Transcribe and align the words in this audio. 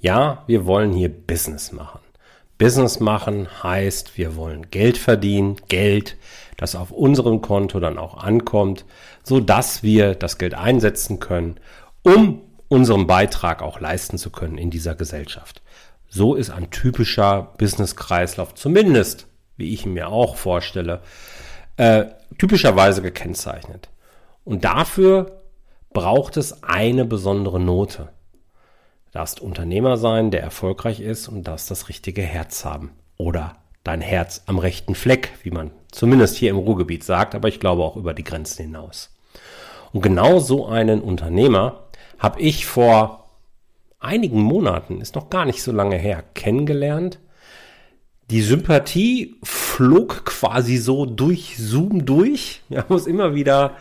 Ja, 0.00 0.44
wir 0.46 0.64
wollen 0.64 0.92
hier 0.92 1.08
Business 1.08 1.72
machen. 1.72 2.00
Business 2.56 3.00
machen 3.00 3.48
heißt, 3.62 4.16
wir 4.16 4.36
wollen 4.36 4.70
Geld 4.70 4.96
verdienen, 4.96 5.56
Geld, 5.68 6.16
das 6.56 6.76
auf 6.76 6.90
unserem 6.90 7.40
Konto 7.40 7.80
dann 7.80 7.98
auch 7.98 8.16
ankommt, 8.16 8.84
so 9.24 9.40
dass 9.40 9.82
wir 9.82 10.14
das 10.14 10.38
Geld 10.38 10.54
einsetzen 10.54 11.18
können, 11.18 11.58
um 12.02 12.42
unseren 12.68 13.06
Beitrag 13.06 13.62
auch 13.62 13.80
leisten 13.80 14.18
zu 14.18 14.30
können 14.30 14.58
in 14.58 14.70
dieser 14.70 14.94
Gesellschaft. 14.94 15.62
So 16.08 16.34
ist 16.34 16.50
ein 16.50 16.70
typischer 16.70 17.54
Business-Kreislauf, 17.58 18.54
zumindest 18.54 19.26
wie 19.56 19.72
ich 19.74 19.84
ihn 19.84 19.94
mir 19.94 20.08
auch 20.08 20.36
vorstelle, 20.36 21.00
äh, 21.76 22.06
typischerweise 22.38 23.02
gekennzeichnet. 23.02 23.88
Und 24.44 24.64
dafür 24.64 25.42
braucht 25.92 26.36
es 26.36 26.62
eine 26.62 27.04
besondere 27.04 27.58
Note 27.58 28.10
darfst 29.18 29.40
Unternehmer 29.40 29.96
sein, 29.96 30.30
der 30.30 30.42
erfolgreich 30.42 31.00
ist 31.00 31.26
und 31.26 31.42
darfst 31.42 31.72
das 31.72 31.88
richtige 31.88 32.22
Herz 32.22 32.64
haben. 32.64 32.92
Oder 33.16 33.56
dein 33.82 34.00
Herz 34.00 34.44
am 34.46 34.60
rechten 34.60 34.94
Fleck, 34.94 35.32
wie 35.42 35.50
man 35.50 35.72
zumindest 35.90 36.36
hier 36.36 36.50
im 36.50 36.56
Ruhrgebiet 36.56 37.02
sagt, 37.02 37.34
aber 37.34 37.48
ich 37.48 37.58
glaube 37.58 37.82
auch 37.82 37.96
über 37.96 38.14
die 38.14 38.22
Grenzen 38.22 38.62
hinaus. 38.66 39.12
Und 39.92 40.02
genau 40.02 40.38
so 40.38 40.66
einen 40.66 41.00
Unternehmer 41.00 41.88
habe 42.20 42.40
ich 42.40 42.64
vor 42.64 43.30
einigen 43.98 44.40
Monaten, 44.40 45.00
ist 45.00 45.16
noch 45.16 45.30
gar 45.30 45.46
nicht 45.46 45.64
so 45.64 45.72
lange 45.72 45.96
her, 45.96 46.22
kennengelernt. 46.34 47.18
Die 48.30 48.42
Sympathie 48.42 49.34
flog 49.42 50.26
quasi 50.26 50.76
so 50.76 51.06
durch 51.06 51.56
Zoom 51.58 52.06
durch. 52.06 52.62
Wir 52.68 52.82
haben 52.82 52.94
uns 52.94 53.08
immer 53.08 53.34
wieder 53.34 53.72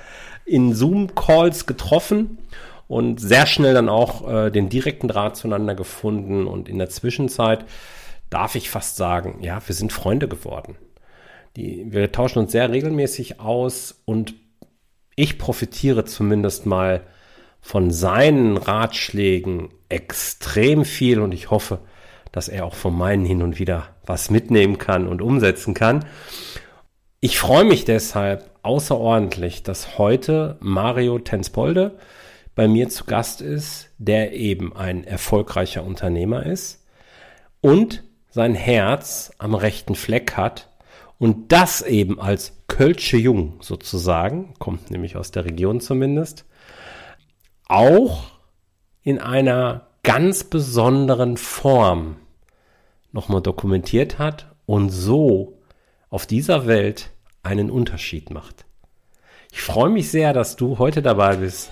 in 0.46 0.74
Zoom-Calls 0.74 1.68
getroffen 1.68 2.40
und 2.88 3.20
sehr 3.20 3.46
schnell 3.46 3.74
dann 3.74 3.90
auch 3.90 4.30
äh, 4.30 4.52
den 4.52 4.70
direkten 4.70 5.08
Draht 5.08 5.36
zueinander 5.36 5.76
gefunden 5.76 6.48
und 6.48 6.70
in 6.70 6.78
der 6.78 6.90
Zwischenzeit 6.90 7.66
darf 8.30 8.56
ich 8.56 8.70
fast 8.70 8.98
sagen, 8.98 9.40
ja, 9.42 9.62
wir 9.66 9.76
sind 9.76 9.94
Freunde 9.94 10.28
geworden. 10.28 10.76
Die, 11.56 11.86
wir 11.90 12.12
tauschen 12.12 12.40
uns 12.40 12.52
sehr 12.52 12.72
regelmäßig 12.72 13.40
aus 13.40 14.02
und 14.06 14.36
ich 15.16 15.38
profitiere 15.38 16.06
zumindest 16.06 16.66
mal 16.66 17.02
von 17.62 17.92
seinen 17.92 18.58
Ratschlägen 18.58 19.70
extrem 19.90 20.86
viel 20.86 21.20
und 21.20 21.34
ich 21.34 21.50
hoffe, 21.50 21.80
dass 22.32 22.50
er 22.50 22.66
auch 22.66 22.76
von 22.76 22.96
meinen 22.96 23.26
hin 23.26 23.42
und 23.42 23.60
wieder 23.60 23.90
was 24.06 24.30
mitnehmen 24.30 24.78
kann 24.78 25.08
und 25.08 25.22
umsetzen 25.22 25.74
kann. 25.74 26.06
Ich 27.20 27.40
freue 27.40 27.66
mich 27.66 27.84
deshalb 27.84 28.50
außerordentlich, 28.62 29.64
dass 29.64 29.98
heute 29.98 30.58
Mario 30.60 31.20
Tenspolde 31.20 31.98
bei 32.58 32.68
mir 32.68 32.90
zu 32.90 33.06
Gast 33.06 33.40
ist, 33.40 33.92
der 34.00 34.34
eben 34.34 34.76
ein 34.76 35.04
erfolgreicher 35.04 35.84
Unternehmer 35.84 36.44
ist 36.44 36.84
und 37.62 38.04
sein 38.32 38.56
Herz 38.56 39.32
am 39.38 39.54
rechten 39.54 39.94
Fleck 39.94 40.36
hat 40.36 40.72
und 41.20 41.52
das 41.52 41.84
eben 41.84 42.20
als 42.20 42.58
Kölsche 42.68 43.18
Jung 43.18 43.60
sozusagen, 43.62 44.56
kommt 44.58 44.90
nämlich 44.90 45.16
aus 45.16 45.30
der 45.30 45.46
Region 45.46 45.82
zumindest, 45.82 46.46
auch 47.68 48.24
in 49.04 49.20
einer 49.20 49.90
ganz 50.02 50.44
besonderen 50.44 51.38
Form 51.38 52.16
nochmal 53.12 53.44
dokumentiert 53.44 54.18
hat 54.18 54.48
und 54.66 54.90
so 54.90 55.60
auf 56.10 56.26
dieser 56.26 56.66
Welt 56.66 57.12
einen 57.44 57.70
Unterschied 57.70 58.32
macht. 58.32 58.66
Ich 59.52 59.62
freue 59.62 59.90
mich 59.92 60.10
sehr, 60.10 60.34
dass 60.34 60.56
du 60.56 60.80
heute 60.80 61.04
dabei 61.04 61.36
bist 61.36 61.72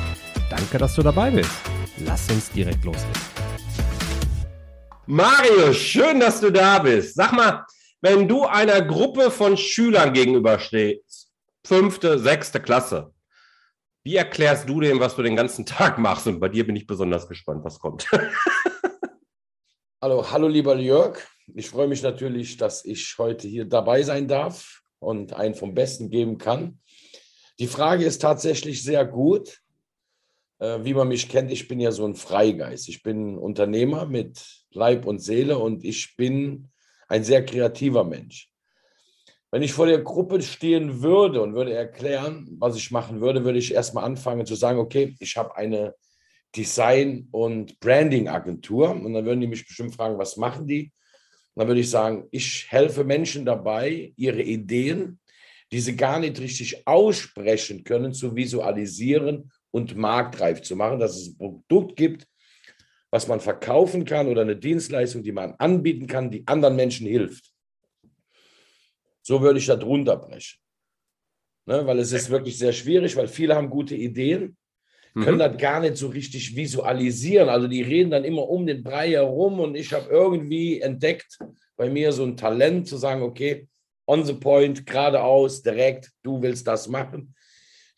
Danke, 0.51 0.77
dass 0.79 0.95
du 0.95 1.01
dabei 1.01 1.31
bist. 1.31 1.49
Lass 1.99 2.29
uns 2.29 2.51
direkt 2.51 2.83
loslegen. 2.83 3.21
Mario, 5.05 5.71
schön, 5.71 6.19
dass 6.19 6.41
du 6.41 6.51
da 6.51 6.79
bist. 6.79 7.15
Sag 7.15 7.31
mal, 7.31 7.65
wenn 8.01 8.27
du 8.27 8.43
einer 8.43 8.81
Gruppe 8.81 9.31
von 9.31 9.55
Schülern 9.55 10.11
gegenüberstehst, 10.11 11.31
fünfte, 11.63 12.19
sechste 12.19 12.59
Klasse, 12.59 13.13
wie 14.03 14.17
erklärst 14.17 14.67
du 14.67 14.81
dem, 14.81 14.99
was 14.99 15.15
du 15.15 15.23
den 15.23 15.37
ganzen 15.37 15.65
Tag 15.65 15.97
machst? 15.97 16.27
Und 16.27 16.41
bei 16.41 16.49
dir 16.49 16.67
bin 16.67 16.75
ich 16.75 16.85
besonders 16.85 17.29
gespannt, 17.29 17.63
was 17.63 17.79
kommt. 17.79 18.11
hallo, 20.01 20.29
hallo, 20.29 20.49
lieber 20.49 20.75
Jörg. 20.75 21.17
Ich 21.55 21.69
freue 21.69 21.87
mich 21.87 22.03
natürlich, 22.03 22.57
dass 22.57 22.83
ich 22.83 23.15
heute 23.17 23.47
hier 23.47 23.63
dabei 23.63 24.03
sein 24.03 24.27
darf 24.27 24.81
und 24.99 25.31
einen 25.31 25.55
vom 25.55 25.73
Besten 25.73 26.09
geben 26.09 26.37
kann. 26.37 26.79
Die 27.57 27.67
Frage 27.67 28.03
ist 28.03 28.21
tatsächlich 28.21 28.83
sehr 28.83 29.05
gut. 29.05 29.60
Äh, 30.61 30.85
wie 30.85 30.93
man 30.93 31.07
mich 31.07 31.27
kennt, 31.27 31.51
ich 31.51 31.67
bin 31.67 31.79
ja 31.79 31.91
so 31.91 32.05
ein 32.05 32.13
Freigeist. 32.13 32.87
Ich 32.87 33.01
bin 33.01 33.37
Unternehmer 33.37 34.05
mit 34.05 34.45
Leib 34.69 35.07
und 35.07 35.19
Seele 35.19 35.57
und 35.57 35.83
ich 35.83 36.15
bin 36.15 36.69
ein 37.07 37.23
sehr 37.23 37.43
kreativer 37.43 38.03
Mensch. 38.03 38.47
Wenn 39.49 39.63
ich 39.63 39.73
vor 39.73 39.87
der 39.87 39.99
Gruppe 39.99 40.41
stehen 40.41 41.01
würde 41.01 41.41
und 41.41 41.55
würde 41.55 41.73
erklären, 41.73 42.47
was 42.59 42.77
ich 42.77 42.91
machen 42.91 43.19
würde, 43.19 43.43
würde 43.43 43.57
ich 43.57 43.73
erstmal 43.73 44.05
anfangen 44.05 44.45
zu 44.45 44.55
sagen, 44.55 44.79
okay, 44.79 45.15
ich 45.19 45.35
habe 45.35 45.57
eine 45.57 45.95
Design- 46.55 47.27
und 47.31 47.79
Branding-Agentur. 47.79 48.91
Und 48.91 49.13
dann 49.13 49.25
würden 49.25 49.41
die 49.41 49.47
mich 49.47 49.65
bestimmt 49.65 49.95
fragen, 49.95 50.19
was 50.19 50.37
machen 50.37 50.67
die? 50.67 50.93
Und 51.53 51.61
dann 51.61 51.67
würde 51.67 51.81
ich 51.81 51.89
sagen, 51.89 52.27
ich 52.29 52.67
helfe 52.69 53.03
Menschen 53.03 53.45
dabei, 53.45 54.13
ihre 54.15 54.43
Ideen, 54.43 55.19
die 55.71 55.79
sie 55.79 55.95
gar 55.95 56.19
nicht 56.19 56.39
richtig 56.39 56.85
aussprechen 56.85 57.83
können, 57.83 58.13
zu 58.13 58.35
visualisieren 58.35 59.51
und 59.71 59.95
marktreif 59.95 60.61
zu 60.61 60.75
machen, 60.75 60.99
dass 60.99 61.15
es 61.15 61.27
ein 61.29 61.37
Produkt 61.37 61.95
gibt, 61.95 62.27
was 63.09 63.27
man 63.27 63.39
verkaufen 63.39 64.05
kann 64.05 64.27
oder 64.27 64.41
eine 64.41 64.55
Dienstleistung, 64.55 65.23
die 65.23 65.31
man 65.31 65.53
anbieten 65.55 66.07
kann, 66.07 66.31
die 66.31 66.47
anderen 66.47 66.75
Menschen 66.75 67.07
hilft. 67.07 67.51
So 69.21 69.41
würde 69.41 69.59
ich 69.59 69.65
da 69.65 69.75
drunter 69.75 70.17
brechen. 70.17 70.57
Ne, 71.67 71.85
weil 71.85 71.99
es 71.99 72.11
ist 72.11 72.29
wirklich 72.29 72.57
sehr 72.57 72.73
schwierig, 72.73 73.15
weil 73.15 73.27
viele 73.27 73.55
haben 73.55 73.69
gute 73.69 73.95
Ideen, 73.95 74.57
können 75.13 75.35
mhm. 75.35 75.39
das 75.39 75.57
gar 75.57 75.79
nicht 75.81 75.97
so 75.97 76.07
richtig 76.07 76.55
visualisieren. 76.55 77.49
Also 77.49 77.67
die 77.67 77.81
reden 77.81 78.11
dann 78.11 78.23
immer 78.23 78.49
um 78.49 78.65
den 78.65 78.81
Brei 78.81 79.11
herum 79.11 79.59
und 79.59 79.75
ich 79.75 79.93
habe 79.93 80.09
irgendwie 80.09 80.79
entdeckt 80.79 81.37
bei 81.75 81.89
mir 81.89 82.11
so 82.13 82.23
ein 82.23 82.37
Talent 82.37 82.87
zu 82.87 82.97
sagen, 82.97 83.21
okay, 83.21 83.67
on 84.07 84.23
the 84.23 84.33
point, 84.33 84.85
geradeaus, 84.85 85.61
direkt, 85.61 86.11
du 86.23 86.41
willst 86.41 86.65
das 86.65 86.87
machen. 86.87 87.35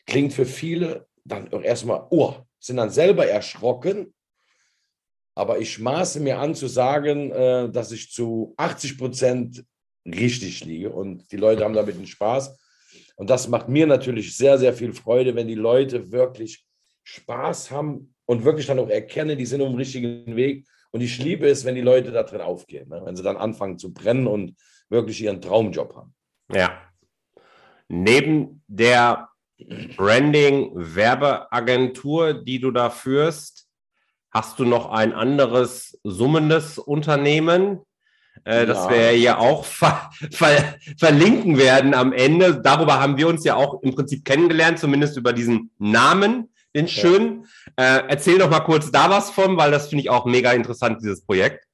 Klingt 0.06 0.34
für 0.34 0.46
viele 0.46 1.08
dann 1.26 1.48
erstmal, 1.64 2.08
oh, 2.10 2.36
sind 2.60 2.78
dann 2.78 2.90
selber 2.90 3.28
erschrocken. 3.28 4.14
Aber 5.36 5.60
ich 5.60 5.80
maße 5.80 6.20
mir 6.20 6.40
an 6.40 6.54
zu 6.54 6.68
sagen, 6.68 7.32
äh, 7.32 7.70
dass 7.72 7.92
ich 7.92 8.12
zu 8.12 8.54
80 8.58 8.98
Prozent 8.98 9.66
richtig 10.06 10.64
liege 10.66 10.92
und 10.92 11.32
die 11.32 11.38
Leute 11.38 11.64
haben 11.64 11.74
damit 11.74 11.96
einen 11.96 12.08
Spaß. 12.08 12.60
Und 13.16 13.30
das 13.30 13.48
macht 13.48 13.70
mir 13.70 13.88
natürlich 13.88 14.36
sehr, 14.36 14.58
sehr 14.58 14.74
viel 14.74 14.94
Freude, 14.94 15.36
wenn 15.36 15.48
die 15.48 15.56
Leute 15.56 16.12
wirklich 16.12 16.66
Spaß 17.04 17.72
haben 17.72 18.14
und 18.26 18.44
wirklich 18.44 18.68
dann 18.68 18.80
auch 18.80 18.90
erkennen, 18.90 19.38
die 19.38 19.46
sind 19.46 19.62
auf 19.62 19.70
dem 19.70 19.78
richtigen 19.78 20.36
Weg. 20.36 20.68
Und 20.92 21.02
ich 21.02 21.18
liebe 21.18 21.48
es, 21.48 21.66
wenn 21.66 21.76
die 21.76 21.82
Leute 21.82 22.12
da 22.12 22.24
drin 22.24 22.42
aufgehen, 22.42 22.90
ne? 22.90 23.02
wenn 23.04 23.16
sie 23.16 23.24
dann 23.24 23.38
anfangen 23.38 23.80
zu 23.80 23.94
brennen 23.94 24.28
und 24.28 24.56
wirklich 24.90 25.22
ihren 25.22 25.42
Traumjob 25.42 25.96
haben. 25.96 26.14
Ja. 26.54 26.82
Neben 27.88 28.64
der 28.68 29.30
Branding-Werbeagentur, 29.96 32.34
die 32.34 32.60
du 32.60 32.72
da 32.72 32.90
führst? 32.90 33.68
Hast 34.32 34.60
du 34.60 34.66
noch 34.66 34.92
ein 34.92 35.14
anderes 35.14 35.98
summendes 36.04 36.80
Unternehmen, 36.80 37.82
äh, 38.46 38.66
das 38.66 38.86
ja. 38.86 38.90
wir 38.90 39.18
ja 39.18 39.38
auch 39.38 39.66
ver 39.80 40.10
ver 40.32 40.76
verlinken 40.98 41.58
werden 41.58 41.94
am 41.94 42.14
Ende? 42.14 42.62
Darüber 42.62 43.00
haben 43.00 43.18
wir 43.18 43.28
uns 43.28 43.44
ja 43.44 43.56
auch 43.56 43.82
im 43.84 43.94
Prinzip 43.94 44.26
kennengelernt, 44.26 44.80
zumindest 44.80 45.18
über 45.18 45.34
diesen 45.34 45.72
Namen, 45.78 46.50
den 46.76 46.88
schönen. 46.88 47.46
Ja. 47.78 48.00
Äh, 48.00 48.04
erzähl 48.10 48.40
doch 48.40 48.50
mal 48.50 48.62
kurz 48.62 48.92
da 48.92 49.10
was 49.10 49.30
von, 49.30 49.58
weil 49.58 49.72
das 49.72 49.90
finde 49.90 50.02
ich 50.02 50.10
auch 50.10 50.26
mega 50.26 50.52
interessant, 50.52 51.00
dieses 51.02 51.24
Projekt. 51.24 51.66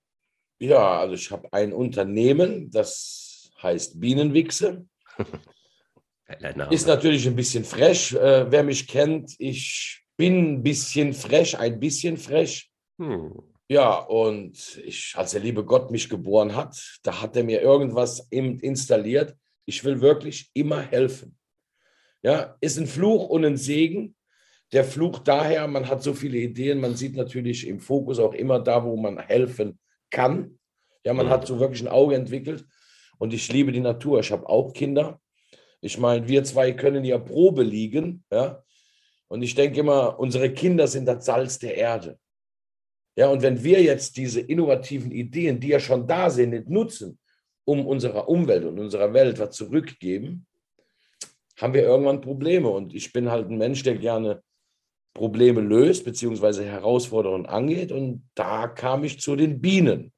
Ja, 0.60 1.00
also 1.00 1.16
ich 1.16 1.32
habe 1.32 1.48
ein 1.54 1.72
Unternehmen, 1.72 2.70
das 2.70 3.52
heißt 3.64 4.00
Bienenwichse. 4.00 4.86
Ist 6.70 6.88
natürlich 6.88 7.28
ein 7.28 7.36
bisschen 7.36 7.64
frech. 7.64 8.14
Äh, 8.14 8.52
wer 8.52 8.64
mich 8.64 8.88
kennt, 8.88 9.36
ich 9.40 10.04
bin 10.16 10.54
ein 10.54 10.64
bisschen 10.64 11.14
frech, 11.14 11.58
ein 11.58 11.80
bisschen 11.80 12.18
frech. 12.18 12.70
Hm. 13.00 13.34
Ja, 13.68 14.00
und 14.00 14.78
ich, 14.84 15.14
als 15.16 15.32
der 15.32 15.42
liebe 15.42 15.64
Gott 15.64 15.92
mich 15.92 16.10
geboren 16.10 16.56
hat, 16.56 17.00
da 17.04 17.22
hat 17.22 17.36
er 17.36 17.44
mir 17.44 17.62
irgendwas 17.62 18.28
installiert. 18.32 19.36
Ich 19.66 19.84
will 19.84 20.02
wirklich 20.02 20.50
immer 20.54 20.82
helfen. 20.82 21.38
Ja, 22.24 22.58
ist 22.62 22.78
ein 22.78 22.88
Fluch 22.88 23.30
und 23.30 23.46
ein 23.46 23.58
Segen. 23.58 24.16
Der 24.72 24.84
Fluch 24.84 25.20
daher, 25.20 25.68
man 25.68 25.88
hat 25.88 26.04
so 26.04 26.14
viele 26.14 26.38
Ideen, 26.38 26.80
man 26.80 26.96
sieht 26.96 27.16
natürlich 27.16 27.68
im 27.68 27.80
Fokus 27.80 28.20
auch 28.20 28.34
immer 28.34 28.60
da, 28.60 28.84
wo 28.84 28.98
man 28.98 29.20
helfen 29.20 29.80
kann. 30.10 30.60
Ja, 31.06 31.14
man 31.14 31.28
mhm. 31.28 31.32
hat 31.32 31.48
so 31.48 31.60
wirklich 31.60 31.82
ein 31.82 31.88
Auge 31.88 32.16
entwickelt 32.16 32.66
und 33.20 33.34
ich 33.34 33.52
liebe 33.52 33.72
die 33.72 33.80
Natur. 33.80 34.20
Ich 34.20 34.32
habe 34.32 34.50
auch 34.50 34.74
Kinder. 34.74 35.20
Ich 35.82 35.98
meine, 35.98 36.28
wir 36.28 36.44
zwei 36.44 36.74
können 36.74 37.06
ja 37.06 37.18
Probe 37.18 37.64
liegen, 37.64 38.24
ja. 38.32 38.64
Und 39.28 39.44
ich 39.44 39.54
denke 39.54 39.80
immer, 39.80 40.20
unsere 40.20 40.52
Kinder 40.52 40.88
sind 40.88 41.06
das 41.06 41.26
Salz 41.26 41.60
der 41.60 41.76
Erde. 41.76 42.18
Ja, 43.16 43.28
und 43.30 43.42
wenn 43.42 43.64
wir 43.64 43.82
jetzt 43.82 44.18
diese 44.18 44.40
innovativen 44.40 45.12
Ideen, 45.12 45.60
die 45.60 45.68
ja 45.68 45.80
schon 45.80 46.08
da 46.08 46.30
sind, 46.30 46.52
nicht 46.52 46.70
nutzen, 46.70 47.20
um 47.66 47.86
unserer 47.86 48.28
Umwelt 48.28 48.66
und 48.66 48.80
unserer 48.80 49.14
Welt 49.14 49.38
was 49.38 49.56
zurückgeben, 49.56 50.48
haben 51.58 51.74
wir 51.74 51.84
irgendwann 51.84 52.22
Probleme. 52.22 52.70
Und 52.70 52.96
ich 52.96 53.14
bin 53.14 53.30
halt 53.30 53.50
ein 53.50 53.58
Mensch, 53.58 53.84
der 53.84 53.98
gerne 53.98 54.42
Probleme 55.14 55.62
löst, 55.62 56.06
beziehungsweise 56.06 56.66
Herausforderungen 56.66 57.46
angeht. 57.46 57.92
Und 57.92 58.28
da 58.36 58.68
kam 58.68 59.04
ich 59.04 59.20
zu 59.20 59.36
den 59.36 59.60
Bienen. 59.60 60.14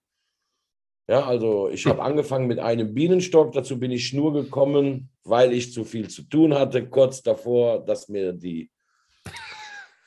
Ja, 1.11 1.25
also 1.25 1.67
ich 1.67 1.85
habe 1.87 2.01
angefangen 2.01 2.47
mit 2.47 2.59
einem 2.59 2.93
Bienenstock. 2.93 3.51
Dazu 3.51 3.77
bin 3.77 3.91
ich 3.91 4.13
nur 4.13 4.31
gekommen, 4.31 5.09
weil 5.25 5.51
ich 5.51 5.73
zu 5.73 5.83
viel 5.83 6.09
zu 6.09 6.21
tun 6.23 6.53
hatte, 6.53 6.87
kurz 6.87 7.21
davor, 7.21 7.83
dass 7.83 8.07
mir 8.07 8.31
die, 8.31 8.71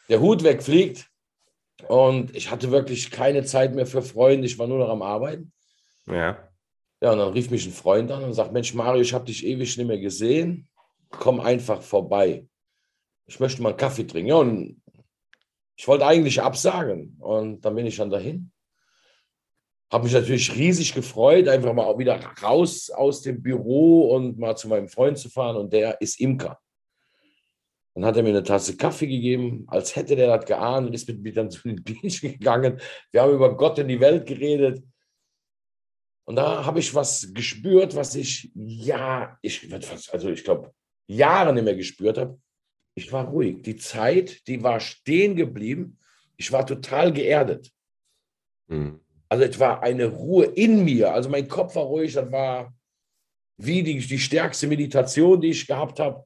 der 0.09 0.21
Hut 0.23 0.43
wegfliegt. 0.43 1.11
Und 1.89 2.35
ich 2.35 2.51
hatte 2.51 2.71
wirklich 2.71 3.11
keine 3.11 3.45
Zeit 3.45 3.75
mehr 3.75 3.85
für 3.85 4.01
Freunde. 4.01 4.47
Ich 4.47 4.59
war 4.59 4.67
nur 4.67 4.79
noch 4.79 4.89
am 4.89 5.03
Arbeiten. 5.03 5.53
Ja. 6.07 6.49
Ja, 7.03 7.13
und 7.13 7.19
dann 7.19 7.35
rief 7.35 7.51
mich 7.51 7.67
ein 7.67 7.73
Freund 7.73 8.11
an 8.11 8.25
und 8.25 8.33
sagt: 8.33 8.55
Mensch, 8.55 8.73
Mario, 8.73 9.03
ich 9.03 9.13
habe 9.13 9.27
dich 9.27 9.45
ewig 9.45 9.77
nicht 9.77 9.87
mehr 9.87 9.99
gesehen. 9.99 10.71
Komm 11.11 11.39
einfach 11.39 11.83
vorbei. 11.83 12.47
Ich 13.27 13.39
möchte 13.41 13.61
mal 13.61 13.69
einen 13.69 13.77
Kaffee 13.77 14.07
trinken. 14.07 14.31
Ja, 14.31 14.37
und 14.37 14.81
ich 15.77 15.87
wollte 15.87 16.07
eigentlich 16.07 16.41
absagen. 16.41 17.19
Und 17.21 17.63
dann 17.63 17.75
bin 17.75 17.85
ich 17.85 17.99
dann 17.99 18.09
dahin. 18.09 18.54
Habe 19.95 20.07
mich 20.07 20.13
natürlich 20.13 20.53
riesig 20.57 20.93
gefreut, 20.93 21.47
einfach 21.47 21.73
mal 21.73 21.85
auch 21.85 22.01
wieder 22.01 22.17
raus 22.43 22.91
aus 22.91 23.23
dem 23.23 23.41
Büro 23.41 24.09
und 24.13 24.37
mal 24.41 24.57
zu 24.57 24.67
meinem 24.67 24.89
Freund 24.89 25.17
zu 25.17 25.31
fahren. 25.31 25.55
Und 25.57 25.73
der 25.73 26.01
ist 26.01 26.19
Imker. 26.19 26.59
Dann 27.95 28.05
hat 28.05 28.17
er 28.17 28.25
mir 28.25 28.31
eine 28.31 28.43
Tasse 28.43 28.77
Kaffee 28.77 29.07
gegeben, 29.07 29.67
als 29.69 29.95
hätte 29.95 30.17
der 30.17 30.37
das 30.37 30.47
geahnt 30.47 30.89
und 30.89 30.95
ist 30.95 31.07
mit 31.07 31.23
mir 31.23 31.33
dann 31.33 31.49
zu 31.53 31.69
den 31.69 31.85
Bienchen 31.85 32.33
gegangen. 32.33 32.81
Wir 33.13 33.23
haben 33.23 33.35
über 33.35 33.57
Gott 33.57 33.79
in 33.79 33.87
die 33.87 34.01
Welt 34.01 34.27
geredet. 34.27 34.83
Und 36.25 36.35
da 36.35 36.67
habe 36.67 36.81
ich 36.81 36.93
was 36.93 37.33
gespürt, 37.33 37.95
was 37.95 38.17
ich, 38.17 38.51
ja, 38.57 39.39
ich, 39.43 39.73
also 40.13 40.29
ich 40.29 40.43
glaube, 40.43 40.75
Jahre 41.07 41.55
nicht 41.55 41.63
mehr 41.63 41.77
gespürt 41.77 42.19
habe. 42.19 42.41
Ich 42.97 43.13
war 43.13 43.29
ruhig. 43.29 43.63
Die 43.63 43.77
Zeit, 43.77 44.45
die 44.49 44.61
war 44.61 44.81
stehen 44.81 45.37
geblieben. 45.37 46.01
Ich 46.37 46.51
war 46.51 46.67
total 46.67 47.13
geerdet. 47.13 47.71
Mhm. 48.67 49.04
Also 49.29 49.45
es 49.45 49.59
war 49.59 49.83
eine 49.83 50.07
Ruhe 50.07 50.47
in 50.47 50.85
mir. 50.85 51.13
Also 51.13 51.29
mein 51.29 51.49
Kopf 51.49 51.75
war 51.77 51.85
ruhig. 51.85 52.13
Das 52.13 52.31
war 52.31 52.73
wie 53.57 53.83
die, 53.83 53.99
die 53.99 54.19
stärkste 54.19 54.67
Meditation, 54.67 55.41
die 55.41 55.51
ich 55.51 55.67
gehabt 55.67 56.01
habe. 56.01 56.25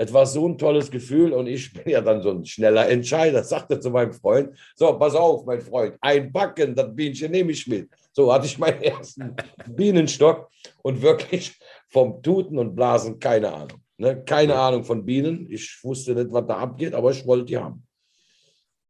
Es 0.00 0.12
war 0.12 0.26
so 0.26 0.46
ein 0.46 0.56
tolles 0.56 0.88
Gefühl 0.90 1.32
und 1.32 1.48
ich 1.48 1.72
bin 1.72 1.90
ja 1.90 2.00
dann 2.00 2.22
so 2.22 2.30
ein 2.30 2.46
schneller 2.46 2.88
Entscheider, 2.88 3.42
sagte 3.44 3.80
zu 3.80 3.90
meinem 3.90 4.12
Freund, 4.12 4.56
so, 4.76 4.96
pass 4.96 5.14
auf, 5.16 5.44
mein 5.44 5.60
Freund, 5.60 5.96
ein 6.00 6.32
Backen, 6.32 6.74
das 6.74 6.94
Bienchen 6.94 7.32
nehme 7.32 7.50
ich 7.50 7.66
mit. 7.66 7.90
So 8.12 8.32
hatte 8.32 8.46
ich 8.46 8.58
meinen 8.58 8.80
ersten 8.80 9.34
Bienenstock 9.66 10.48
und 10.82 11.02
wirklich 11.02 11.58
vom 11.88 12.22
Tuten 12.22 12.58
und 12.58 12.76
Blasen 12.76 13.18
keine 13.18 13.52
Ahnung. 13.52 13.82
Ne? 13.96 14.22
Keine 14.24 14.54
Ahnung 14.54 14.84
von 14.84 15.04
Bienen. 15.04 15.50
Ich 15.50 15.82
wusste 15.82 16.14
nicht, 16.14 16.32
was 16.32 16.46
da 16.46 16.58
abgeht, 16.58 16.94
aber 16.94 17.10
ich 17.10 17.26
wollte 17.26 17.46
die 17.46 17.58
haben. 17.58 17.84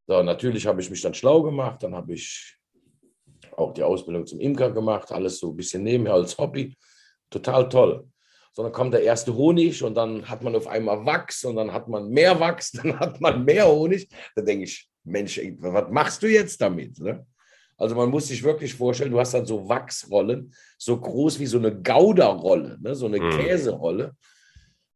So, 0.07 0.23
natürlich 0.23 0.67
habe 0.67 0.81
ich 0.83 0.91
mich 0.91 1.01
dann 1.01 1.15
schlau 1.15 1.43
gemacht, 1.43 1.83
dann 1.83 1.95
habe 1.95 2.13
ich 2.13 2.58
auch 3.59 3.73
die 3.73 3.83
Ausbildung 3.83 4.27
zum 4.27 4.41
Imker 4.41 4.71
gemacht, 4.71 5.13
alles 5.13 5.39
so 5.39 5.51
ein 5.51 5.57
bisschen 5.57 5.83
nebenher 5.83 6.15
als 6.15 6.39
Hobby. 6.39 6.77
Total 7.31 7.69
toll 7.69 8.09
sondern 8.59 8.73
kommt 8.73 8.93
der 8.93 9.05
erste 9.05 9.37
Honig 9.37 9.85
und 9.85 9.95
dann 9.95 10.29
hat 10.29 10.43
man 10.43 10.57
auf 10.57 10.67
einmal 10.67 11.07
Wachs 11.07 11.45
und 11.45 11.55
dann 11.55 11.73
hat 11.73 11.87
man 11.87 12.09
mehr 12.09 12.41
Wachs, 12.41 12.73
dann 12.83 12.99
hat 12.99 13.21
man 13.21 13.45
mehr 13.45 13.69
Honig. 13.69 14.09
Da 14.35 14.43
denke 14.43 14.65
ich, 14.65 14.89
Mensch, 15.05 15.41
was 15.59 15.89
machst 15.93 16.25
du 16.25 16.27
jetzt 16.27 16.61
damit? 16.61 16.99
Ne? 16.99 17.25
Also 17.77 17.95
man 17.95 18.11
muss 18.11 18.27
sich 18.27 18.43
wirklich 18.43 18.75
vorstellen, 18.75 19.13
du 19.13 19.21
hast 19.21 19.33
dann 19.33 19.47
so 19.47 19.69
Wachsrollen, 19.69 20.53
so 20.77 20.99
groß 20.99 21.39
wie 21.39 21.47
so 21.47 21.59
eine 21.59 21.73
Gouda-Rolle, 21.73 22.79
ne? 22.81 22.97
so 22.97 23.07
eine 23.07 23.21
mhm. 23.21 23.31
Käserolle. 23.31 24.17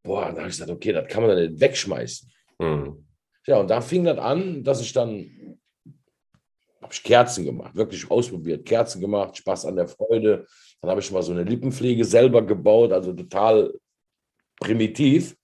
Boah, 0.03 0.23
da 0.33 0.39
habe 0.39 0.49
ich 0.49 0.57
gesagt, 0.57 0.69
okay, 0.69 0.91
das 0.91 1.07
kann 1.07 1.23
man 1.23 1.33
dann 1.33 1.47
nicht 1.47 1.61
wegschmeißen. 1.61 2.29
Mhm. 2.59 3.05
Ja, 3.47 3.61
und 3.61 3.69
da 3.69 3.79
fing 3.79 4.03
das 4.03 4.17
an, 4.17 4.65
dass 4.65 4.81
ich 4.81 4.91
dann, 4.91 5.25
habe 6.83 6.93
ich 6.93 7.03
Kerzen 7.03 7.45
gemacht, 7.45 7.75
wirklich 7.75 8.09
ausprobiert, 8.09 8.65
Kerzen 8.65 9.01
gemacht, 9.01 9.37
Spaß 9.37 9.65
an 9.65 9.77
der 9.77 9.87
Freude, 9.87 10.45
dann 10.81 10.91
habe 10.91 10.99
ich 11.01 11.11
mal 11.11 11.23
so 11.23 11.31
eine 11.31 11.43
Lippenpflege 11.43 12.05
selber 12.05 12.41
gebaut, 12.45 12.91
also 12.91 13.13
total 13.13 13.73
primitiv. 14.59 15.35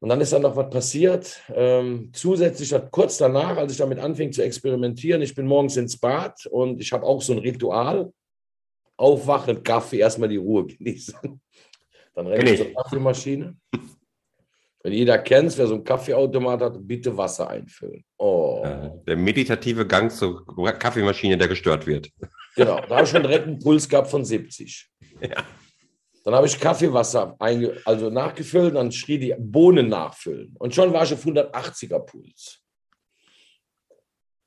Und 0.00 0.10
dann 0.10 0.20
ist 0.20 0.32
dann 0.32 0.42
noch 0.42 0.54
was 0.54 0.70
passiert. 0.70 1.40
Ähm, 1.52 2.10
zusätzlich 2.12 2.72
hat 2.72 2.90
kurz 2.92 3.16
danach, 3.16 3.56
als 3.56 3.72
ich 3.72 3.78
damit 3.78 3.98
anfing 3.98 4.30
zu 4.30 4.44
experimentieren, 4.44 5.22
ich 5.22 5.34
bin 5.34 5.46
morgens 5.46 5.76
ins 5.76 5.98
Bad 5.98 6.46
und 6.46 6.80
ich 6.80 6.92
habe 6.92 7.04
auch 7.04 7.20
so 7.20 7.32
ein 7.32 7.40
Ritual. 7.40 8.12
Aufwachen, 8.96 9.62
Kaffee, 9.62 9.98
erstmal 9.98 10.28
die 10.28 10.36
Ruhe 10.36 10.66
genießen. 10.66 11.40
Dann 12.14 12.26
renne 12.26 12.52
ich 12.52 12.58
zur 12.58 12.72
Kaffeemaschine. 12.74 13.56
Wenn 14.82 14.92
jeder 14.92 15.18
kennt, 15.18 15.58
wer 15.58 15.66
so 15.66 15.74
einen 15.74 15.84
Kaffeeautomat 15.84 16.60
hat, 16.60 16.86
bitte 16.86 17.16
Wasser 17.16 17.50
einfüllen. 17.50 18.04
Oh. 18.16 18.64
Der 19.06 19.16
meditative 19.16 19.86
Gang 19.86 20.10
zur 20.10 20.46
Kaffeemaschine, 20.78 21.36
der 21.36 21.48
gestört 21.48 21.86
wird. 21.86 22.10
Genau, 22.54 22.80
da 22.80 22.96
habe 22.96 23.04
ich 23.04 23.10
schon 23.10 23.22
direkt 23.22 23.46
einen 23.46 23.58
Puls 23.58 23.88
gehabt 23.88 24.08
von 24.08 24.24
70. 24.24 24.88
Ja. 25.20 25.44
Dann 26.24 26.34
habe 26.34 26.46
ich 26.46 26.60
Kaffeewasser 26.60 27.36
einge 27.38 27.80
also 27.84 28.10
nachgefüllt, 28.10 28.76
dann 28.76 28.92
schrie 28.92 29.18
die 29.18 29.34
Bohnen 29.38 29.88
nachfüllen. 29.88 30.54
Und 30.58 30.74
schon 30.74 30.92
war 30.92 31.04
ich 31.04 31.14
auf 31.14 31.24
180er 31.24 32.00
Puls. 32.00 32.60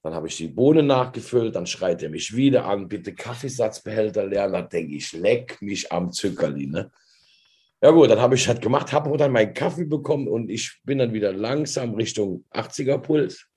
Dann 0.03 0.13
habe 0.13 0.27
ich 0.27 0.37
die 0.37 0.47
Bohnen 0.47 0.87
nachgefüllt, 0.87 1.55
dann 1.55 1.67
schreit 1.67 2.01
er 2.03 2.09
mich 2.09 2.35
wieder 2.35 2.65
an, 2.65 2.87
bitte 2.87 3.13
Kaffeesatzbehälter 3.13 4.25
leeren. 4.25 4.53
Dann 4.53 4.69
denke 4.69 4.95
ich, 4.95 5.11
leck 5.13 5.61
mich 5.61 5.91
am 5.91 6.11
Zuckerli. 6.11 6.67
Ne? 6.67 6.91
Ja 7.81 7.91
gut, 7.91 8.09
dann 8.09 8.19
habe 8.19 8.35
ich 8.35 8.45
das 8.45 8.59
gemacht, 8.59 8.93
habe 8.93 9.17
dann 9.17 9.31
meinen 9.31 9.53
Kaffee 9.53 9.85
bekommen 9.85 10.27
und 10.27 10.49
ich 10.49 10.79
bin 10.83 10.99
dann 10.99 11.13
wieder 11.13 11.33
langsam 11.33 11.95
Richtung 11.95 12.45
80er 12.51 12.99
Puls. 12.99 13.47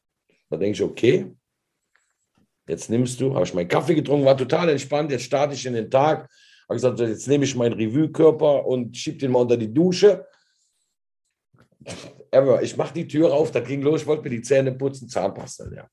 Da 0.48 0.56
denke 0.56 0.72
ich, 0.72 0.82
okay, 0.82 1.30
Jetzt 2.66 2.88
nimmst 2.88 3.20
du, 3.20 3.34
habe 3.34 3.44
ich 3.44 3.52
meinen 3.52 3.68
Kaffee 3.68 3.94
getrunken, 3.94 4.24
war 4.24 4.36
total 4.36 4.70
entspannt. 4.70 5.10
Jetzt 5.10 5.24
starte 5.24 5.54
ich 5.54 5.66
in 5.66 5.74
den 5.74 5.90
Tag. 5.90 6.30
Habe 6.68 6.74
gesagt, 6.74 6.98
jetzt 6.98 7.28
nehme 7.28 7.44
ich 7.44 7.54
meinen 7.54 7.74
Revue-Körper 7.74 8.66
und 8.66 8.96
schiebe 8.96 9.18
den 9.18 9.32
mal 9.32 9.40
unter 9.40 9.56
die 9.56 9.72
Dusche. 9.72 10.26
Ich 12.62 12.76
mache 12.76 12.94
die 12.94 13.06
Tür 13.06 13.32
auf, 13.32 13.50
da 13.50 13.60
ging 13.60 13.82
los, 13.82 14.00
ich 14.00 14.06
wollte 14.06 14.24
mir 14.24 14.30
die 14.30 14.42
Zähne 14.42 14.72
putzen, 14.72 15.08
Zahnpasta 15.08 15.64
leer. 15.66 15.88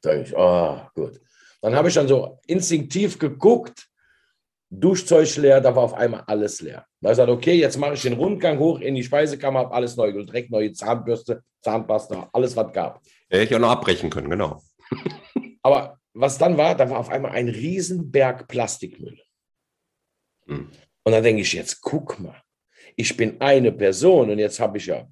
Da 0.00 0.20
ich, 0.20 0.34
oh, 0.34 0.80
gut. 0.94 1.20
Dann 1.60 1.74
habe 1.74 1.88
ich 1.88 1.94
dann 1.94 2.06
so 2.06 2.38
instinktiv 2.46 3.18
geguckt, 3.18 3.88
Duschzeug 4.80 5.36
leer, 5.36 5.60
da 5.60 5.74
war 5.74 5.82
auf 5.82 5.94
einmal 5.94 6.24
alles 6.26 6.60
leer. 6.60 6.86
Da 7.00 7.10
ich 7.10 7.12
gesagt, 7.12 7.30
okay, 7.30 7.54
jetzt 7.54 7.78
mache 7.78 7.94
ich 7.94 8.02
den 8.02 8.14
Rundgang 8.14 8.58
hoch 8.58 8.80
in 8.80 8.94
die 8.94 9.02
Speisekammer, 9.02 9.60
habe 9.60 9.74
alles 9.74 9.96
neu, 9.96 10.12
direkt 10.12 10.50
neue 10.50 10.72
Zahnbürste, 10.72 11.42
Zahnpasta, 11.62 12.28
alles, 12.32 12.56
was 12.56 12.72
gab. 12.72 13.00
Hätte 13.28 13.44
ich 13.44 13.54
auch 13.54 13.60
noch 13.60 13.70
abbrechen 13.70 14.10
können, 14.10 14.30
genau. 14.30 14.62
Aber 15.62 15.98
was 16.12 16.38
dann 16.38 16.56
war, 16.56 16.76
da 16.76 16.88
war 16.88 16.98
auf 16.98 17.08
einmal 17.08 17.32
ein 17.32 17.48
Riesenberg 17.48 18.48
Plastikmüll. 18.48 19.18
Hm. 20.46 20.70
Und 21.04 21.12
dann 21.12 21.22
denke 21.22 21.42
ich, 21.42 21.52
jetzt 21.52 21.80
guck 21.80 22.18
mal, 22.20 22.40
ich 22.96 23.16
bin 23.16 23.40
eine 23.40 23.72
Person 23.72 24.30
und 24.30 24.38
jetzt 24.38 24.60
habe 24.60 24.78
ich 24.78 24.86
ja 24.86 25.06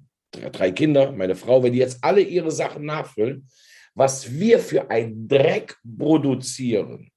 drei 0.51 0.71
Kinder, 0.71 1.11
meine 1.11 1.35
Frau, 1.35 1.61
wenn 1.61 1.73
die 1.73 1.79
jetzt 1.79 2.03
alle 2.03 2.21
ihre 2.21 2.51
Sachen 2.51 2.85
nachfüllen, 2.85 3.47
was 3.93 4.31
wir 4.31 4.59
für 4.59 4.89
ein 4.89 5.27
Dreck 5.27 5.77
produzieren, 5.97 7.11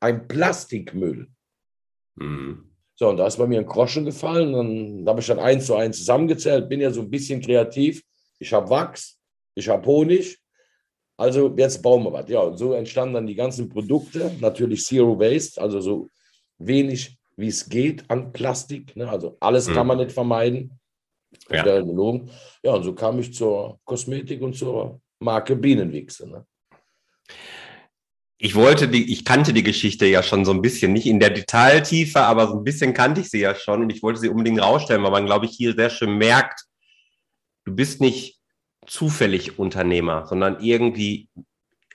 ein 0.00 0.26
Plastikmüll. 0.26 1.28
Mhm. 2.16 2.70
So, 2.96 3.08
und 3.08 3.16
da 3.16 3.26
ist 3.26 3.38
bei 3.38 3.46
mir 3.46 3.58
ein 3.58 3.66
Groschen 3.66 4.04
gefallen. 4.04 4.52
Dann 4.52 5.04
habe 5.06 5.20
ich 5.20 5.26
dann 5.26 5.40
eins 5.40 5.66
zu 5.66 5.74
eins 5.74 5.98
zusammengezählt, 5.98 6.68
bin 6.68 6.80
ja 6.80 6.90
so 6.90 7.00
ein 7.00 7.10
bisschen 7.10 7.40
kreativ. 7.40 8.02
Ich 8.38 8.52
habe 8.52 8.70
Wachs, 8.70 9.18
ich 9.54 9.68
habe 9.68 9.84
Honig, 9.86 10.38
also 11.16 11.54
jetzt 11.56 11.82
bauen 11.82 12.04
wir 12.04 12.12
was. 12.12 12.28
Ja, 12.28 12.40
und 12.40 12.56
so 12.56 12.72
entstanden 12.72 13.14
dann 13.14 13.26
die 13.26 13.34
ganzen 13.34 13.68
Produkte, 13.68 14.32
natürlich 14.40 14.84
Zero 14.84 15.18
Waste, 15.18 15.60
also 15.60 15.80
so 15.80 16.08
wenig 16.58 17.16
wie 17.36 17.48
es 17.48 17.68
geht 17.68 18.08
an 18.08 18.32
Plastik. 18.32 18.94
Ne? 18.96 19.08
Also 19.08 19.36
alles 19.40 19.68
mhm. 19.68 19.74
kann 19.74 19.86
man 19.86 19.98
nicht 19.98 20.12
vermeiden. 20.12 20.78
Ja. 21.50 21.66
ja, 21.66 22.74
und 22.74 22.84
so 22.84 22.94
kam 22.94 23.18
ich 23.18 23.34
zur 23.34 23.80
Kosmetik 23.84 24.40
und 24.40 24.54
zur 24.54 25.00
Marke 25.18 25.56
Bienenwichse. 25.56 26.28
Ne? 26.28 26.46
Ich 28.44 28.54
wollte 28.54 28.88
die, 28.88 29.10
ich 29.10 29.24
kannte 29.24 29.54
die 29.54 29.62
Geschichte 29.62 30.04
ja 30.04 30.22
schon 30.22 30.44
so 30.44 30.50
ein 30.50 30.60
bisschen, 30.60 30.92
nicht 30.92 31.06
in 31.06 31.18
der 31.18 31.30
Detailtiefe, 31.30 32.20
aber 32.20 32.46
so 32.46 32.58
ein 32.58 32.62
bisschen 32.62 32.92
kannte 32.92 33.22
ich 33.22 33.30
sie 33.30 33.40
ja 33.40 33.54
schon 33.54 33.80
und 33.80 33.88
ich 33.88 34.02
wollte 34.02 34.20
sie 34.20 34.28
unbedingt 34.28 34.60
rausstellen, 34.60 35.02
weil 35.02 35.12
man, 35.12 35.24
glaube 35.24 35.46
ich, 35.46 35.52
hier 35.52 35.72
sehr 35.72 35.88
schön 35.88 36.18
merkt, 36.18 36.66
du 37.64 37.74
bist 37.74 38.02
nicht 38.02 38.38
zufällig 38.86 39.58
Unternehmer, 39.58 40.26
sondern 40.26 40.60
irgendwie, 40.60 41.30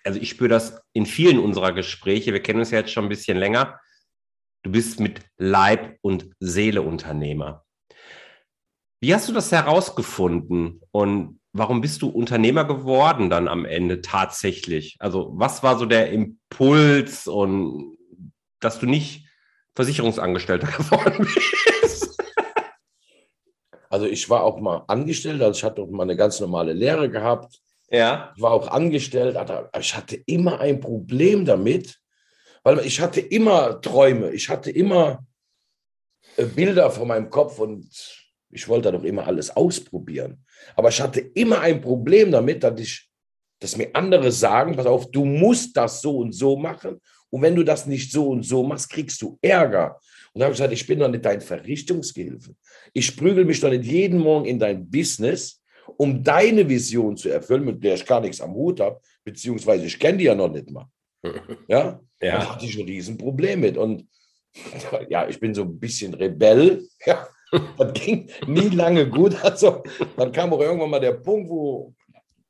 also 0.03 0.20
ich 0.20 0.32
spüre 0.32 0.50
das 0.50 0.82
in 0.91 1.06
vielen 1.06 1.38
unserer 1.38 1.72
Gespräche, 1.72 2.34
wir 2.34 2.41
kennen 2.41 2.62
uns 2.62 2.72
ja 2.72 2.79
jetzt 2.79 2.94
schon 2.94 3.06
ein 3.06 3.10
bisschen 3.10 3.38
länger, 3.38 3.79
du 4.63 4.72
bist 4.72 5.00
mit 5.00 5.22
Leib 5.38 6.00
und 6.01 6.32
Seele 6.39 6.82
Unternehmer. 6.82 7.63
Wie 9.01 9.13
hast 9.13 9.29
du 9.29 9.34
das 9.34 9.51
herausgefunden 9.51 10.82
und 10.89 11.38
warum 11.53 11.82
bist 11.82 12.01
du 12.01 12.10
Unternehmer 12.10 12.65
geworden 12.65 13.29
dann 13.29 13.48
am 13.48 13.65
Ende 13.65 14.01
tatsächlich? 14.01 14.96
Also 15.00 15.32
was 15.34 15.63
war 15.63 15.77
so 15.77 15.86
der 15.86 16.12
Impuls 16.12 17.27
und 17.27 17.98
dass 18.60 18.79
du 18.79 18.86
nicht 18.86 19.25
Versicherungsangestellter 19.75 20.68
geworden 20.77 21.27
bist? 21.82 22.18
Also 23.89 24.06
ich 24.06 24.29
war 24.29 24.44
auch 24.44 24.60
mal 24.60 24.84
angestellt, 24.88 25.41
also 25.41 25.58
ich 25.58 25.63
hatte 25.63 25.82
auch 25.82 25.89
mal 25.89 26.03
eine 26.03 26.15
ganz 26.15 26.39
normale 26.39 26.74
Lehre 26.74 27.10
gehabt. 27.10 27.60
Ja. 27.89 28.34
Ich 28.36 28.41
war 28.41 28.51
auch 28.51 28.68
angestellt, 28.68 29.36
aber 29.36 29.72
ich 29.79 29.96
hatte 29.96 30.15
immer 30.27 30.60
ein 30.60 30.79
Problem 30.79 31.44
damit, 31.44 32.00
weil 32.62 32.79
ich 32.86 33.01
hatte 33.01 33.20
immer 33.20 33.82
Träume, 33.82 34.29
ich 34.32 34.48
hatte 34.50 34.70
immer 34.70 35.25
äh, 36.38 36.46
Bilder 36.46 36.91
vor 36.91 37.08
meinem 37.08 37.32
Kopf 37.32 37.58
und 37.58 37.89
ich 38.51 38.68
wollte 38.68 38.91
doch 38.91 39.03
immer 39.03 39.27
alles 39.27 39.56
ausprobieren. 39.56 40.44
Aber 40.75 40.89
ich 40.89 41.01
hatte 41.01 41.20
immer 41.20 41.62
ein 41.62 41.82
Problem 41.82 42.32
damit, 42.32 42.63
dass 42.63 42.79
ich, 42.79 43.10
dass 43.60 43.77
mir 43.77 43.89
andere 43.94 44.32
sagen, 44.32 44.75
pass 44.75 44.86
auf, 44.86 45.12
du 45.12 45.25
musst 45.25 45.75
das 45.77 46.01
so 46.01 46.18
und 46.18 46.34
so 46.34 46.58
machen. 46.58 47.00
Und 47.29 47.41
wenn 47.41 47.56
du 47.56 47.63
das 47.63 47.86
nicht 47.86 48.12
so 48.12 48.29
und 48.29 48.44
so 48.44 48.63
machst, 48.63 48.89
kriegst 48.89 49.22
du 49.22 49.38
Ärger. 49.41 50.00
Und 50.34 50.39
da 50.39 50.46
habe 50.46 50.53
ich 50.53 50.58
gesagt, 50.58 50.74
ich 50.74 50.88
bin 50.88 51.00
doch 51.00 51.10
nicht 51.10 51.25
dein 51.25 51.41
Verrichtungsgehilfe. 51.41 52.56
Ich 52.94 53.15
prügel 53.15 53.46
mich 53.46 53.60
doch 53.60 53.70
nicht 53.70 53.86
jeden 53.86 54.20
Morgen 54.20 54.46
in 54.46 54.60
dein 54.60 54.89
Business, 54.89 55.62
um 55.98 56.24
deine 56.24 56.68
Vision 56.68 57.18
zu 57.18 57.29
erfüllen, 57.29 57.65
mit 57.65 57.84
der 57.84 57.96
ich 57.96 58.06
gar 58.06 58.22
nichts 58.22 58.41
am 58.41 58.53
Hut 58.53 58.79
habe, 58.79 59.00
beziehungsweise 59.24 59.86
ich 59.86 60.00
kenne 60.00 60.20
die 60.20 60.25
ja 60.25 60.36
noch 60.36 60.51
nicht 60.51 60.70
mal. 60.70 60.88
Ja, 61.68 62.00
ja. 62.22 62.39
da 62.39 62.53
hatte 62.53 62.65
ich 62.65 62.79
ein 62.79 62.86
Riesenproblem 62.86 63.60
mit. 63.60 63.77
Und 63.77 64.08
ja, 65.10 65.27
ich 65.27 65.39
bin 65.39 65.53
so 65.53 65.63
ein 65.63 65.79
bisschen 65.79 66.13
Rebell. 66.13 66.88
Ja, 67.06 67.27
das 67.77 67.94
ging 67.94 68.29
nie 68.48 68.70
lange 68.70 69.10
gut. 69.10 69.36
Also, 69.44 69.84
dann 70.18 70.32
kam 70.32 70.53
auch 70.53 70.62
irgendwann 70.62 70.89
mal 70.89 71.00
der 71.00 71.13
Punkt, 71.13 71.50
wo 71.50 71.94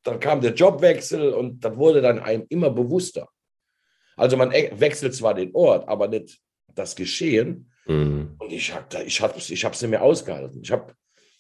dann 0.04 0.20
kam 0.20 0.42
der 0.42 0.54
Jobwechsel 0.54 1.34
und 1.34 1.64
das 1.64 1.76
wurde 1.76 2.02
dann 2.02 2.20
einem 2.20 2.46
immer 2.50 2.70
bewusster. 2.70 3.28
Also 4.16 4.38
man 4.38 4.52
e-, 4.52 4.72
wechselt 4.74 5.16
zwar 5.16 5.34
den 5.34 5.54
Ort, 5.54 5.88
aber 5.88 6.08
nicht 6.08 6.40
das 6.76 6.96
Geschehen. 6.96 7.72
Mhm. 7.86 8.36
Und 8.38 8.52
ich 8.52 8.74
habe 8.74 9.04
ich 9.04 9.22
hab, 9.22 9.38
ich 9.38 9.64
es 9.64 9.82
nicht 9.82 9.90
mehr 9.90 10.04
ausgehalten. 10.04 10.62
Ich 10.64 10.72
habe 10.72 10.94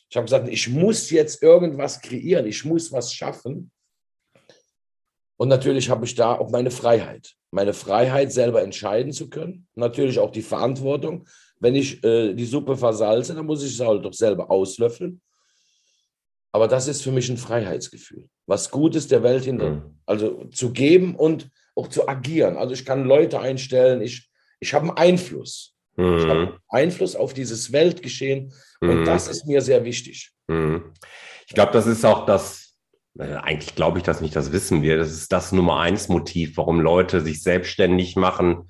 ich 0.09 0.17
hab 0.17 0.25
gesagt, 0.25 0.49
ich 0.49 0.67
muss 0.69 1.09
jetzt 1.11 1.43
irgendwas 1.43 2.01
kreieren, 2.01 2.47
ich 2.47 2.65
muss 2.65 2.91
was 2.91 3.13
schaffen. 3.13 3.71
Und 5.37 5.47
natürlich 5.47 5.89
habe 5.89 6.05
ich 6.05 6.15
da 6.15 6.35
auch 6.35 6.49
meine 6.49 6.71
Freiheit. 6.71 7.35
Meine 7.51 7.73
Freiheit, 7.73 8.31
selber 8.31 8.61
entscheiden 8.61 9.11
zu 9.11 9.29
können. 9.29 9.67
Natürlich 9.75 10.19
auch 10.19 10.31
die 10.31 10.41
Verantwortung. 10.41 11.27
Wenn 11.59 11.75
ich 11.75 12.03
äh, 12.03 12.33
die 12.33 12.45
Suppe 12.45 12.77
versalze, 12.77 13.35
dann 13.35 13.45
muss 13.45 13.63
ich 13.63 13.73
es 13.73 13.79
halt 13.79 14.05
doch 14.05 14.13
selber 14.13 14.49
auslöffeln. 14.49 15.21
Aber 16.51 16.67
das 16.67 16.87
ist 16.87 17.03
für 17.03 17.11
mich 17.11 17.29
ein 17.29 17.37
Freiheitsgefühl. 17.37 18.27
Was 18.47 18.71
Gutes 18.71 19.07
der 19.07 19.21
Welt 19.23 19.43
hin, 19.43 19.57
mhm. 19.57 19.99
also 20.05 20.45
zu 20.45 20.71
geben 20.71 21.15
und 21.15 21.49
auch 21.75 21.87
zu 21.87 22.07
agieren. 22.07 22.57
Also 22.57 22.73
ich 22.73 22.85
kann 22.85 23.05
Leute 23.05 23.39
einstellen, 23.39 24.01
ich, 24.01 24.29
ich 24.59 24.73
habe 24.73 24.87
einen 24.87 24.97
Einfluss. 24.97 25.75
Mhm. 25.95 26.17
Ich 26.17 26.25
habe 26.25 26.59
Einfluss 26.69 27.15
auf 27.15 27.33
dieses 27.33 27.71
Weltgeschehen 27.71 28.53
und 28.81 29.01
mhm. 29.01 29.05
das 29.05 29.27
ist 29.27 29.45
mir 29.45 29.61
sehr 29.61 29.83
wichtig. 29.83 30.31
Mhm. 30.47 30.93
Ich 31.47 31.53
glaube, 31.53 31.71
das 31.73 31.85
ist 31.85 32.05
auch 32.05 32.25
das, 32.25 32.75
äh, 33.19 33.35
eigentlich 33.35 33.75
glaube 33.75 33.99
ich 33.99 34.03
das 34.03 34.21
nicht, 34.21 34.35
das 34.35 34.51
wissen 34.51 34.81
wir. 34.81 34.97
Das 34.97 35.11
ist 35.11 35.31
das 35.31 35.51
Nummer 35.51 35.79
eins 35.79 36.09
Motiv, 36.09 36.57
warum 36.57 36.79
Leute 36.79 37.21
sich 37.21 37.43
selbstständig 37.43 38.15
machen 38.15 38.69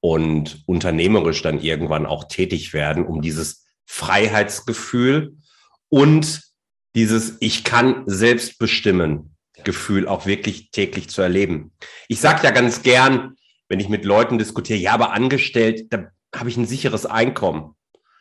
und 0.00 0.62
unternehmerisch 0.66 1.42
dann 1.42 1.60
irgendwann 1.60 2.06
auch 2.06 2.24
tätig 2.24 2.72
werden, 2.72 3.04
um 3.04 3.22
dieses 3.22 3.66
Freiheitsgefühl 3.86 5.36
und 5.88 6.42
dieses 6.94 7.36
Ich 7.40 7.64
kann 7.64 8.04
selbst 8.06 8.58
bestimmen 8.58 9.36
Gefühl 9.64 10.08
auch 10.08 10.26
wirklich 10.26 10.70
täglich 10.70 11.08
zu 11.10 11.22
erleben. 11.22 11.72
Ich 12.08 12.20
sage 12.20 12.44
ja 12.44 12.50
ganz 12.50 12.82
gern, 12.82 13.36
wenn 13.68 13.80
ich 13.80 13.88
mit 13.88 14.04
Leuten 14.04 14.38
diskutiere, 14.38 14.78
ja, 14.78 14.92
aber 14.92 15.12
angestellt, 15.12 15.86
da 15.90 16.10
habe 16.34 16.48
ich 16.48 16.56
ein 16.56 16.66
sicheres 16.66 17.06
Einkommen. 17.06 17.74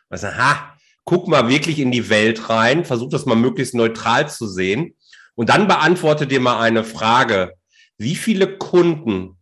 Also, 0.10 0.28
ha, 0.28 0.76
guck 1.06 1.28
mal 1.28 1.50
wirklich 1.50 1.80
in 1.80 1.92
die 1.92 2.10
Welt 2.10 2.50
rein, 2.50 2.86
versuch 2.86 3.10
das 3.10 3.26
mal 3.26 3.36
möglichst 3.36 3.74
neutral 3.74 4.30
zu 4.30 4.48
sehen 4.48 4.96
und 5.36 5.50
dann 5.50 5.68
beantworte 5.68 6.28
dir 6.28 6.40
mal 6.40 6.60
eine 6.60 6.84
Frage. 6.84 7.54
Wie 7.98 8.16
viele 8.16 8.58
Kunden 8.58 9.39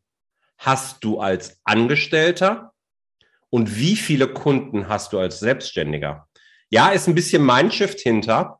hast 0.58 1.04
du 1.04 1.20
als 1.20 1.60
Angestellter 1.64 2.74
und 3.50 3.78
wie 3.78 3.96
viele 3.96 4.28
Kunden 4.28 4.90
hast 4.90 5.14
du 5.14 5.20
als 5.20 5.40
Selbstständiger? 5.40 6.28
Ja, 6.70 6.90
ist 6.90 7.08
ein 7.08 7.16
bisschen 7.16 7.46
Mindshift 7.46 8.00
hinter, 8.00 8.60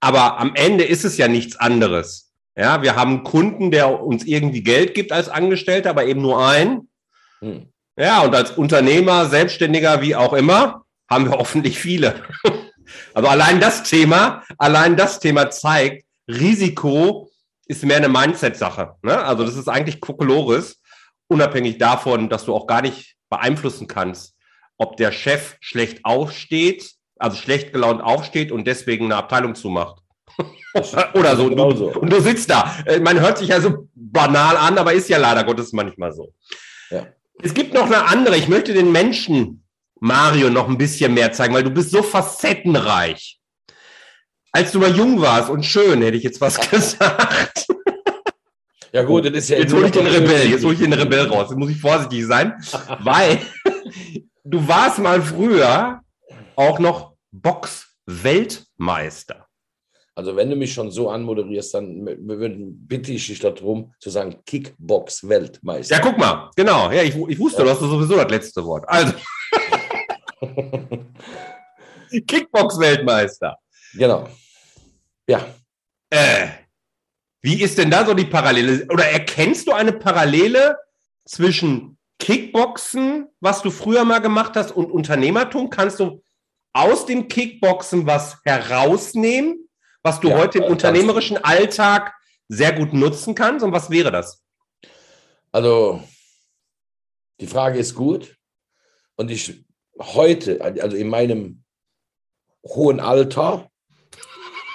aber 0.00 0.38
am 0.38 0.54
Ende 0.54 0.84
ist 0.84 1.04
es 1.04 1.16
ja 1.16 1.28
nichts 1.28 1.56
anderes. 1.56 2.32
Ja, 2.56 2.82
wir 2.82 2.96
haben 2.96 3.16
einen 3.16 3.24
Kunden, 3.24 3.70
der 3.70 4.02
uns 4.02 4.24
irgendwie 4.24 4.62
Geld 4.62 4.94
gibt 4.94 5.12
als 5.12 5.28
Angestellter, 5.28 5.90
aber 5.90 6.06
eben 6.06 6.22
nur 6.22 6.44
einen. 6.44 6.88
Hm. 7.40 7.68
Ja, 7.98 8.22
und 8.22 8.34
als 8.34 8.52
Unternehmer, 8.52 9.26
Selbstständiger, 9.26 10.00
wie 10.02 10.16
auch 10.16 10.32
immer, 10.32 10.84
haben 11.08 11.26
wir 11.30 11.32
hoffentlich 11.38 11.78
viele. 11.78 12.22
Also 13.14 13.28
allein 13.28 13.60
das 13.60 13.82
Thema, 13.82 14.42
allein 14.58 14.96
das 14.96 15.20
Thema 15.20 15.50
zeigt, 15.50 16.06
Risiko 16.28 17.30
ist 17.66 17.84
mehr 17.84 17.96
eine 17.96 18.08
Mindset-Sache. 18.08 18.94
Ne? 19.02 19.18
Also 19.24 19.44
das 19.44 19.56
ist 19.56 19.68
eigentlich 19.68 20.00
Kokolores 20.00 20.80
unabhängig 21.28 21.78
davon, 21.78 22.28
dass 22.28 22.44
du 22.44 22.54
auch 22.54 22.66
gar 22.66 22.82
nicht 22.82 23.16
beeinflussen 23.28 23.86
kannst, 23.86 24.34
ob 24.78 24.96
der 24.96 25.12
Chef 25.12 25.56
schlecht 25.60 26.04
aufsteht, 26.04 26.92
also 27.18 27.36
schlecht 27.36 27.72
gelaunt 27.72 28.02
aufsteht 28.02 28.52
und 28.52 28.66
deswegen 28.66 29.06
eine 29.06 29.16
Abteilung 29.16 29.54
zumacht. 29.54 30.02
Oder 31.14 31.36
so. 31.36 31.48
Genau 31.48 31.74
so. 31.74 31.92
Und 31.92 32.12
du 32.12 32.20
sitzt 32.20 32.50
da. 32.50 32.74
Äh, 32.84 33.00
man 33.00 33.18
hört 33.20 33.38
sich 33.38 33.48
ja 33.48 33.60
so 33.60 33.88
banal 33.94 34.56
an, 34.56 34.76
aber 34.78 34.92
ist 34.92 35.08
ja 35.08 35.18
leider 35.18 35.44
Gottes 35.44 35.72
manchmal 35.72 36.12
so. 36.12 36.32
Ja. 36.90 37.06
Es 37.42 37.54
gibt 37.54 37.74
noch 37.74 37.86
eine 37.86 38.04
andere. 38.04 38.36
Ich 38.36 38.48
möchte 38.48 38.72
den 38.74 38.92
Menschen, 38.92 39.64
Mario, 40.00 40.50
noch 40.50 40.68
ein 40.68 40.78
bisschen 40.78 41.14
mehr 41.14 41.32
zeigen, 41.32 41.54
weil 41.54 41.64
du 41.64 41.70
bist 41.70 41.90
so 41.90 42.02
facettenreich. 42.02 43.38
Als 44.52 44.72
du 44.72 44.78
mal 44.78 44.94
jung 44.94 45.20
warst 45.20 45.50
und 45.50 45.64
schön, 45.64 46.02
hätte 46.02 46.16
ich 46.16 46.22
jetzt 46.22 46.40
was 46.40 46.58
gesagt. 46.70 47.66
Ja 48.92 49.02
gut, 49.02 49.26
das 49.26 49.34
ist 49.34 49.50
ja... 49.50 49.58
Jetzt 49.58 49.74
hole 49.74 49.86
ich 49.86 49.92
den 49.92 50.06
Rebell, 50.06 50.50
jetzt 50.50 50.64
hole 50.64 50.74
ich 50.74 50.80
den 50.80 50.92
Rebell 50.92 51.26
raus. 51.26 51.48
Jetzt 51.50 51.58
muss 51.58 51.70
ich 51.70 51.80
vorsichtig 51.80 52.26
sein, 52.26 52.54
weil 53.00 53.40
du 54.44 54.68
warst 54.68 54.98
mal 54.98 55.22
früher 55.22 56.00
auch 56.54 56.78
noch 56.78 57.14
Box-Weltmeister. 57.32 59.46
Also 60.14 60.34
wenn 60.34 60.48
du 60.48 60.56
mich 60.56 60.72
schon 60.72 60.90
so 60.90 61.10
anmoderierst, 61.10 61.74
dann 61.74 62.08
bitte 62.86 63.12
ich 63.12 63.26
dich 63.26 63.38
darum 63.38 63.92
zu 64.00 64.08
sagen 64.08 64.36
Kickbox-Weltmeister. 64.46 65.96
Ja, 65.96 66.00
guck 66.00 66.16
mal, 66.16 66.50
genau. 66.56 66.90
Ja, 66.90 67.02
ich, 67.02 67.14
ich 67.14 67.38
wusste, 67.38 67.58
ja. 67.58 67.64
du 67.64 67.70
hast 67.70 67.80
sowieso 67.80 68.16
das 68.16 68.30
letzte 68.30 68.64
Wort. 68.64 68.88
Also. 68.88 69.12
Kickbox-Weltmeister. 72.26 73.58
Genau. 73.92 74.26
Ja. 75.28 75.44
Äh, 76.08 76.46
wie 77.46 77.62
ist 77.62 77.78
denn 77.78 77.92
da 77.92 78.04
so 78.04 78.12
die 78.12 78.24
Parallele? 78.24 78.88
Oder 78.90 79.04
erkennst 79.04 79.68
du 79.68 79.72
eine 79.72 79.92
Parallele 79.92 80.78
zwischen 81.24 81.96
Kickboxen, 82.18 83.28
was 83.38 83.62
du 83.62 83.70
früher 83.70 84.04
mal 84.04 84.18
gemacht 84.18 84.56
hast, 84.56 84.72
und 84.72 84.90
Unternehmertum? 84.90 85.70
Kannst 85.70 86.00
du 86.00 86.24
aus 86.72 87.06
dem 87.06 87.28
Kickboxen 87.28 88.04
was 88.04 88.38
herausnehmen, 88.44 89.68
was 90.02 90.18
du 90.18 90.30
ja, 90.30 90.38
heute 90.38 90.58
im 90.58 90.64
unternehmerischen 90.64 91.36
Alltag 91.36 92.16
sehr 92.48 92.72
gut 92.72 92.92
nutzen 92.92 93.36
kannst? 93.36 93.64
Und 93.64 93.70
was 93.70 93.90
wäre 93.90 94.10
das? 94.10 94.42
Also, 95.52 96.02
die 97.38 97.46
Frage 97.46 97.78
ist 97.78 97.94
gut. 97.94 98.36
Und 99.14 99.30
ich 99.30 99.64
heute, 100.00 100.60
also 100.60 100.96
in 100.96 101.08
meinem 101.08 101.62
hohen 102.64 102.98
Alter, 102.98 103.70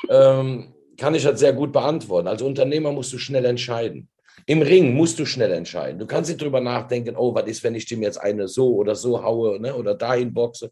ähm, 0.09 0.70
kann 1.01 1.15
ich 1.15 1.23
das 1.23 1.39
sehr 1.39 1.53
gut 1.53 1.71
beantworten. 1.73 2.27
Als 2.27 2.43
Unternehmer 2.43 2.91
musst 2.91 3.11
du 3.11 3.17
schnell 3.17 3.45
entscheiden. 3.45 4.07
Im 4.45 4.61
Ring 4.61 4.93
musst 4.93 5.17
du 5.17 5.25
schnell 5.25 5.51
entscheiden. 5.51 5.97
Du 5.97 6.05
kannst 6.05 6.29
nicht 6.29 6.39
drüber 6.39 6.61
nachdenken, 6.61 7.15
oh, 7.17 7.33
was 7.33 7.47
ist, 7.47 7.63
wenn 7.63 7.73
ich 7.73 7.87
dem 7.87 8.03
jetzt 8.03 8.17
eine 8.17 8.47
so 8.47 8.75
oder 8.75 8.93
so 8.93 9.23
haue 9.23 9.59
ne, 9.59 9.73
oder 9.73 9.95
dahin 9.95 10.31
boxe. 10.31 10.71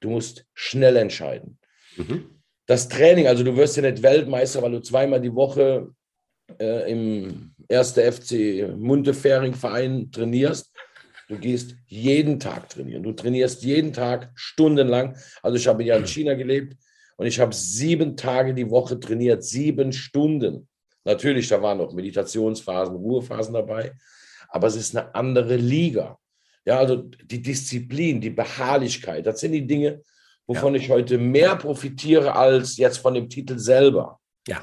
Du 0.00 0.10
musst 0.10 0.44
schnell 0.54 0.96
entscheiden. 0.96 1.56
Mhm. 1.96 2.24
Das 2.66 2.88
Training, 2.88 3.28
also 3.28 3.44
du 3.44 3.56
wirst 3.56 3.76
ja 3.76 3.88
nicht 3.88 4.02
Weltmeister, 4.02 4.60
weil 4.60 4.72
du 4.72 4.80
zweimal 4.80 5.20
die 5.20 5.34
Woche 5.36 5.90
äh, 6.58 6.90
im 6.90 7.54
erste 7.68 8.10
FC 8.10 8.76
Muntefering 8.76 9.54
Verein 9.54 10.10
trainierst, 10.10 10.72
du 11.28 11.38
gehst 11.38 11.76
jeden 11.86 12.40
Tag 12.40 12.70
trainieren. 12.70 13.04
Du 13.04 13.12
trainierst 13.12 13.62
jeden 13.62 13.92
Tag 13.92 14.32
stundenlang. 14.34 15.16
Also 15.42 15.58
ich 15.58 15.68
habe 15.68 15.84
ja 15.84 15.96
in 15.96 16.08
China 16.08 16.34
gelebt 16.34 16.76
und 17.20 17.26
ich 17.26 17.38
habe 17.38 17.54
sieben 17.54 18.16
Tage 18.16 18.54
die 18.54 18.70
Woche 18.70 18.98
trainiert, 18.98 19.44
sieben 19.44 19.92
Stunden. 19.92 20.66
Natürlich, 21.04 21.48
da 21.48 21.60
waren 21.60 21.76
noch 21.76 21.92
Meditationsphasen, 21.92 22.96
Ruhephasen 22.96 23.52
dabei, 23.52 23.92
aber 24.48 24.68
es 24.68 24.76
ist 24.76 24.96
eine 24.96 25.14
andere 25.14 25.56
Liga. 25.56 26.18
Ja, 26.64 26.78
also 26.78 26.96
die 26.96 27.42
Disziplin, 27.42 28.22
die 28.22 28.30
Beharrlichkeit, 28.30 29.26
das 29.26 29.40
sind 29.40 29.52
die 29.52 29.66
Dinge, 29.66 30.02
wovon 30.46 30.74
ja. 30.74 30.80
ich 30.80 30.88
heute 30.88 31.18
mehr 31.18 31.56
profitiere 31.56 32.34
als 32.34 32.78
jetzt 32.78 32.96
von 32.96 33.12
dem 33.12 33.28
Titel 33.28 33.58
selber. 33.58 34.18
Ja. 34.48 34.62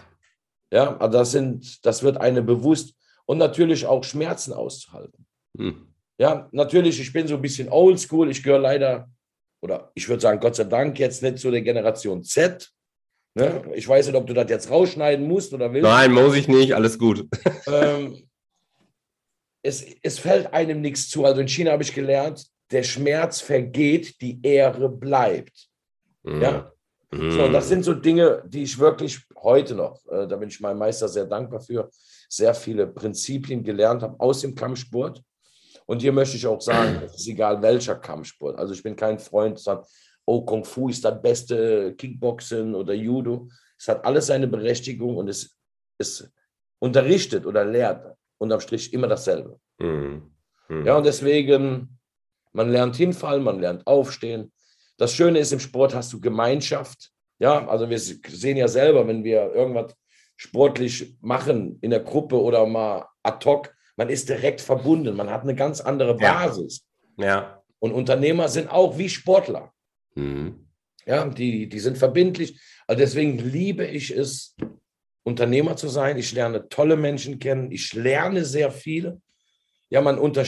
Ja, 0.73 0.97
also 0.97 1.15
das 1.15 1.31
sind, 1.33 1.85
das 1.85 2.01
wird 2.01 2.17
eine 2.17 2.41
bewusst 2.41 2.95
und 3.27 3.37
natürlich 3.37 3.85
auch 3.85 4.03
Schmerzen 4.03 4.51
auszuhalten. 4.51 5.27
Hm. 5.55 5.93
Ja, 6.17 6.49
natürlich, 6.51 6.99
ich 6.99 7.13
bin 7.13 7.27
so 7.27 7.35
ein 7.35 7.41
bisschen 7.43 7.69
oldschool. 7.69 8.31
Ich 8.31 8.41
gehöre 8.41 8.57
leider, 8.57 9.11
oder 9.61 9.91
ich 9.95 10.07
würde 10.07 10.21
sagen, 10.21 10.39
Gott 10.39 10.55
sei 10.55 10.65
Dank, 10.65 10.99
jetzt 10.99 11.23
nicht 11.23 11.39
zu 11.39 11.51
der 11.51 11.61
Generation 11.61 12.23
Z. 12.23 12.69
Ne? 13.33 13.63
Ich 13.75 13.87
weiß 13.87 14.07
nicht, 14.07 14.15
ob 14.15 14.27
du 14.27 14.33
das 14.33 14.49
jetzt 14.49 14.69
rausschneiden 14.69 15.27
musst 15.27 15.53
oder 15.53 15.71
willst. 15.71 15.83
Nein, 15.83 16.11
muss 16.11 16.35
ich 16.35 16.47
nicht, 16.47 16.73
alles 16.73 16.97
gut. 16.97 17.27
Ähm, 17.67 18.23
es, 19.61 19.85
es 20.01 20.19
fällt 20.19 20.53
einem 20.53 20.79
nichts 20.79 21.09
zu. 21.09 21.25
Also 21.25 21.41
in 21.41 21.49
China 21.49 21.73
habe 21.73 21.83
ich 21.83 21.93
gelernt, 21.93 22.47
der 22.71 22.83
Schmerz 22.83 23.41
vergeht, 23.41 24.21
die 24.21 24.39
Ehre 24.41 24.87
bleibt. 24.87 25.67
Mhm. 26.23 26.41
Ja. 26.41 26.71
Mhm. 27.11 27.31
So, 27.31 27.49
das 27.49 27.67
sind 27.67 27.83
so 27.83 27.93
Dinge, 27.93 28.43
die 28.47 28.63
ich 28.63 28.79
wirklich 28.79 29.21
heute 29.35 29.75
noch, 29.75 30.05
äh, 30.07 30.27
da 30.27 30.35
bin 30.35 30.49
ich 30.49 30.59
meinem 30.59 30.79
Meister 30.79 31.07
sehr 31.07 31.25
dankbar 31.25 31.59
für, 31.59 31.89
sehr 32.29 32.53
viele 32.53 32.87
Prinzipien 32.87 33.63
gelernt 33.63 34.01
habe 34.01 34.19
aus 34.19 34.41
dem 34.41 34.55
Kampfsport. 34.55 35.21
Und 35.87 36.01
hier 36.01 36.11
möchte 36.11 36.35
ich 36.35 36.45
auch 36.45 36.61
sagen, 36.61 37.01
es 37.05 37.15
ist 37.15 37.27
egal 37.27 37.61
welcher 37.61 37.95
Kampfsport. 37.95 38.59
Also 38.59 38.73
ich 38.73 38.83
bin 38.83 38.95
kein 38.95 39.17
Freund, 39.17 39.57
sagen, 39.57 39.85
oh, 40.25 40.43
Kung 40.45 40.63
Fu 40.65 40.89
ist 40.89 41.03
das 41.03 41.21
beste 41.21 41.95
Kickboxen 41.95 42.75
oder 42.75 42.93
Judo. 42.93 43.47
Es 43.79 43.87
hat 43.87 44.03
alles 44.05 44.27
seine 44.27 44.47
Berechtigung 44.47 45.15
und 45.15 45.29
es, 45.29 45.57
es 45.97 46.29
unterrichtet 46.79 47.45
oder 47.45 47.63
lehrt 47.63 48.15
unterm 48.37 48.59
Strich 48.59 48.93
immer 48.93 49.07
dasselbe. 49.07 49.59
Mhm. 49.79 50.29
Mhm. 50.67 50.85
Ja, 50.85 50.97
und 50.97 51.05
deswegen, 51.05 51.97
man 52.51 52.69
lernt 52.69 52.97
hinfallen, 52.97 53.43
man 53.43 53.59
lernt 53.61 53.87
aufstehen. 53.87 54.51
Das 54.97 55.13
Schöne 55.13 55.39
ist, 55.39 55.53
im 55.53 55.59
Sport 55.59 55.95
hast 55.95 56.11
du 56.11 56.19
Gemeinschaft. 56.19 57.11
Ja, 57.39 57.65
also 57.67 57.89
wir 57.89 57.99
sehen 57.99 58.57
ja 58.57 58.67
selber, 58.67 59.07
wenn 59.07 59.23
wir 59.23 59.53
irgendwas 59.53 59.95
sportlich 60.35 61.15
machen 61.21 61.77
in 61.81 61.91
der 61.91 62.01
Gruppe 62.01 62.41
oder 62.41 62.65
mal 62.65 63.07
ad 63.23 63.45
hoc, 63.45 63.73
man 63.97 64.09
ist 64.09 64.29
direkt 64.29 64.61
verbunden, 64.61 65.15
man 65.15 65.29
hat 65.29 65.41
eine 65.41 65.55
ganz 65.55 65.81
andere 65.81 66.15
Basis. 66.15 66.85
Ja. 67.17 67.25
ja. 67.25 67.63
Und 67.79 67.91
Unternehmer 67.91 68.47
sind 68.47 68.69
auch 68.69 68.97
wie 68.97 69.09
Sportler. 69.09 69.73
Mhm. 70.15 70.67
Ja, 71.05 71.27
die, 71.27 71.67
die 71.67 71.79
sind 71.79 71.97
verbindlich. 71.97 72.59
Also 72.85 72.99
deswegen 72.99 73.37
liebe 73.37 73.85
ich 73.85 74.11
es, 74.11 74.55
Unternehmer 75.23 75.75
zu 75.75 75.89
sein. 75.89 76.17
Ich 76.17 76.31
lerne 76.31 76.69
tolle 76.69 76.95
Menschen 76.95 77.39
kennen. 77.39 77.71
Ich 77.71 77.93
lerne 77.93 78.45
sehr 78.45 78.71
viel. 78.71 79.21
Ja, 79.89 80.01
man 80.01 80.19
unter, 80.19 80.45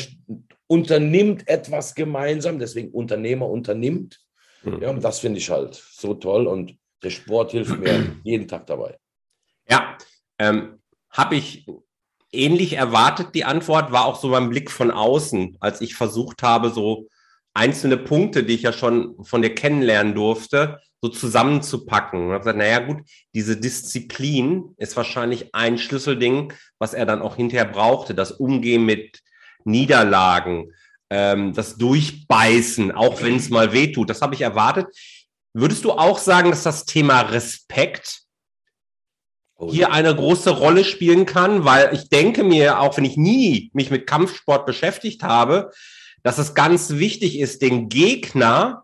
unternimmt 0.67 1.47
etwas 1.47 1.95
gemeinsam, 1.95 2.59
deswegen 2.59 2.91
Unternehmer 2.91 3.49
unternimmt. 3.49 4.19
Mhm. 4.63 4.81
Ja, 4.81 4.89
und 4.89 5.03
das 5.03 5.19
finde 5.19 5.39
ich 5.39 5.49
halt 5.49 5.75
so 5.75 6.13
toll 6.13 6.47
und 6.47 6.77
der 7.03 7.09
Sport 7.09 7.51
hilft 7.51 7.79
mir 7.79 8.15
jeden 8.23 8.47
Tag 8.47 8.67
dabei. 8.67 8.97
Ja, 9.69 9.97
ähm, 10.37 10.79
habe 11.09 11.35
ich 11.35 11.65
ähnlich 12.31 12.73
erwartet. 12.73 13.35
Die 13.35 13.45
Antwort 13.45 13.91
war 13.91 14.05
auch 14.05 14.19
so 14.19 14.29
beim 14.29 14.49
Blick 14.49 14.71
von 14.71 14.91
außen, 14.91 15.57
als 15.59 15.81
ich 15.81 15.95
versucht 15.95 16.43
habe, 16.43 16.69
so 16.69 17.07
einzelne 17.53 17.97
Punkte, 17.97 18.43
die 18.43 18.55
ich 18.55 18.61
ja 18.61 18.73
schon 18.73 19.15
von 19.23 19.41
dir 19.41 19.53
kennenlernen 19.53 20.13
durfte, 20.15 20.79
so 21.01 21.09
zusammenzupacken. 21.09 22.27
Und 22.27 22.29
habe 22.29 22.39
gesagt, 22.39 22.57
naja 22.57 22.79
gut, 22.79 23.01
diese 23.33 23.57
Disziplin 23.57 24.75
ist 24.77 24.95
wahrscheinlich 24.95 25.53
ein 25.53 25.77
Schlüsselding, 25.77 26.53
was 26.77 26.93
er 26.93 27.05
dann 27.05 27.21
auch 27.21 27.35
hinterher 27.35 27.65
brauchte. 27.65 28.13
Das 28.13 28.31
Umgehen 28.31 28.85
mit 28.85 29.21
Niederlagen, 29.63 30.71
ähm, 31.09 31.53
das 31.53 31.77
Durchbeißen, 31.77 32.91
auch 32.91 33.21
wenn 33.21 33.35
es 33.35 33.49
mal 33.49 33.73
wehtut. 33.73 34.09
Das 34.09 34.21
habe 34.21 34.35
ich 34.35 34.41
erwartet. 34.41 34.87
Würdest 35.53 35.83
du 35.83 35.91
auch 35.91 36.19
sagen, 36.19 36.51
dass 36.51 36.63
das 36.63 36.85
Thema 36.85 37.21
Respekt 37.21 38.21
Hier 39.67 39.91
eine 39.91 40.15
große 40.15 40.51
Rolle 40.51 40.83
spielen 40.83 41.25
kann, 41.25 41.65
weil 41.65 41.93
ich 41.93 42.09
denke 42.09 42.43
mir, 42.43 42.79
auch 42.79 42.95
wenn 42.95 43.05
ich 43.05 43.17
nie 43.17 43.69
mich 43.73 43.91
mit 43.91 44.07
Kampfsport 44.07 44.65
beschäftigt 44.65 45.23
habe, 45.23 45.71
dass 46.23 46.37
es 46.37 46.53
ganz 46.53 46.91
wichtig 46.91 47.39
ist, 47.39 47.61
den 47.61 47.89
Gegner 47.89 48.83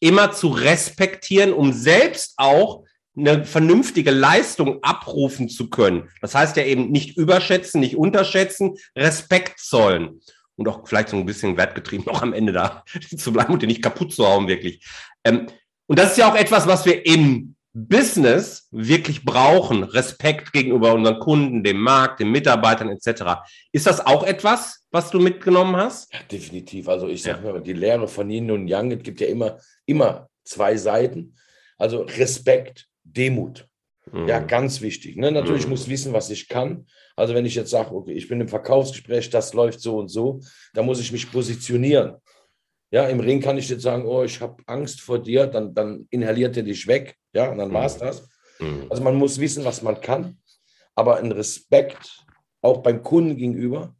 immer 0.00 0.32
zu 0.32 0.48
respektieren, 0.48 1.52
um 1.52 1.72
selbst 1.72 2.34
auch 2.36 2.84
eine 3.16 3.44
vernünftige 3.44 4.10
Leistung 4.10 4.82
abrufen 4.82 5.48
zu 5.48 5.70
können. 5.70 6.10
Das 6.20 6.34
heißt 6.34 6.56
ja 6.56 6.64
eben 6.64 6.90
nicht 6.90 7.16
überschätzen, 7.16 7.80
nicht 7.80 7.96
unterschätzen, 7.96 8.76
Respekt 8.94 9.58
zollen 9.58 10.20
und 10.56 10.68
auch 10.68 10.86
vielleicht 10.86 11.08
so 11.08 11.16
ein 11.16 11.26
bisschen 11.26 11.56
wertgetrieben 11.56 12.06
noch 12.12 12.22
am 12.22 12.32
Ende 12.32 12.52
da 12.52 12.84
zu 13.16 13.32
bleiben 13.32 13.52
und 13.52 13.62
den 13.62 13.68
nicht 13.68 13.82
kaputt 13.82 14.12
zu 14.12 14.26
hauen, 14.26 14.48
wirklich. 14.48 14.84
Ähm, 15.24 15.46
und 15.86 15.98
das 15.98 16.12
ist 16.12 16.18
ja 16.18 16.30
auch 16.30 16.36
etwas, 16.36 16.66
was 16.66 16.84
wir 16.84 17.06
im 17.06 17.55
Business 17.78 18.68
wirklich 18.70 19.22
brauchen, 19.22 19.84
Respekt 19.84 20.54
gegenüber 20.54 20.94
unseren 20.94 21.18
Kunden, 21.18 21.62
dem 21.62 21.78
Markt, 21.78 22.20
den 22.20 22.30
Mitarbeitern 22.30 22.88
etc. 22.88 23.42
Ist 23.70 23.86
das 23.86 24.04
auch 24.04 24.24
etwas, 24.24 24.86
was 24.90 25.10
du 25.10 25.20
mitgenommen 25.20 25.76
hast? 25.76 26.10
Ja, 26.10 26.20
definitiv. 26.30 26.88
Also 26.88 27.06
ich 27.08 27.22
sage 27.22 27.44
ja. 27.44 27.52
mal, 27.52 27.60
die 27.60 27.74
Lehre 27.74 28.08
von 28.08 28.30
Yin 28.30 28.50
und 28.50 28.66
Yang, 28.66 28.92
es 28.92 29.02
gibt 29.02 29.20
ja 29.20 29.26
immer, 29.26 29.58
immer 29.84 30.30
zwei 30.42 30.78
Seiten. 30.78 31.34
Also 31.76 32.00
Respekt, 32.00 32.86
Demut. 33.04 33.68
Mhm. 34.10 34.26
Ja, 34.26 34.38
ganz 34.38 34.80
wichtig. 34.80 35.16
Ne? 35.16 35.30
Natürlich 35.30 35.64
mhm. 35.64 35.72
muss 35.72 35.86
wissen, 35.86 36.14
was 36.14 36.30
ich 36.30 36.48
kann. 36.48 36.86
Also 37.14 37.34
wenn 37.34 37.44
ich 37.44 37.56
jetzt 37.56 37.70
sage, 37.70 37.94
okay, 37.94 38.12
ich 38.12 38.26
bin 38.26 38.40
im 38.40 38.48
Verkaufsgespräch, 38.48 39.28
das 39.28 39.52
läuft 39.52 39.80
so 39.80 39.98
und 39.98 40.08
so, 40.08 40.40
da 40.72 40.82
muss 40.82 41.00
ich 41.00 41.12
mich 41.12 41.30
positionieren. 41.30 42.14
Ja, 42.90 43.06
im 43.08 43.20
Ring 43.20 43.40
kann 43.40 43.58
ich 43.58 43.68
jetzt 43.68 43.82
sagen, 43.82 44.06
oh, 44.06 44.22
ich 44.22 44.40
habe 44.40 44.62
Angst 44.66 45.00
vor 45.00 45.18
dir, 45.18 45.46
dann, 45.46 45.74
dann 45.74 46.06
inhaliert 46.10 46.56
er 46.56 46.62
dich 46.62 46.86
weg. 46.86 47.16
Ja, 47.32 47.50
und 47.50 47.58
dann 47.58 47.72
war 47.72 47.86
es 47.86 47.96
mhm. 47.96 48.00
das. 48.00 48.28
Mhm. 48.60 48.86
Also 48.88 49.02
man 49.02 49.16
muss 49.16 49.40
wissen, 49.40 49.64
was 49.64 49.82
man 49.82 50.00
kann, 50.00 50.38
aber 50.94 51.16
ein 51.16 51.32
Respekt 51.32 52.24
auch 52.62 52.82
beim 52.82 53.02
Kunden 53.02 53.36
gegenüber, 53.36 53.94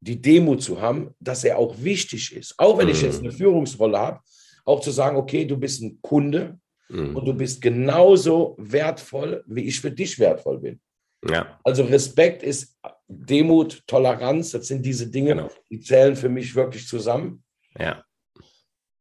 die 0.00 0.20
Demut 0.20 0.62
zu 0.62 0.80
haben, 0.80 1.14
dass 1.20 1.44
er 1.44 1.58
auch 1.58 1.76
wichtig 1.82 2.34
ist. 2.34 2.54
Auch 2.58 2.78
wenn 2.78 2.88
ich 2.88 3.02
jetzt 3.02 3.20
mhm. 3.20 3.28
eine 3.28 3.36
Führungsrolle 3.36 3.98
habe, 3.98 4.20
auch 4.64 4.80
zu 4.80 4.90
sagen, 4.90 5.16
okay, 5.16 5.44
du 5.44 5.56
bist 5.56 5.82
ein 5.82 6.00
Kunde 6.00 6.58
und 6.88 7.24
du 7.24 7.32
bist 7.32 7.62
genauso 7.62 8.54
wertvoll, 8.58 9.42
wie 9.46 9.62
ich 9.62 9.80
für 9.80 9.90
dich 9.90 10.18
wertvoll 10.18 10.58
bin. 10.58 10.80
Ja. 11.28 11.58
Also 11.64 11.84
Respekt 11.84 12.42
ist 12.42 12.76
Demut, 13.08 13.82
Toleranz, 13.86 14.50
das 14.50 14.66
sind 14.66 14.84
diese 14.84 15.08
Dinge, 15.08 15.30
genau. 15.34 15.48
die 15.70 15.80
zählen 15.80 16.16
für 16.16 16.28
mich 16.28 16.54
wirklich 16.54 16.86
zusammen. 16.86 17.42
Ja. 17.78 18.04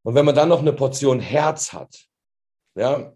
Und 0.03 0.15
wenn 0.15 0.25
man 0.25 0.35
dann 0.35 0.49
noch 0.49 0.61
eine 0.61 0.73
Portion 0.73 1.19
Herz 1.19 1.73
hat, 1.73 1.95
ja, 2.75 3.13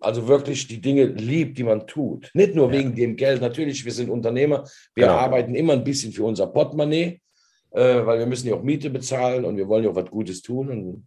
also 0.00 0.28
wirklich 0.28 0.66
die 0.66 0.80
Dinge 0.80 1.04
liebt, 1.04 1.58
die 1.58 1.64
man 1.64 1.86
tut, 1.86 2.30
nicht 2.34 2.54
nur 2.54 2.72
ja. 2.72 2.78
wegen 2.78 2.94
dem 2.94 3.16
Geld. 3.16 3.40
Natürlich, 3.40 3.84
wir 3.84 3.92
sind 3.92 4.10
Unternehmer, 4.10 4.64
wir 4.94 5.06
genau. 5.06 5.16
arbeiten 5.16 5.54
immer 5.54 5.72
ein 5.72 5.84
bisschen 5.84 6.12
für 6.12 6.24
unser 6.24 6.46
Portemonnaie, 6.46 7.20
äh, 7.70 8.06
weil 8.06 8.18
wir 8.18 8.26
müssen 8.26 8.48
ja 8.48 8.54
auch 8.54 8.62
Miete 8.62 8.90
bezahlen 8.90 9.44
und 9.44 9.56
wir 9.56 9.66
wollen 9.68 9.84
ja 9.84 9.90
auch 9.90 9.96
was 9.96 10.10
Gutes 10.10 10.42
tun. 10.42 10.68
Und 10.68 11.06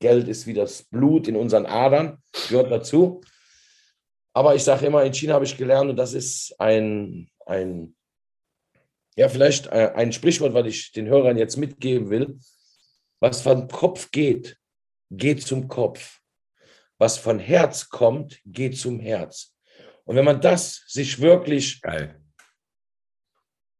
Geld 0.00 0.28
ist 0.28 0.46
wie 0.46 0.54
das 0.54 0.82
Blut 0.84 1.28
in 1.28 1.36
unseren 1.36 1.66
Adern, 1.66 2.18
gehört 2.48 2.70
dazu. 2.70 3.20
Aber 4.32 4.54
ich 4.54 4.62
sage 4.62 4.86
immer, 4.86 5.04
in 5.04 5.12
China 5.12 5.34
habe 5.34 5.44
ich 5.44 5.56
gelernt, 5.56 5.90
und 5.90 5.96
das 5.96 6.14
ist 6.14 6.54
ein, 6.58 7.28
ein 7.46 7.94
ja, 9.16 9.28
vielleicht 9.28 9.66
äh, 9.66 9.92
ein 9.94 10.12
Sprichwort, 10.12 10.54
was 10.54 10.66
ich 10.66 10.92
den 10.92 11.08
Hörern 11.08 11.36
jetzt 11.36 11.56
mitgeben 11.56 12.10
will. 12.10 12.38
Was 13.20 13.42
vom 13.42 13.68
Kopf 13.68 14.10
geht, 14.10 14.58
geht 15.10 15.42
zum 15.42 15.68
Kopf. 15.68 16.20
Was 16.98 17.18
von 17.18 17.38
Herz 17.38 17.88
kommt, 17.88 18.40
geht 18.44 18.76
zum 18.76 18.98
Herz. 18.98 19.54
Und 20.04 20.16
wenn 20.16 20.24
man 20.24 20.40
das 20.40 20.84
sich 20.86 21.20
wirklich, 21.20 21.80
Geil. 21.80 22.20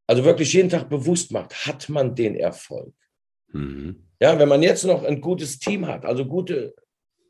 also 0.07 0.25
wirklich 0.25 0.53
jeden 0.53 0.69
Tag 0.69 0.89
bewusst 0.89 1.33
macht, 1.33 1.67
hat 1.67 1.89
man 1.89 2.15
den 2.15 2.37
Erfolg. 2.37 2.95
Mhm. 3.49 4.07
Ja, 4.21 4.39
wenn 4.39 4.49
man 4.49 4.63
jetzt 4.63 4.85
noch 4.85 5.03
ein 5.03 5.21
gutes 5.21 5.59
Team 5.59 5.87
hat, 5.87 6.05
also 6.05 6.27
gute 6.27 6.75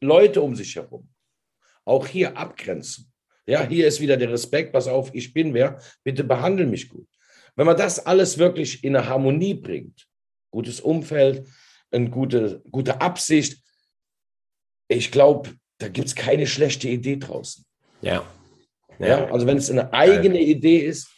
Leute 0.00 0.42
um 0.42 0.54
sich 0.54 0.76
herum, 0.76 1.08
auch 1.84 2.06
hier 2.06 2.36
abgrenzen. 2.36 3.12
Ja, 3.46 3.66
hier 3.66 3.86
ist 3.86 4.00
wieder 4.00 4.16
der 4.16 4.30
Respekt, 4.30 4.72
pass 4.72 4.86
auf, 4.86 5.14
ich 5.14 5.32
bin 5.32 5.54
wer, 5.54 5.80
bitte 6.04 6.24
behandle 6.24 6.66
mich 6.66 6.88
gut. 6.88 7.08
Wenn 7.56 7.66
man 7.66 7.76
das 7.76 8.04
alles 8.06 8.38
wirklich 8.38 8.84
in 8.84 8.96
eine 8.96 9.08
Harmonie 9.08 9.54
bringt, 9.54 10.06
gutes 10.50 10.80
Umfeld, 10.80 11.46
eine 11.90 12.10
gute, 12.10 12.62
gute 12.70 13.00
Absicht. 13.00 13.62
Ich 14.88 15.10
glaube, 15.10 15.50
da 15.78 15.88
gibt 15.88 16.08
es 16.08 16.14
keine 16.14 16.46
schlechte 16.46 16.88
Idee 16.88 17.16
draußen. 17.16 17.64
Ja. 18.02 18.24
ja. 18.98 19.06
ja 19.06 19.32
also 19.32 19.46
wenn 19.46 19.56
es 19.56 19.70
eine 19.70 19.92
eigene 19.92 20.40
Idee 20.40 20.78
ist 20.78 21.08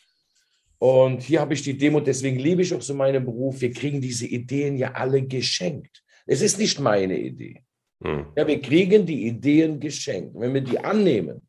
Und 0.82 1.22
hier 1.22 1.38
habe 1.38 1.54
ich 1.54 1.62
die 1.62 1.78
Demo, 1.78 2.00
deswegen 2.00 2.40
liebe 2.40 2.62
ich 2.62 2.74
auch 2.74 2.82
so 2.82 2.92
meinen 2.92 3.24
Beruf. 3.24 3.60
Wir 3.60 3.72
kriegen 3.72 4.00
diese 4.00 4.26
Ideen 4.26 4.76
ja 4.76 4.90
alle 4.94 5.22
geschenkt. 5.22 6.02
Es 6.26 6.42
ist 6.42 6.58
nicht 6.58 6.80
meine 6.80 7.16
Idee. 7.16 7.62
Hm. 8.02 8.26
Ja, 8.36 8.44
wir 8.44 8.60
kriegen 8.60 9.06
die 9.06 9.28
Ideen 9.28 9.78
geschenkt. 9.78 10.34
Wenn 10.34 10.52
wir 10.54 10.60
die 10.60 10.80
annehmen, 10.80 11.46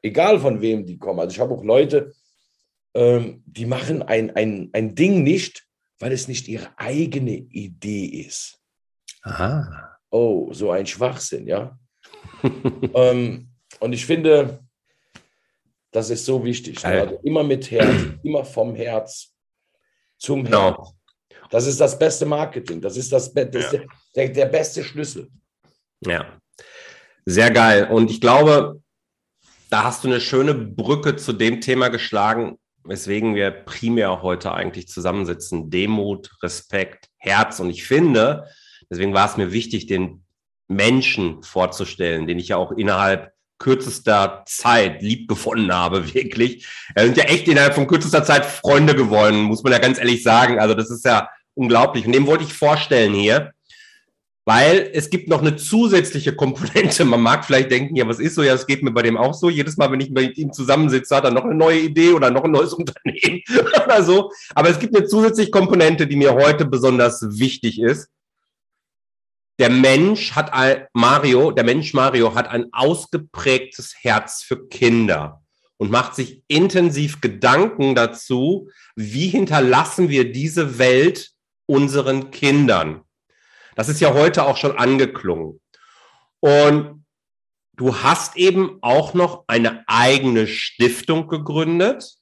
egal 0.00 0.38
von 0.38 0.60
wem 0.60 0.86
die 0.86 0.96
kommen. 0.96 1.18
Also 1.18 1.34
ich 1.34 1.40
habe 1.40 1.54
auch 1.54 1.64
Leute, 1.64 2.12
ähm, 2.94 3.42
die 3.46 3.66
machen 3.66 4.00
ein, 4.02 4.30
ein, 4.36 4.70
ein 4.72 4.94
Ding 4.94 5.24
nicht, 5.24 5.65
weil 5.98 6.12
es 6.12 6.28
nicht 6.28 6.48
ihre 6.48 6.68
eigene 6.78 7.32
Idee 7.32 8.04
ist. 8.04 8.60
Aha. 9.22 9.98
Oh, 10.10 10.52
so 10.52 10.70
ein 10.70 10.86
Schwachsinn, 10.86 11.46
ja. 11.46 11.78
ähm, 12.94 13.48
und 13.80 13.92
ich 13.92 14.06
finde, 14.06 14.60
das 15.90 16.10
ist 16.10 16.24
so 16.24 16.44
wichtig. 16.44 16.82
Ne? 16.82 16.88
Also 16.88 17.20
immer 17.22 17.42
mit 17.42 17.70
Herz, 17.70 18.02
immer 18.22 18.44
vom 18.44 18.74
Herz 18.74 19.32
zum 20.18 20.44
genau. 20.44 20.76
Herz. 20.76 20.92
Das 21.50 21.66
ist 21.66 21.80
das 21.80 21.98
beste 21.98 22.26
Marketing. 22.26 22.80
Das 22.80 22.96
ist, 22.96 23.12
das, 23.12 23.32
das 23.32 23.72
ja. 23.72 23.80
der, 24.14 24.28
der 24.28 24.46
beste 24.46 24.82
Schlüssel. 24.82 25.30
Ja, 26.04 26.38
sehr 27.24 27.50
geil. 27.50 27.88
Und 27.90 28.10
ich 28.10 28.20
glaube, 28.20 28.82
da 29.70 29.84
hast 29.84 30.04
du 30.04 30.08
eine 30.08 30.20
schöne 30.20 30.54
Brücke 30.54 31.16
zu 31.16 31.32
dem 31.32 31.60
Thema 31.60 31.88
geschlagen, 31.88 32.58
weswegen 32.88 33.34
wir 33.34 33.50
primär 33.50 34.22
heute 34.22 34.52
eigentlich 34.52 34.88
zusammensitzen. 34.88 35.70
Demut, 35.70 36.30
Respekt, 36.42 37.08
Herz. 37.18 37.60
Und 37.60 37.70
ich 37.70 37.84
finde, 37.84 38.46
deswegen 38.90 39.14
war 39.14 39.28
es 39.28 39.36
mir 39.36 39.52
wichtig, 39.52 39.86
den 39.86 40.24
Menschen 40.68 41.42
vorzustellen, 41.42 42.26
den 42.26 42.38
ich 42.38 42.48
ja 42.48 42.56
auch 42.56 42.72
innerhalb 42.72 43.32
kürzester 43.58 44.44
Zeit 44.46 45.02
lieb 45.02 45.28
gefunden 45.28 45.72
habe, 45.72 46.14
wirklich. 46.14 46.66
Wir 46.94 47.04
sind 47.04 47.16
ja 47.16 47.24
echt 47.24 47.48
innerhalb 47.48 47.74
von 47.74 47.86
kürzester 47.86 48.24
Zeit 48.24 48.44
Freunde 48.44 48.94
geworden, 48.94 49.42
muss 49.42 49.62
man 49.62 49.72
ja 49.72 49.78
ganz 49.78 49.98
ehrlich 49.98 50.22
sagen. 50.22 50.58
Also 50.58 50.74
das 50.74 50.90
ist 50.90 51.04
ja 51.04 51.28
unglaublich. 51.54 52.06
Und 52.06 52.12
dem 52.12 52.26
wollte 52.26 52.44
ich 52.44 52.52
vorstellen 52.52 53.14
hier, 53.14 53.52
weil 54.46 54.90
es 54.94 55.10
gibt 55.10 55.28
noch 55.28 55.42
eine 55.42 55.56
zusätzliche 55.56 56.34
Komponente. 56.34 57.04
Man 57.04 57.20
mag 57.20 57.44
vielleicht 57.44 57.70
denken, 57.70 57.96
ja, 57.96 58.08
was 58.08 58.18
ist 58.18 58.36
so? 58.36 58.42
Ja, 58.42 58.54
es 58.54 58.66
geht 58.66 58.82
mir 58.82 58.92
bei 58.92 59.02
dem 59.02 59.18
auch 59.18 59.34
so. 59.34 59.50
Jedes 59.50 59.76
Mal, 59.76 59.92
wenn 59.92 60.00
ich 60.00 60.10
mit 60.10 60.38
ihm 60.38 60.52
zusammensitze, 60.52 61.14
hat 61.14 61.24
er 61.24 61.32
noch 61.32 61.44
eine 61.44 61.54
neue 61.54 61.80
Idee 61.80 62.14
oder 62.14 62.30
noch 62.30 62.44
ein 62.44 62.52
neues 62.52 62.72
Unternehmen 62.72 63.42
oder 63.84 64.02
so. 64.02 64.30
Aber 64.54 64.70
es 64.70 64.78
gibt 64.78 64.96
eine 64.96 65.06
zusätzliche 65.06 65.50
Komponente, 65.50 66.06
die 66.06 66.16
mir 66.16 66.32
heute 66.32 66.64
besonders 66.64 67.38
wichtig 67.38 67.78
ist 67.78 68.08
der 69.58 69.70
Mensch 69.70 70.32
hat 70.32 70.52
ein, 70.52 70.86
Mario, 70.92 71.50
der 71.50 71.64
Mensch 71.64 71.94
Mario 71.94 72.34
hat 72.34 72.48
ein 72.48 72.66
ausgeprägtes 72.72 73.94
Herz 74.00 74.42
für 74.42 74.68
Kinder 74.68 75.42
und 75.78 75.90
macht 75.90 76.14
sich 76.14 76.42
intensiv 76.46 77.20
Gedanken 77.20 77.94
dazu, 77.94 78.68
wie 78.94 79.28
hinterlassen 79.28 80.08
wir 80.08 80.30
diese 80.32 80.78
Welt 80.78 81.30
unseren 81.66 82.30
Kindern. 82.30 83.02
Das 83.76 83.88
ist 83.90 84.00
ja 84.00 84.14
heute 84.14 84.46
auch 84.46 84.56
schon 84.56 84.76
angeklungen. 84.76 85.60
Und 86.40 87.04
du 87.74 87.94
hast 87.94 88.36
eben 88.36 88.78
auch 88.80 89.14
noch 89.14 89.44
eine 89.46 89.84
eigene 89.86 90.46
Stiftung 90.46 91.28
gegründet 91.28 92.16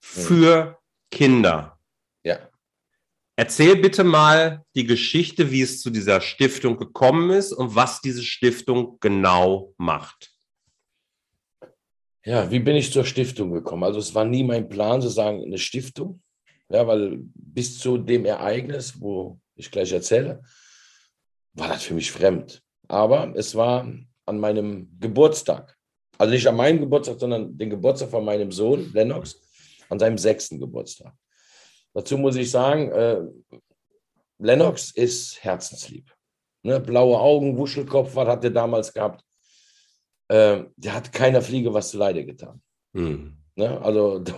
für 0.00 0.78
Kinder. 1.10 1.78
Ja. 2.24 2.48
Erzähl 3.36 3.76
bitte 3.76 4.04
mal 4.04 4.64
die 4.76 4.86
Geschichte, 4.86 5.50
wie 5.50 5.62
es 5.62 5.82
zu 5.82 5.90
dieser 5.90 6.20
Stiftung 6.20 6.78
gekommen 6.78 7.30
ist 7.30 7.52
und 7.52 7.74
was 7.74 8.00
diese 8.00 8.22
Stiftung 8.22 8.98
genau 9.00 9.74
macht. 9.78 10.30
Ja, 12.24 12.48
wie 12.52 12.60
bin 12.60 12.76
ich 12.76 12.92
zur 12.92 13.04
Stiftung 13.04 13.50
gekommen? 13.50 13.82
Also 13.82 13.98
es 13.98 14.14
war 14.14 14.24
nie 14.24 14.44
mein 14.44 14.68
Plan, 14.68 15.02
zu 15.02 15.08
sagen, 15.08 15.42
eine 15.42 15.58
Stiftung. 15.58 16.22
Ja, 16.68 16.86
weil 16.86 17.18
bis 17.34 17.78
zu 17.78 17.98
dem 17.98 18.24
Ereignis, 18.26 19.00
wo 19.00 19.40
ich 19.60 19.70
gleich 19.70 19.92
erzähle, 19.92 20.42
war 21.54 21.68
das 21.68 21.82
für 21.84 21.94
mich 21.94 22.10
fremd. 22.10 22.62
Aber 22.88 23.32
es 23.36 23.54
war 23.54 23.86
an 24.26 24.40
meinem 24.40 24.96
Geburtstag. 24.98 25.76
Also 26.18 26.32
nicht 26.32 26.46
an 26.46 26.56
meinem 26.56 26.80
Geburtstag, 26.80 27.18
sondern 27.18 27.56
den 27.56 27.70
Geburtstag 27.70 28.10
von 28.10 28.24
meinem 28.24 28.52
Sohn, 28.52 28.92
Lennox, 28.92 29.40
an 29.88 29.98
seinem 29.98 30.18
sechsten 30.18 30.60
Geburtstag. 30.60 31.14
Dazu 31.94 32.18
muss 32.18 32.36
ich 32.36 32.50
sagen, 32.50 32.90
äh, 32.92 33.20
Lennox 34.38 34.92
ist 34.92 35.42
herzenslieb. 35.42 36.12
Ne? 36.62 36.80
Blaue 36.80 37.18
Augen, 37.18 37.56
Wuschelkopf, 37.56 38.14
was 38.14 38.28
hat 38.28 38.44
der 38.44 38.50
damals 38.50 38.92
gehabt? 38.92 39.24
Äh, 40.28 40.64
der 40.76 40.94
hat 40.94 41.12
keiner 41.12 41.42
Fliege 41.42 41.72
was 41.72 41.90
zu 41.90 41.98
Leide 41.98 42.24
getan. 42.24 42.62
Mhm. 42.92 43.39
Ne? 43.56 43.80
Also 43.82 44.18
da, 44.20 44.34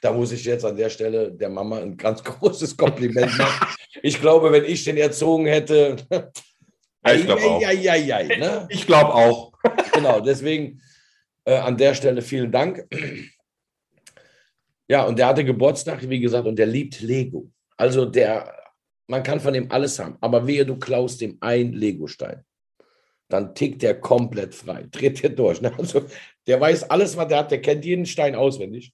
da, 0.00 0.12
muss 0.12 0.32
ich 0.32 0.44
jetzt 0.44 0.64
an 0.64 0.76
der 0.76 0.90
Stelle 0.90 1.32
der 1.32 1.48
Mama 1.48 1.78
ein 1.78 1.96
ganz 1.96 2.22
großes 2.24 2.76
Kompliment 2.76 3.36
machen. 3.38 3.68
ich 4.02 4.20
glaube, 4.20 4.52
wenn 4.52 4.64
ich 4.64 4.84
den 4.84 4.96
erzogen 4.96 5.46
hätte. 5.46 5.96
ich 7.06 7.24
glaube 7.24 7.42
auch. 7.42 7.60
Ne? 7.60 8.66
Ich 8.70 8.86
glaube 8.86 9.14
auch. 9.14 9.52
genau, 9.92 10.20
deswegen 10.20 10.80
äh, 11.44 11.56
an 11.56 11.76
der 11.76 11.94
Stelle 11.94 12.22
vielen 12.22 12.52
Dank. 12.52 12.86
Ja, 14.88 15.04
und 15.04 15.18
der 15.18 15.28
hatte 15.28 15.44
Geburtstag, 15.44 16.08
wie 16.08 16.20
gesagt, 16.20 16.46
und 16.46 16.58
der 16.58 16.66
liebt 16.66 17.00
Lego. 17.00 17.50
Also 17.76 18.04
der, 18.04 18.52
man 19.06 19.22
kann 19.22 19.40
von 19.40 19.54
ihm 19.54 19.66
alles 19.70 19.98
haben, 19.98 20.16
aber 20.20 20.46
wehe, 20.46 20.66
du 20.66 20.76
klaust 20.76 21.20
dem 21.20 21.38
ein 21.40 21.72
Lego-Stein. 21.72 22.44
Dann 23.30 23.54
tickt 23.54 23.82
der 23.82 23.98
komplett 23.98 24.54
frei, 24.54 24.86
dreht 24.90 25.22
der 25.22 25.30
durch. 25.30 25.60
Ne? 25.60 25.72
Also 25.78 26.04
der 26.46 26.60
weiß 26.60 26.90
alles, 26.90 27.16
was 27.16 27.28
der 27.28 27.38
hat, 27.38 27.50
der 27.50 27.62
kennt 27.62 27.84
jeden 27.84 28.04
Stein 28.04 28.34
auswendig, 28.34 28.92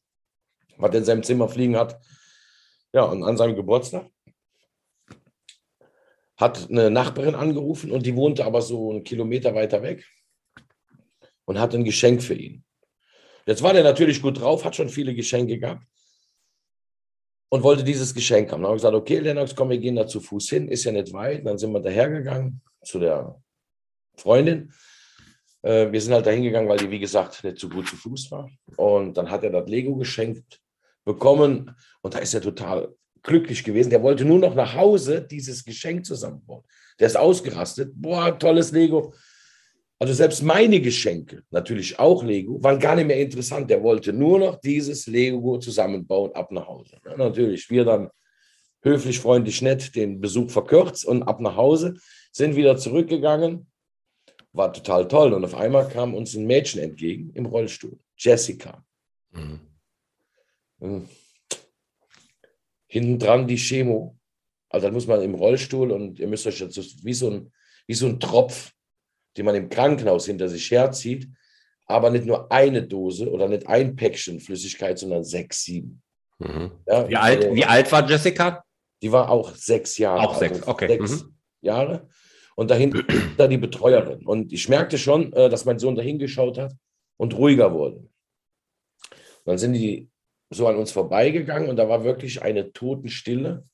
was 0.76 0.90
er 0.92 0.98
in 0.98 1.04
seinem 1.04 1.22
Zimmer 1.22 1.48
fliegen 1.48 1.76
hat. 1.76 1.98
Ja, 2.92 3.02
und 3.04 3.24
an 3.24 3.36
seinem 3.36 3.56
Geburtstag 3.56 4.08
hat 6.36 6.70
eine 6.70 6.90
Nachbarin 6.90 7.34
angerufen 7.34 7.90
und 7.90 8.04
die 8.04 8.14
wohnte 8.14 8.44
aber 8.44 8.60
so 8.60 8.90
einen 8.90 9.04
Kilometer 9.04 9.54
weiter 9.54 9.82
weg 9.82 10.04
und 11.46 11.58
hatte 11.58 11.78
ein 11.78 11.84
Geschenk 11.84 12.22
für 12.22 12.34
ihn. 12.34 12.62
Jetzt 13.46 13.62
war 13.62 13.72
der 13.72 13.84
natürlich 13.84 14.20
gut 14.20 14.40
drauf, 14.40 14.64
hat 14.64 14.76
schon 14.76 14.90
viele 14.90 15.14
Geschenke 15.14 15.58
gehabt 15.58 15.86
und 17.48 17.62
wollte 17.62 17.84
dieses 17.84 18.12
Geschenk 18.12 18.52
haben. 18.52 18.60
Dann 18.60 18.68
habe 18.68 18.76
ich 18.76 18.82
gesagt, 18.82 18.96
okay, 18.96 19.18
Lennox, 19.18 19.54
komm, 19.54 19.70
wir 19.70 19.78
gehen 19.78 19.96
da 19.96 20.06
zu 20.06 20.20
Fuß 20.20 20.50
hin, 20.50 20.68
ist 20.68 20.84
ja 20.84 20.92
nicht 20.92 21.12
weit. 21.14 21.46
dann 21.46 21.56
sind 21.56 21.72
wir 21.72 21.80
dahergegangen 21.80 22.60
zu 22.82 22.98
der 22.98 23.40
Freundin. 24.16 24.72
Äh, 25.62 25.90
wir 25.92 26.00
sind 26.00 26.12
halt 26.12 26.26
dahin 26.26 26.42
gegangen, 26.42 26.68
weil 26.68 26.78
die, 26.78 26.90
wie 26.90 26.98
gesagt, 26.98 27.42
nicht 27.44 27.58
so 27.58 27.68
gut 27.68 27.88
zu 27.88 27.96
Fuß 27.96 28.30
war. 28.30 28.50
Und 28.76 29.16
dann 29.16 29.30
hat 29.30 29.44
er 29.44 29.50
das 29.50 29.68
Lego 29.68 29.96
geschenkt 29.96 30.60
bekommen 31.04 31.74
und 32.02 32.14
da 32.14 32.18
ist 32.18 32.34
er 32.34 32.40
total 32.40 32.94
glücklich 33.22 33.64
gewesen. 33.64 33.90
Der 33.90 34.02
wollte 34.02 34.24
nur 34.24 34.38
noch 34.38 34.54
nach 34.54 34.74
Hause 34.74 35.22
dieses 35.22 35.64
Geschenk 35.64 36.04
zusammenbauen. 36.04 36.64
Der 36.98 37.06
ist 37.06 37.16
ausgerastet. 37.16 37.92
Boah, 37.94 38.38
tolles 38.38 38.72
Lego. 38.72 39.12
Also 39.98 40.12
selbst 40.12 40.42
meine 40.42 40.80
Geschenke, 40.80 41.42
natürlich 41.50 41.98
auch 41.98 42.22
Lego, 42.22 42.62
waren 42.62 42.78
gar 42.78 42.96
nicht 42.96 43.06
mehr 43.06 43.18
interessant. 43.18 43.70
Der 43.70 43.82
wollte 43.82 44.12
nur 44.12 44.38
noch 44.38 44.60
dieses 44.60 45.06
Lego 45.06 45.58
zusammenbauen, 45.58 46.32
ab 46.34 46.52
nach 46.52 46.66
Hause. 46.66 46.98
Ja, 47.04 47.16
natürlich, 47.16 47.70
wir 47.70 47.84
dann 47.84 48.10
höflich, 48.82 49.18
freundlich, 49.18 49.62
nett 49.62 49.96
den 49.96 50.20
Besuch 50.20 50.50
verkürzt 50.50 51.06
und 51.06 51.22
ab 51.22 51.40
nach 51.40 51.56
Hause, 51.56 51.94
sind 52.30 52.56
wieder 52.56 52.76
zurückgegangen. 52.76 53.66
War 54.56 54.72
total 54.72 55.06
toll. 55.06 55.32
Und 55.32 55.44
auf 55.44 55.54
einmal 55.54 55.88
kam 55.88 56.14
uns 56.14 56.34
ein 56.34 56.46
Mädchen 56.46 56.82
entgegen 56.82 57.30
im 57.34 57.46
Rollstuhl, 57.46 57.98
Jessica. 58.16 58.84
Mhm. 59.32 59.60
Hm. 60.80 61.08
Hinten 62.86 63.18
dran 63.18 63.46
die 63.46 63.56
Chemo. 63.56 64.16
Also 64.68 64.86
da 64.86 64.92
muss 64.92 65.06
man 65.06 65.22
im 65.22 65.34
Rollstuhl 65.34 65.90
und 65.90 66.18
ihr 66.18 66.26
müsst 66.26 66.46
euch 66.46 66.60
jetzt 66.60 67.04
wie 67.04 67.14
so 67.14 67.30
ein, 67.30 67.52
wie 67.86 67.94
so 67.94 68.06
ein 68.06 68.20
Tropf 68.20 68.72
die 69.36 69.42
man 69.42 69.54
im 69.54 69.68
Krankenhaus 69.68 70.26
hinter 70.26 70.48
sich 70.48 70.70
herzieht, 70.70 71.28
aber 71.86 72.10
nicht 72.10 72.24
nur 72.24 72.50
eine 72.50 72.82
Dose 72.82 73.30
oder 73.30 73.48
nicht 73.48 73.66
ein 73.66 73.96
Päckchen 73.96 74.40
Flüssigkeit, 74.40 74.98
sondern 74.98 75.24
sechs, 75.24 75.64
sieben. 75.64 76.02
Mhm. 76.38 76.72
Ja, 76.86 77.08
wie, 77.08 77.16
alt, 77.16 77.54
wie 77.54 77.64
alt 77.64 77.90
war 77.92 78.08
Jessica? 78.08 78.64
Die 79.02 79.12
war 79.12 79.30
auch 79.30 79.54
sechs 79.54 79.98
Jahre. 79.98 80.20
Auch 80.20 80.38
sechs, 80.38 80.56
also 80.56 80.68
okay. 80.68 80.88
Sechs 80.88 81.24
mhm. 81.24 81.34
Jahre. 81.60 82.08
Und 82.56 82.70
dahinter 82.70 83.04
da 83.36 83.46
die 83.46 83.58
Betreuerin. 83.58 84.26
Und 84.26 84.52
ich 84.52 84.68
merkte 84.68 84.98
schon, 84.98 85.32
äh, 85.34 85.48
dass 85.48 85.64
mein 85.64 85.78
Sohn 85.78 85.94
dahin 85.94 86.18
geschaut 86.18 86.58
hat 86.58 86.74
und 87.16 87.36
ruhiger 87.36 87.72
wurde. 87.72 87.98
Und 87.98 88.10
dann 89.44 89.58
sind 89.58 89.74
die 89.74 90.10
so 90.50 90.66
an 90.66 90.76
uns 90.76 90.90
vorbeigegangen 90.90 91.68
und 91.68 91.76
da 91.76 91.88
war 91.88 92.04
wirklich 92.04 92.42
eine 92.42 92.72
Totenstille. 92.72 93.64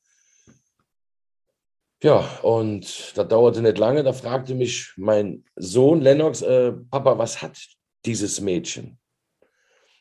Ja, 2.02 2.18
und 2.42 3.16
das 3.16 3.28
dauerte 3.28 3.62
nicht 3.62 3.78
lange. 3.78 4.02
Da 4.02 4.12
fragte 4.12 4.54
mich 4.54 4.92
mein 4.96 5.44
Sohn 5.54 6.00
Lennox, 6.00 6.42
äh, 6.42 6.72
Papa, 6.72 7.16
was 7.16 7.40
hat 7.40 7.56
dieses 8.04 8.40
Mädchen? 8.40 8.98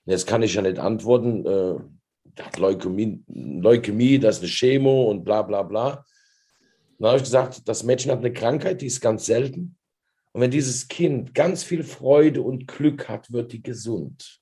Jetzt 0.06 0.26
kann 0.26 0.42
ich 0.42 0.56
ja 0.56 0.64
nicht 0.64 0.80
antworten, 0.80 1.46
äh, 1.46 2.42
hat 2.42 2.58
Leukämie, 2.58 3.24
Leukämie, 3.28 4.18
das 4.18 4.38
ist 4.38 4.44
eine 4.44 4.52
Chemo 4.52 5.12
und 5.12 5.24
bla 5.24 5.44
bla 5.44 5.62
bla. 5.62 6.06
Dann 7.02 7.10
habe 7.10 7.18
ich 7.18 7.24
gesagt, 7.24 7.68
das 7.68 7.82
Mädchen 7.82 8.12
hat 8.12 8.20
eine 8.20 8.32
Krankheit, 8.32 8.82
die 8.82 8.86
ist 8.86 9.02
ganz 9.02 9.26
selten. 9.26 9.76
Und 10.34 10.42
wenn 10.42 10.52
dieses 10.52 10.88
Kind 10.88 11.34
ganz 11.34 11.64
viel 11.64 11.84
Freude 11.84 12.44
und 12.44 12.68
Glück 12.68 13.10
hat, 13.10 13.32
wird 13.32 13.52
die 13.54 13.64
gesund. 13.64 14.40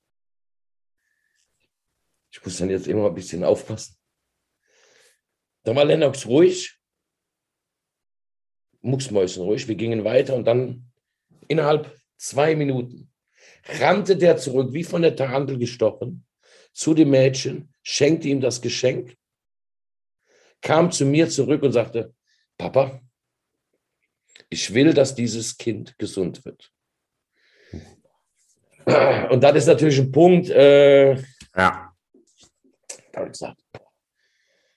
Ich 2.31 2.43
muss 2.43 2.57
dann 2.57 2.69
jetzt 2.69 2.87
immer 2.87 3.07
ein 3.07 3.15
bisschen 3.15 3.45
aufpassen. 3.45 3.95
Dann 5.63 5.77
war 5.77 5.85
Lennox 5.85 6.25
ruhig, 6.25 6.77
Mucksmäuschen 8.81 9.43
ruhig. 9.43 9.69
Wir 9.69 9.75
gingen 9.75 10.03
weiter 10.03 10.35
und 10.35 10.43
dann 10.43 10.91
innerhalb 11.47 11.97
zwei 12.17 12.57
Minuten 12.57 13.09
rannte 13.79 14.17
der 14.17 14.35
zurück, 14.35 14.73
wie 14.73 14.83
von 14.83 15.01
der 15.01 15.15
Tarantel 15.15 15.57
gestochen, 15.57 16.25
zu 16.73 16.93
dem 16.93 17.11
Mädchen, 17.11 17.73
schenkte 17.83 18.27
ihm 18.27 18.41
das 18.41 18.61
Geschenk, 18.61 19.15
kam 20.61 20.91
zu 20.91 21.05
mir 21.05 21.29
zurück 21.29 21.63
und 21.63 21.71
sagte, 21.71 22.13
Papa, 22.59 23.01
ich 24.49 24.73
will, 24.73 24.93
dass 24.93 25.15
dieses 25.15 25.57
Kind 25.57 25.97
gesund 25.97 26.43
wird. 26.45 26.71
Und 29.31 29.41
das 29.41 29.55
ist 29.55 29.67
natürlich 29.67 29.99
ein 29.99 30.11
Punkt, 30.11 30.49
äh, 30.49 31.15
ja. 31.55 31.95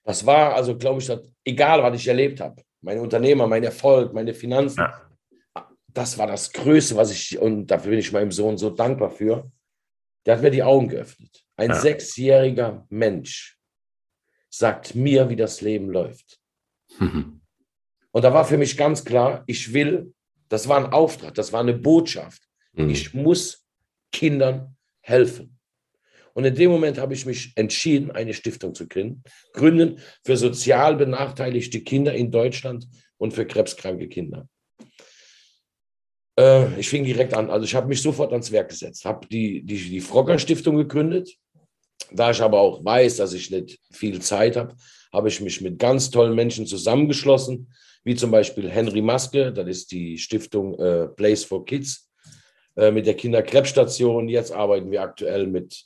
Das 0.05 0.27
war 0.27 0.55
also, 0.55 0.77
glaube 0.77 1.01
ich, 1.01 1.07
das, 1.07 1.21
egal, 1.45 1.83
was 1.83 1.97
ich 2.01 2.07
erlebt 2.09 2.41
habe, 2.41 2.63
meine 2.81 3.01
Unternehmer, 3.01 3.47
mein 3.47 3.65
Erfolg, 3.65 4.13
meine 4.13 4.35
Finanzen, 4.35 4.81
ja. 4.81 5.71
das 5.89 6.19
war 6.19 6.27
das 6.27 6.53
Größte, 6.53 6.97
was 6.97 7.11
ich, 7.11 7.39
und 7.39 7.67
dafür 7.67 7.91
bin 7.91 8.01
ich 8.01 8.13
meinem 8.13 8.33
Sohn 8.33 8.59
so 8.59 8.71
dankbar 8.71 9.11
für. 9.11 9.51
Der 10.25 10.37
hat 10.37 10.43
mir 10.43 10.51
die 10.51 10.63
Augen 10.63 10.89
geöffnet. 10.89 11.45
Ein 11.57 11.71
ja. 11.71 11.81
sechsjähriger 11.81 12.87
Mensch 12.91 13.59
sagt 14.51 14.95
mir, 14.95 15.29
wie 15.29 15.37
das 15.37 15.61
Leben 15.61 15.91
läuft. 15.91 16.41
Mhm. 16.99 17.42
Und 18.13 18.23
da 18.23 18.33
war 18.33 18.45
für 18.45 18.59
mich 18.59 18.77
ganz 18.77 19.05
klar, 19.05 19.43
ich 19.47 19.73
will, 19.73 20.13
das 20.49 20.69
war 20.69 20.77
ein 20.79 20.93
Auftrag, 20.93 21.35
das 21.35 21.53
war 21.53 21.61
eine 21.61 21.75
Botschaft. 21.75 22.43
Mhm. 22.75 22.91
Ich 22.91 23.15
muss 23.15 23.67
Kindern 24.13 24.77
helfen. 25.01 25.59
Und 26.35 26.45
in 26.45 26.55
dem 26.55 26.71
Moment 26.71 26.99
habe 26.99 27.15
ich 27.15 27.27
mich 27.27 27.53
entschieden, 27.57 28.11
eine 28.11 28.33
Stiftung 28.33 28.75
zu 28.75 28.89
gründen, 28.89 29.23
gründen 29.53 29.99
für 30.25 30.37
sozial 30.37 30.97
benachteiligte 30.97 31.81
Kinder 31.81 32.15
in 32.15 32.31
Deutschland 32.31 32.87
und 33.19 33.35
für 33.35 33.47
krebskranke 33.47 34.09
Kinder. 34.09 34.49
Äh, 36.39 36.81
ich 36.81 36.89
fing 36.89 37.05
direkt 37.05 37.35
an. 37.35 37.51
Also 37.51 37.65
ich 37.65 37.75
habe 37.75 37.89
mich 37.89 38.01
sofort 38.01 38.33
ans 38.33 38.51
Werk 38.51 38.71
gesetzt, 38.71 39.05
habe 39.05 39.27
die, 39.29 39.63
die, 39.63 39.77
die 39.77 40.01
Frocker 40.01 40.39
Stiftung 40.39 40.77
gegründet. 40.77 41.37
Da 42.11 42.31
ich 42.31 42.43
aber 42.43 42.61
auch 42.61 42.85
weiß, 42.85 43.17
dass 43.17 43.33
ich 43.33 43.51
nicht 43.51 43.79
viel 43.91 44.21
Zeit 44.21 44.57
habe, 44.57 44.75
habe 45.13 45.29
ich 45.29 45.41
mich 45.41 45.61
mit 45.61 45.79
ganz 45.79 46.11
tollen 46.11 46.35
Menschen 46.35 46.67
zusammengeschlossen, 46.67 47.73
wie 48.05 48.15
zum 48.15 48.31
Beispiel 48.31 48.69
Henry 48.69 49.01
Maske, 49.01 49.53
das 49.53 49.67
ist 49.69 49.93
die 49.93 50.19
Stiftung 50.19 50.79
äh, 50.79 51.09
Place 51.09 51.45
for 51.45 51.65
Kids, 51.65 52.11
äh, 52.77 52.91
mit 52.91 53.07
der 53.07 53.15
Kinderkrebsstation. 53.15 54.29
Jetzt 54.29 54.53
arbeiten 54.53 54.91
wir 54.91 55.03
aktuell 55.03 55.47
mit 55.47 55.85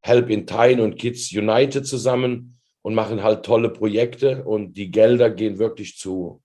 Help 0.00 0.30
in 0.30 0.46
Time 0.46 0.82
und 0.82 0.96
Kids 0.96 1.32
United 1.32 1.86
zusammen 1.86 2.58
und 2.82 2.94
machen 2.94 3.22
halt 3.22 3.44
tolle 3.44 3.70
Projekte 3.70 4.44
und 4.44 4.74
die 4.76 4.90
Gelder 4.90 5.30
gehen 5.30 5.58
wirklich 5.58 5.96
zu, 5.98 6.42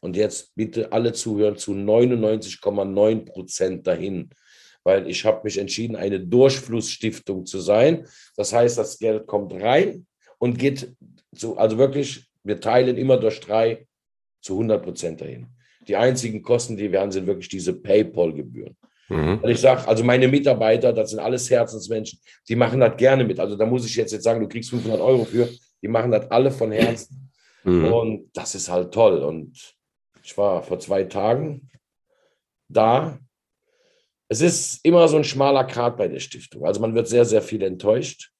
und 0.00 0.16
jetzt 0.16 0.54
bitte 0.54 0.92
alle 0.92 1.12
zuhören, 1.12 1.56
zu 1.56 1.72
99,9 1.72 3.24
Prozent 3.26 3.86
dahin, 3.86 4.30
weil 4.82 5.08
ich 5.08 5.24
habe 5.24 5.42
mich 5.44 5.58
entschieden, 5.58 5.96
eine 5.96 6.20
Durchflussstiftung 6.20 7.44
zu 7.44 7.60
sein. 7.60 8.06
Das 8.36 8.52
heißt, 8.52 8.78
das 8.78 8.98
Geld 8.98 9.26
kommt 9.26 9.52
rein 9.52 10.06
und 10.38 10.58
geht 10.58 10.94
zu, 11.34 11.58
also 11.58 11.76
wirklich, 11.76 12.30
wir 12.44 12.60
teilen 12.60 12.96
immer 12.96 13.18
durch 13.18 13.40
drei 13.40 13.86
zu 14.40 14.54
100 14.54 14.82
Prozent 14.82 15.20
dahin. 15.20 15.46
Die 15.86 15.96
einzigen 15.96 16.42
Kosten, 16.42 16.76
die 16.76 16.92
wir 16.92 17.00
haben, 17.00 17.10
sind 17.10 17.26
wirklich 17.26 17.48
diese 17.48 17.72
PayPal-Gebühren. 17.74 18.76
Mhm. 19.08 19.38
Und 19.42 19.50
ich 19.50 19.60
sage, 19.60 19.86
also 19.88 20.04
meine 20.04 20.28
Mitarbeiter, 20.28 20.92
das 20.92 21.10
sind 21.10 21.18
alles 21.18 21.50
Herzensmenschen, 21.50 22.20
die 22.48 22.56
machen 22.56 22.80
das 22.80 22.96
gerne 22.96 23.24
mit. 23.24 23.40
Also 23.40 23.56
da 23.56 23.66
muss 23.66 23.84
ich 23.84 23.96
jetzt, 23.96 24.12
jetzt 24.12 24.24
sagen, 24.24 24.40
du 24.40 24.48
kriegst 24.48 24.70
500 24.70 25.00
Euro 25.00 25.24
für, 25.24 25.48
die 25.82 25.88
machen 25.88 26.12
das 26.12 26.30
alle 26.30 26.50
von 26.50 26.70
Herzen. 26.70 27.30
Mhm. 27.64 27.92
Und 27.92 28.30
das 28.32 28.54
ist 28.54 28.68
halt 28.68 28.92
toll. 28.92 29.22
Und 29.22 29.74
ich 30.22 30.36
war 30.38 30.62
vor 30.62 30.78
zwei 30.78 31.04
Tagen 31.04 31.70
da. 32.68 33.18
Es 34.28 34.40
ist 34.40 34.84
immer 34.84 35.08
so 35.08 35.16
ein 35.16 35.24
schmaler 35.24 35.64
Grat 35.64 35.96
bei 35.96 36.06
der 36.06 36.20
Stiftung. 36.20 36.64
Also 36.64 36.80
man 36.80 36.94
wird 36.94 37.08
sehr, 37.08 37.24
sehr 37.24 37.42
viel 37.42 37.62
enttäuscht. 37.62 38.30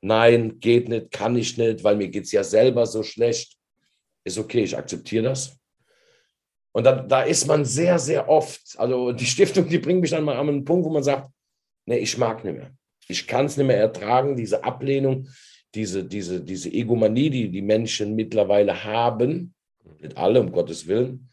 Nein, 0.00 0.60
geht 0.60 0.88
nicht, 0.88 1.10
kann 1.10 1.34
ich 1.36 1.58
nicht, 1.58 1.82
weil 1.82 1.96
mir 1.96 2.08
geht 2.08 2.24
es 2.24 2.32
ja 2.32 2.44
selber 2.44 2.86
so 2.86 3.02
schlecht. 3.02 3.55
Ist 4.26 4.38
okay, 4.38 4.64
ich 4.64 4.76
akzeptiere 4.76 5.22
das. 5.22 5.56
Und 6.72 6.82
da, 6.84 7.00
da 7.00 7.22
ist 7.22 7.46
man 7.46 7.64
sehr, 7.64 7.96
sehr 8.00 8.28
oft, 8.28 8.74
also 8.76 9.12
die 9.12 9.24
Stiftung, 9.24 9.68
die 9.68 9.78
bringt 9.78 10.00
mich 10.00 10.10
dann 10.10 10.24
mal 10.24 10.36
an 10.36 10.48
einen 10.48 10.64
Punkt, 10.64 10.84
wo 10.84 10.90
man 10.90 11.04
sagt, 11.04 11.30
nee, 11.86 11.98
ich 11.98 12.18
mag 12.18 12.44
nicht 12.44 12.56
mehr. 12.56 12.72
Ich 13.06 13.28
kann 13.28 13.46
es 13.46 13.56
nicht 13.56 13.66
mehr 13.66 13.78
ertragen, 13.78 14.34
diese 14.34 14.64
Ablehnung, 14.64 15.28
diese, 15.76 16.04
diese, 16.04 16.42
diese 16.42 16.72
Egomanie, 16.72 17.30
die 17.30 17.48
die 17.48 17.62
Menschen 17.62 18.16
mittlerweile 18.16 18.82
haben. 18.82 19.54
Nicht 20.00 20.16
alle, 20.16 20.40
um 20.40 20.50
Gottes 20.50 20.88
Willen. 20.88 21.30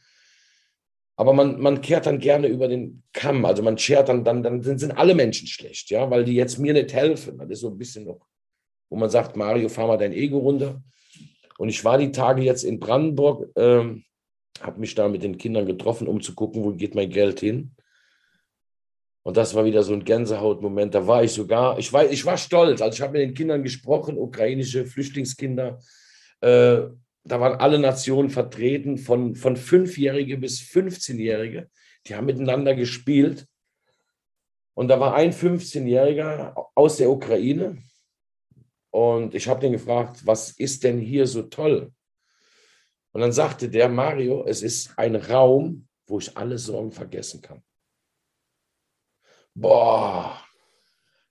Aber 1.16 1.34
man, 1.34 1.60
man 1.60 1.82
kehrt 1.82 2.06
dann 2.06 2.20
gerne 2.20 2.48
über 2.48 2.68
den 2.68 3.02
Kamm. 3.12 3.44
Also 3.46 3.64
man 3.64 3.80
schert 3.80 4.10
dann, 4.10 4.24
dann, 4.24 4.44
dann 4.44 4.62
sind 4.62 4.92
alle 4.92 5.16
Menschen 5.16 5.48
schlecht, 5.48 5.90
ja, 5.90 6.12
weil 6.12 6.26
die 6.26 6.36
jetzt 6.36 6.60
mir 6.60 6.74
nicht 6.74 6.94
helfen. 6.94 7.40
Das 7.40 7.50
ist 7.50 7.62
so 7.62 7.70
ein 7.70 7.78
bisschen 7.78 8.06
noch, 8.06 8.28
wo 8.88 8.98
man 8.98 9.10
sagt, 9.10 9.36
Mario, 9.36 9.68
fahr 9.68 9.88
mal 9.88 9.98
dein 9.98 10.14
Ego 10.14 10.38
runter. 10.38 10.80
Und 11.64 11.70
ich 11.70 11.86
war 11.86 11.98
die 11.98 12.12
Tage 12.12 12.42
jetzt 12.42 12.66
in 12.66 12.78
Brandenburg, 12.78 13.50
ähm, 13.56 14.04
habe 14.60 14.82
mich 14.82 14.96
da 14.96 15.08
mit 15.08 15.24
den 15.24 15.38
Kindern 15.38 15.66
getroffen, 15.66 16.10
um 16.10 16.20
zu 16.20 16.36
gucken, 16.36 16.62
wo 16.62 16.74
geht 16.74 16.94
mein 16.94 17.10
Geld 17.10 17.40
hin. 17.40 17.72
Und 19.22 19.38
das 19.38 19.56
war 19.56 19.64
wieder 19.64 19.82
so 19.82 19.94
ein 19.94 20.04
Gänsehautmoment. 20.04 20.94
Da 20.94 21.08
war 21.08 21.24
ich 21.24 21.32
sogar, 21.32 21.80
ich 21.80 21.94
war, 21.94 22.04
ich 22.12 22.26
war 22.26 22.38
stolz. 22.38 22.82
Also 22.82 22.96
ich 22.96 23.02
habe 23.02 23.14
mit 23.14 23.22
den 23.22 23.34
Kindern 23.34 23.64
gesprochen, 23.64 24.18
ukrainische 24.18 24.86
Flüchtlingskinder. 24.86 25.80
Äh, 26.42 26.82
da 27.24 27.40
waren 27.40 27.62
alle 27.62 27.80
Nationen 27.80 28.30
vertreten, 28.30 28.98
von, 28.98 29.34
von 29.34 29.56
Fünfjährige 29.56 30.38
bis 30.38 30.60
15-Jährige. 30.60 31.70
Die 32.08 32.16
haben 32.16 32.26
miteinander 32.26 32.76
gespielt. 32.76 33.48
Und 34.74 34.90
da 34.90 35.00
war 35.00 35.16
ein 35.16 35.32
15-Jähriger 35.32 36.56
aus 36.76 36.98
der 36.98 37.10
Ukraine. 37.10 37.78
Und 38.94 39.34
ich 39.34 39.48
habe 39.48 39.60
den 39.60 39.72
gefragt, 39.72 40.22
was 40.24 40.52
ist 40.52 40.84
denn 40.84 41.00
hier 41.00 41.26
so 41.26 41.42
toll? 41.42 41.92
Und 43.12 43.22
dann 43.22 43.32
sagte 43.32 43.68
der 43.68 43.90
Mario, 43.90 44.46
es 44.46 44.62
ist 44.62 44.94
ein 44.98 45.16
Raum, 45.16 45.88
wo 46.06 46.20
ich 46.20 46.38
alle 46.38 46.60
Sorgen 46.60 46.92
vergessen 46.92 47.42
kann. 47.42 47.64
Boah. 49.56 50.40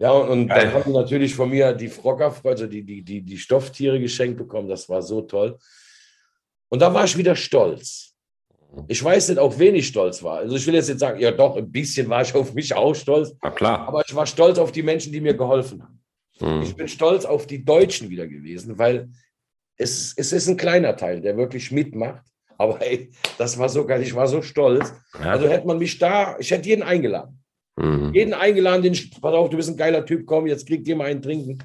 Ja, 0.00 0.10
und, 0.10 0.28
und 0.28 0.48
dann 0.48 0.72
haben 0.72 0.90
natürlich 0.90 1.36
von 1.36 1.50
mir 1.50 1.72
die 1.72 1.86
Frocker, 1.86 2.34
also 2.42 2.66
die, 2.66 2.82
die, 2.82 3.02
die, 3.02 3.22
die 3.22 3.38
Stofftiere 3.38 4.00
geschenkt 4.00 4.38
bekommen. 4.38 4.68
Das 4.68 4.88
war 4.88 5.00
so 5.00 5.20
toll. 5.22 5.56
Und 6.68 6.82
da 6.82 6.92
war 6.92 7.04
ich 7.04 7.16
wieder 7.16 7.36
stolz. 7.36 8.16
Ich 8.88 9.04
weiß 9.04 9.28
nicht, 9.28 9.38
auf 9.38 9.56
wen 9.60 9.76
ich 9.76 9.86
stolz 9.86 10.20
war. 10.24 10.38
Also 10.38 10.56
ich 10.56 10.66
will 10.66 10.74
jetzt 10.74 10.88
nicht 10.88 10.98
sagen, 10.98 11.20
ja 11.20 11.30
doch, 11.30 11.56
ein 11.56 11.70
bisschen 11.70 12.08
war 12.08 12.22
ich 12.22 12.34
auf 12.34 12.54
mich 12.54 12.74
auch 12.74 12.94
stolz. 12.94 13.32
Na 13.40 13.52
klar. 13.52 13.86
Aber 13.86 14.02
ich 14.04 14.12
war 14.12 14.26
stolz 14.26 14.58
auf 14.58 14.72
die 14.72 14.82
Menschen, 14.82 15.12
die 15.12 15.20
mir 15.20 15.34
geholfen 15.34 15.80
haben. 15.80 16.01
Hm. 16.42 16.62
Ich 16.62 16.74
bin 16.74 16.88
stolz 16.88 17.24
auf 17.24 17.46
die 17.46 17.64
Deutschen 17.64 18.10
wieder 18.10 18.26
gewesen, 18.26 18.78
weil 18.78 19.10
es, 19.76 20.12
es 20.16 20.32
ist 20.32 20.48
ein 20.48 20.56
kleiner 20.56 20.96
Teil, 20.96 21.20
der 21.20 21.36
wirklich 21.36 21.70
mitmacht. 21.70 22.24
Aber 22.58 22.82
ey, 22.82 23.10
das 23.38 23.58
war 23.58 23.68
so 23.68 23.86
geil, 23.86 24.02
ich 24.02 24.14
war 24.14 24.26
so 24.26 24.42
stolz. 24.42 24.92
Ja. 25.14 25.32
Also 25.32 25.48
hätte 25.48 25.66
man 25.66 25.78
mich 25.78 25.98
da, 25.98 26.36
ich 26.38 26.50
hätte 26.50 26.68
jeden 26.68 26.82
eingeladen. 26.82 27.38
Mhm. 27.76 28.12
Jeden 28.12 28.34
eingeladen, 28.34 28.82
den, 28.82 28.92
pass 29.20 29.34
auf, 29.34 29.50
du 29.50 29.56
bist 29.56 29.70
ein 29.70 29.76
geiler 29.76 30.04
Typ, 30.04 30.26
komm, 30.26 30.46
jetzt 30.46 30.66
kriegt 30.66 30.86
ihr 30.86 30.96
mal 30.96 31.06
einen 31.06 31.22
trinken. 31.22 31.58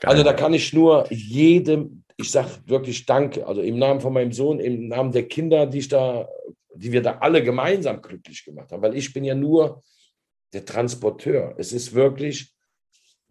Geil. 0.00 0.10
Also 0.10 0.24
da 0.24 0.32
kann 0.32 0.54
ich 0.54 0.72
nur 0.72 1.06
jedem, 1.10 2.04
ich 2.16 2.30
sage 2.30 2.50
wirklich 2.66 3.06
Danke, 3.06 3.46
also 3.46 3.60
im 3.60 3.78
Namen 3.78 4.00
von 4.00 4.12
meinem 4.12 4.32
Sohn, 4.32 4.60
im 4.60 4.88
Namen 4.88 5.12
der 5.12 5.28
Kinder, 5.28 5.66
die 5.66 5.78
ich 5.78 5.88
da, 5.88 6.28
die 6.74 6.90
wir 6.90 7.02
da 7.02 7.18
alle 7.18 7.42
gemeinsam 7.42 8.02
glücklich 8.02 8.44
gemacht 8.44 8.72
haben, 8.72 8.82
weil 8.82 8.96
ich 8.96 9.12
bin 9.12 9.24
ja 9.24 9.34
nur 9.34 9.82
der 10.52 10.64
Transporteur. 10.64 11.54
Es 11.58 11.72
ist 11.72 11.94
wirklich 11.94 12.52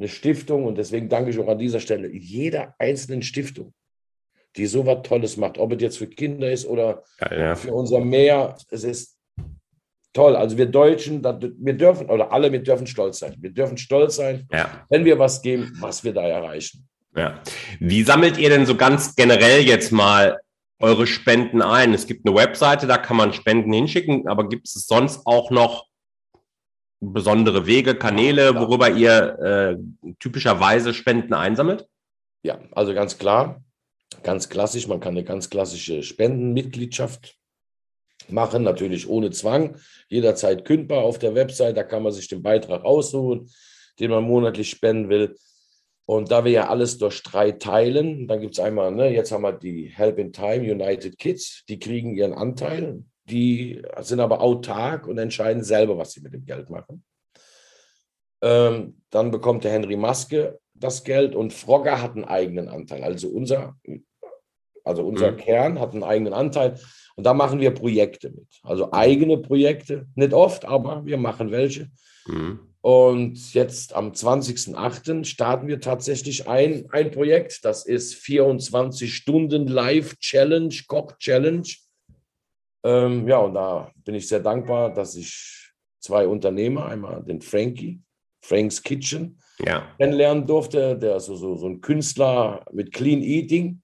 eine 0.01 0.09
Stiftung 0.09 0.65
und 0.65 0.77
deswegen 0.77 1.09
danke 1.09 1.29
ich 1.29 1.39
auch 1.39 1.47
an 1.47 1.59
dieser 1.59 1.79
Stelle 1.79 2.09
jeder 2.11 2.73
einzelnen 2.79 3.21
Stiftung, 3.21 3.73
die 4.57 4.65
so 4.65 4.85
was 4.85 5.03
Tolles 5.03 5.37
macht, 5.37 5.59
ob 5.59 5.73
es 5.73 5.81
jetzt 5.81 5.99
für 5.99 6.07
Kinder 6.07 6.51
ist 6.51 6.65
oder 6.65 7.03
ja, 7.21 7.39
ja. 7.39 7.55
für 7.55 7.71
unser 7.71 7.99
Meer. 7.99 8.57
Es 8.71 8.83
ist 8.83 9.17
toll. 10.11 10.35
Also 10.35 10.57
wir 10.57 10.65
Deutschen, 10.65 11.23
wir 11.23 11.73
dürfen, 11.73 12.09
oder 12.09 12.31
alle, 12.31 12.51
wir 12.51 12.63
dürfen 12.63 12.87
stolz 12.87 13.19
sein. 13.19 13.35
Wir 13.39 13.51
dürfen 13.51 13.77
stolz 13.77 14.15
sein, 14.15 14.47
ja. 14.51 14.85
wenn 14.89 15.05
wir 15.05 15.19
was 15.19 15.41
geben, 15.41 15.71
was 15.79 16.03
wir 16.03 16.13
da 16.13 16.27
erreichen. 16.27 16.87
Ja. 17.15 17.39
Wie 17.79 18.01
sammelt 18.01 18.37
ihr 18.37 18.49
denn 18.49 18.65
so 18.65 18.75
ganz 18.75 19.15
generell 19.15 19.61
jetzt 19.61 19.91
mal 19.91 20.39
eure 20.79 21.05
Spenden 21.05 21.61
ein? 21.61 21.93
Es 21.93 22.07
gibt 22.07 22.25
eine 22.25 22.35
Webseite, 22.35 22.87
da 22.87 22.97
kann 22.97 23.17
man 23.17 23.33
Spenden 23.33 23.71
hinschicken, 23.71 24.27
aber 24.27 24.49
gibt 24.49 24.67
es 24.67 24.73
sonst 24.87 25.21
auch 25.25 25.51
noch 25.51 25.90
besondere 27.01 27.65
Wege, 27.65 27.95
Kanäle, 27.95 28.55
worüber 28.55 28.89
ihr 28.89 29.39
äh, 29.39 30.13
typischerweise 30.19 30.93
Spenden 30.93 31.33
einsammelt? 31.33 31.87
Ja, 32.43 32.59
also 32.71 32.93
ganz 32.93 33.17
klar, 33.17 33.63
ganz 34.23 34.49
klassisch. 34.49 34.87
Man 34.87 34.99
kann 34.99 35.15
eine 35.15 35.23
ganz 35.23 35.49
klassische 35.49 36.03
Spendenmitgliedschaft 36.03 37.35
machen, 38.29 38.63
natürlich 38.63 39.09
ohne 39.09 39.31
Zwang, 39.31 39.77
jederzeit 40.09 40.63
kündbar 40.63 41.03
auf 41.03 41.17
der 41.17 41.35
Website. 41.35 41.75
Da 41.75 41.83
kann 41.83 42.03
man 42.03 42.11
sich 42.11 42.27
den 42.27 42.43
Beitrag 42.43 42.85
aussuchen, 42.85 43.49
den 43.99 44.11
man 44.11 44.23
monatlich 44.23 44.69
spenden 44.69 45.09
will. 45.09 45.35
Und 46.05 46.31
da 46.31 46.45
wir 46.45 46.51
ja 46.51 46.69
alles 46.69 46.97
durch 46.97 47.23
drei 47.23 47.51
teilen, 47.51 48.27
dann 48.27 48.41
gibt 48.41 48.53
es 48.53 48.59
einmal, 48.59 48.91
ne, 48.91 49.13
jetzt 49.13 49.31
haben 49.31 49.43
wir 49.43 49.53
die 49.53 49.85
Help 49.85 50.19
in 50.19 50.33
Time 50.33 50.71
United 50.71 51.17
Kids, 51.17 51.63
die 51.67 51.79
kriegen 51.79 52.15
ihren 52.15 52.33
Anteil, 52.33 53.03
die 53.31 53.81
sind 54.01 54.19
aber 54.19 54.41
autark 54.41 55.07
und 55.07 55.17
entscheiden 55.17 55.63
selber, 55.63 55.97
was 55.97 56.11
sie 56.11 56.21
mit 56.21 56.33
dem 56.33 56.45
Geld 56.45 56.69
machen. 56.69 57.03
Ähm, 58.41 59.01
dann 59.09 59.31
bekommt 59.31 59.63
der 59.63 59.71
Henry 59.71 59.95
Maske 59.95 60.59
das 60.73 61.03
Geld 61.03 61.35
und 61.35 61.53
Frogger 61.53 62.01
hat 62.01 62.15
einen 62.15 62.25
eigenen 62.25 62.67
Anteil. 62.67 63.03
Also 63.03 63.29
unser, 63.29 63.75
also 64.83 65.03
unser 65.03 65.31
mhm. 65.31 65.37
Kern 65.37 65.79
hat 65.79 65.93
einen 65.93 66.03
eigenen 66.03 66.33
Anteil. 66.33 66.79
Und 67.15 67.25
da 67.25 67.33
machen 67.33 67.59
wir 67.59 67.71
Projekte 67.71 68.31
mit. 68.31 68.47
Also 68.63 68.91
eigene 68.91 69.37
Projekte, 69.37 70.07
nicht 70.15 70.33
oft, 70.33 70.65
aber 70.65 71.05
wir 71.05 71.17
machen 71.17 71.51
welche. 71.51 71.89
Mhm. 72.25 72.59
Und 72.81 73.53
jetzt 73.53 73.93
am 73.93 74.11
20.08. 74.11 75.23
starten 75.23 75.67
wir 75.67 75.79
tatsächlich 75.79 76.47
ein, 76.47 76.87
ein 76.89 77.11
Projekt. 77.11 77.63
Das 77.63 77.85
ist 77.85 78.15
24 78.15 79.13
Stunden 79.13 79.67
Live 79.67 80.17
Challenge, 80.17 80.73
Koch 80.87 81.15
Challenge. 81.19 81.67
Ähm, 82.83 83.27
ja, 83.27 83.37
und 83.37 83.53
da 83.53 83.91
bin 83.95 84.15
ich 84.15 84.27
sehr 84.27 84.39
dankbar, 84.39 84.93
dass 84.93 85.15
ich 85.15 85.71
zwei 85.99 86.27
Unternehmer, 86.27 86.85
einmal 86.85 87.23
den 87.23 87.41
Frankie, 87.41 88.01
Frank's 88.41 88.81
Kitchen, 88.81 89.39
ja. 89.59 89.83
kennenlernen 89.97 90.45
durfte. 90.45 90.97
Der 90.97 91.17
ist 91.17 91.25
so, 91.25 91.35
so, 91.35 91.55
so 91.55 91.67
ein 91.67 91.81
Künstler 91.81 92.65
mit 92.71 92.91
Clean 92.91 93.21
Eating. 93.21 93.81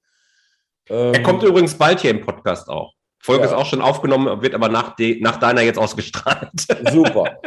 Ähm, 0.90 1.14
er 1.14 1.24
kommt 1.24 1.44
übrigens 1.44 1.76
bald 1.76 2.00
hier 2.00 2.12
im 2.12 2.22
Podcast 2.22 2.70
auch. 2.70 2.94
Folge 3.20 3.44
ja. 3.44 3.50
ist 3.50 3.56
auch 3.56 3.66
schon 3.66 3.82
aufgenommen, 3.82 4.42
wird 4.42 4.56
aber 4.56 4.70
nach, 4.70 4.96
de, 4.96 5.20
nach 5.20 5.38
deiner 5.38 5.62
jetzt 5.62 5.78
ausgestrahlt. 5.80 6.50
Super. 6.92 7.40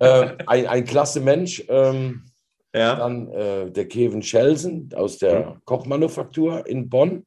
äh, 0.00 0.36
ein, 0.46 0.66
ein 0.66 0.84
klasse 0.84 1.20
Mensch. 1.20 1.62
Ähm, 1.68 2.24
ja. 2.74 2.96
Dann 2.96 3.28
äh, 3.28 3.70
der 3.70 3.88
Kevin 3.88 4.22
Schelsen 4.22 4.90
aus 4.94 5.18
der 5.18 5.46
mhm. 5.46 5.64
Kochmanufaktur 5.64 6.66
in 6.66 6.88
Bonn. 6.88 7.24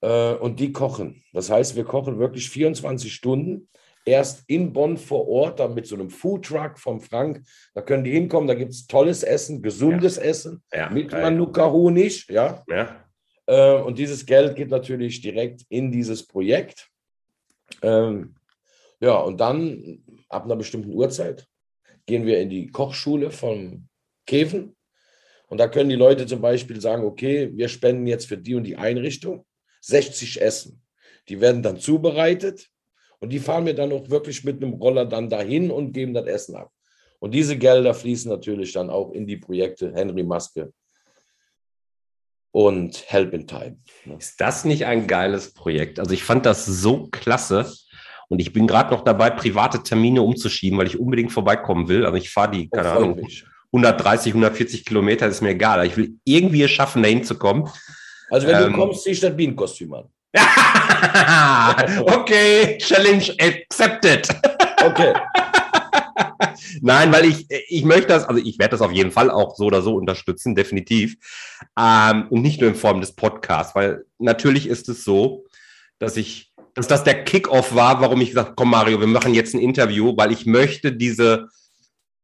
Äh, 0.00 0.34
und 0.34 0.60
die 0.60 0.72
kochen. 0.72 1.22
Das 1.32 1.50
heißt, 1.50 1.76
wir 1.76 1.84
kochen 1.84 2.18
wirklich 2.18 2.48
24 2.50 3.12
Stunden. 3.12 3.68
Erst 4.04 4.44
in 4.46 4.72
Bonn 4.72 4.96
vor 4.98 5.26
Ort, 5.26 5.58
dann 5.58 5.74
mit 5.74 5.86
so 5.86 5.96
einem 5.96 6.10
Foodtruck 6.10 6.78
vom 6.78 7.00
Frank. 7.00 7.42
Da 7.74 7.82
können 7.82 8.04
die 8.04 8.12
hinkommen, 8.12 8.46
da 8.46 8.54
gibt 8.54 8.70
es 8.70 8.86
tolles 8.86 9.24
Essen, 9.24 9.62
gesundes 9.62 10.16
ja. 10.16 10.22
Essen 10.22 10.62
ja, 10.72 10.90
mit 10.90 11.10
Manuka-Honig. 11.10 12.28
Ja. 12.28 12.62
ja. 12.68 13.04
Äh, 13.46 13.82
und 13.82 13.98
dieses 13.98 14.24
Geld 14.24 14.54
geht 14.54 14.70
natürlich 14.70 15.20
direkt 15.20 15.62
in 15.70 15.90
dieses 15.90 16.24
Projekt. 16.24 16.88
Ähm, 17.82 18.36
ja, 19.00 19.16
und 19.18 19.40
dann 19.40 20.02
ab 20.28 20.44
einer 20.44 20.56
bestimmten 20.56 20.92
Uhrzeit 20.92 21.46
gehen 22.06 22.26
wir 22.26 22.38
in 22.40 22.50
die 22.50 22.68
Kochschule 22.68 23.30
von 23.30 23.88
Käfen. 24.26 24.76
Und 25.48 25.58
da 25.58 25.68
können 25.68 25.90
die 25.90 25.96
Leute 25.96 26.26
zum 26.26 26.40
Beispiel 26.40 26.80
sagen, 26.80 27.04
okay, 27.04 27.50
wir 27.54 27.68
spenden 27.68 28.06
jetzt 28.06 28.26
für 28.26 28.38
die 28.38 28.54
und 28.54 28.64
die 28.64 28.76
Einrichtung 28.76 29.45
60 29.86 30.40
Essen. 30.40 30.82
Die 31.28 31.40
werden 31.40 31.62
dann 31.62 31.78
zubereitet 31.78 32.68
und 33.18 33.30
die 33.30 33.38
fahren 33.38 33.66
wir 33.66 33.74
dann 33.74 33.92
auch 33.92 34.10
wirklich 34.10 34.44
mit 34.44 34.62
einem 34.62 34.74
Roller 34.74 35.06
dann 35.06 35.28
dahin 35.28 35.70
und 35.70 35.92
geben 35.92 36.14
das 36.14 36.26
Essen 36.26 36.56
ab. 36.56 36.70
Und 37.18 37.32
diese 37.32 37.56
Gelder 37.56 37.94
fließen 37.94 38.30
natürlich 38.30 38.72
dann 38.72 38.90
auch 38.90 39.12
in 39.12 39.26
die 39.26 39.36
Projekte 39.36 39.92
Henry 39.92 40.22
Maske 40.22 40.72
und 42.52 43.04
Help 43.06 43.32
in 43.32 43.46
Time. 43.46 43.78
Ne? 44.04 44.16
Ist 44.18 44.40
das 44.40 44.64
nicht 44.64 44.86
ein 44.86 45.06
geiles 45.06 45.52
Projekt? 45.52 45.98
Also 45.98 46.12
ich 46.12 46.24
fand 46.24 46.46
das 46.46 46.66
so 46.66 47.08
klasse. 47.08 47.70
Und 48.28 48.40
ich 48.40 48.52
bin 48.52 48.66
gerade 48.66 48.90
noch 48.92 49.04
dabei, 49.04 49.30
private 49.30 49.82
Termine 49.84 50.20
umzuschieben, 50.22 50.78
weil 50.78 50.88
ich 50.88 50.98
unbedingt 50.98 51.30
vorbeikommen 51.30 51.88
will. 51.88 52.04
Also 52.04 52.16
ich 52.16 52.30
fahre 52.30 52.50
die, 52.50 52.68
keine 52.68 52.90
Ahnung, 52.90 53.24
130, 53.72 54.32
140 54.32 54.84
Kilometer, 54.84 55.28
ist 55.28 55.42
mir 55.42 55.50
egal. 55.50 55.86
Ich 55.86 55.96
will 55.96 56.16
irgendwie 56.24 56.62
es 56.62 56.72
schaffen, 56.72 57.02
da 57.02 57.08
hinzukommen. 57.08 57.68
Also 58.30 58.46
wenn 58.46 58.62
ähm, 58.62 58.72
du 58.72 58.78
kommst, 58.78 59.02
zieh 59.02 59.10
ich 59.10 59.20
das 59.20 59.36
Bienenkostüm 59.36 59.94
an. 59.94 60.04
okay, 62.06 62.78
Challenge 62.78 63.34
accepted. 63.40 64.28
Okay. 64.84 65.14
Nein, 66.80 67.12
weil 67.12 67.26
ich, 67.26 67.46
ich 67.68 67.84
möchte 67.84 68.08
das, 68.08 68.24
also 68.24 68.40
ich 68.42 68.58
werde 68.58 68.72
das 68.72 68.82
auf 68.82 68.92
jeden 68.92 69.10
Fall 69.10 69.30
auch 69.30 69.56
so 69.56 69.64
oder 69.64 69.82
so 69.82 69.94
unterstützen, 69.94 70.54
definitiv. 70.54 71.16
Ähm, 71.78 72.28
und 72.30 72.42
nicht 72.42 72.60
nur 72.60 72.70
in 72.70 72.76
Form 72.76 73.00
des 73.00 73.14
Podcasts, 73.14 73.74
weil 73.74 74.04
natürlich 74.18 74.66
ist 74.68 74.88
es 74.88 75.04
so, 75.04 75.44
dass 75.98 76.16
ich, 76.16 76.52
dass 76.74 76.88
das 76.88 77.04
der 77.04 77.24
Kickoff 77.24 77.74
war, 77.74 78.00
warum 78.00 78.20
ich 78.20 78.30
gesagt 78.30 78.52
komm 78.56 78.70
Mario, 78.70 79.00
wir 79.00 79.06
machen 79.06 79.34
jetzt 79.34 79.54
ein 79.54 79.60
Interview, 79.60 80.14
weil 80.16 80.32
ich 80.32 80.46
möchte 80.46 80.92
diese 80.92 81.48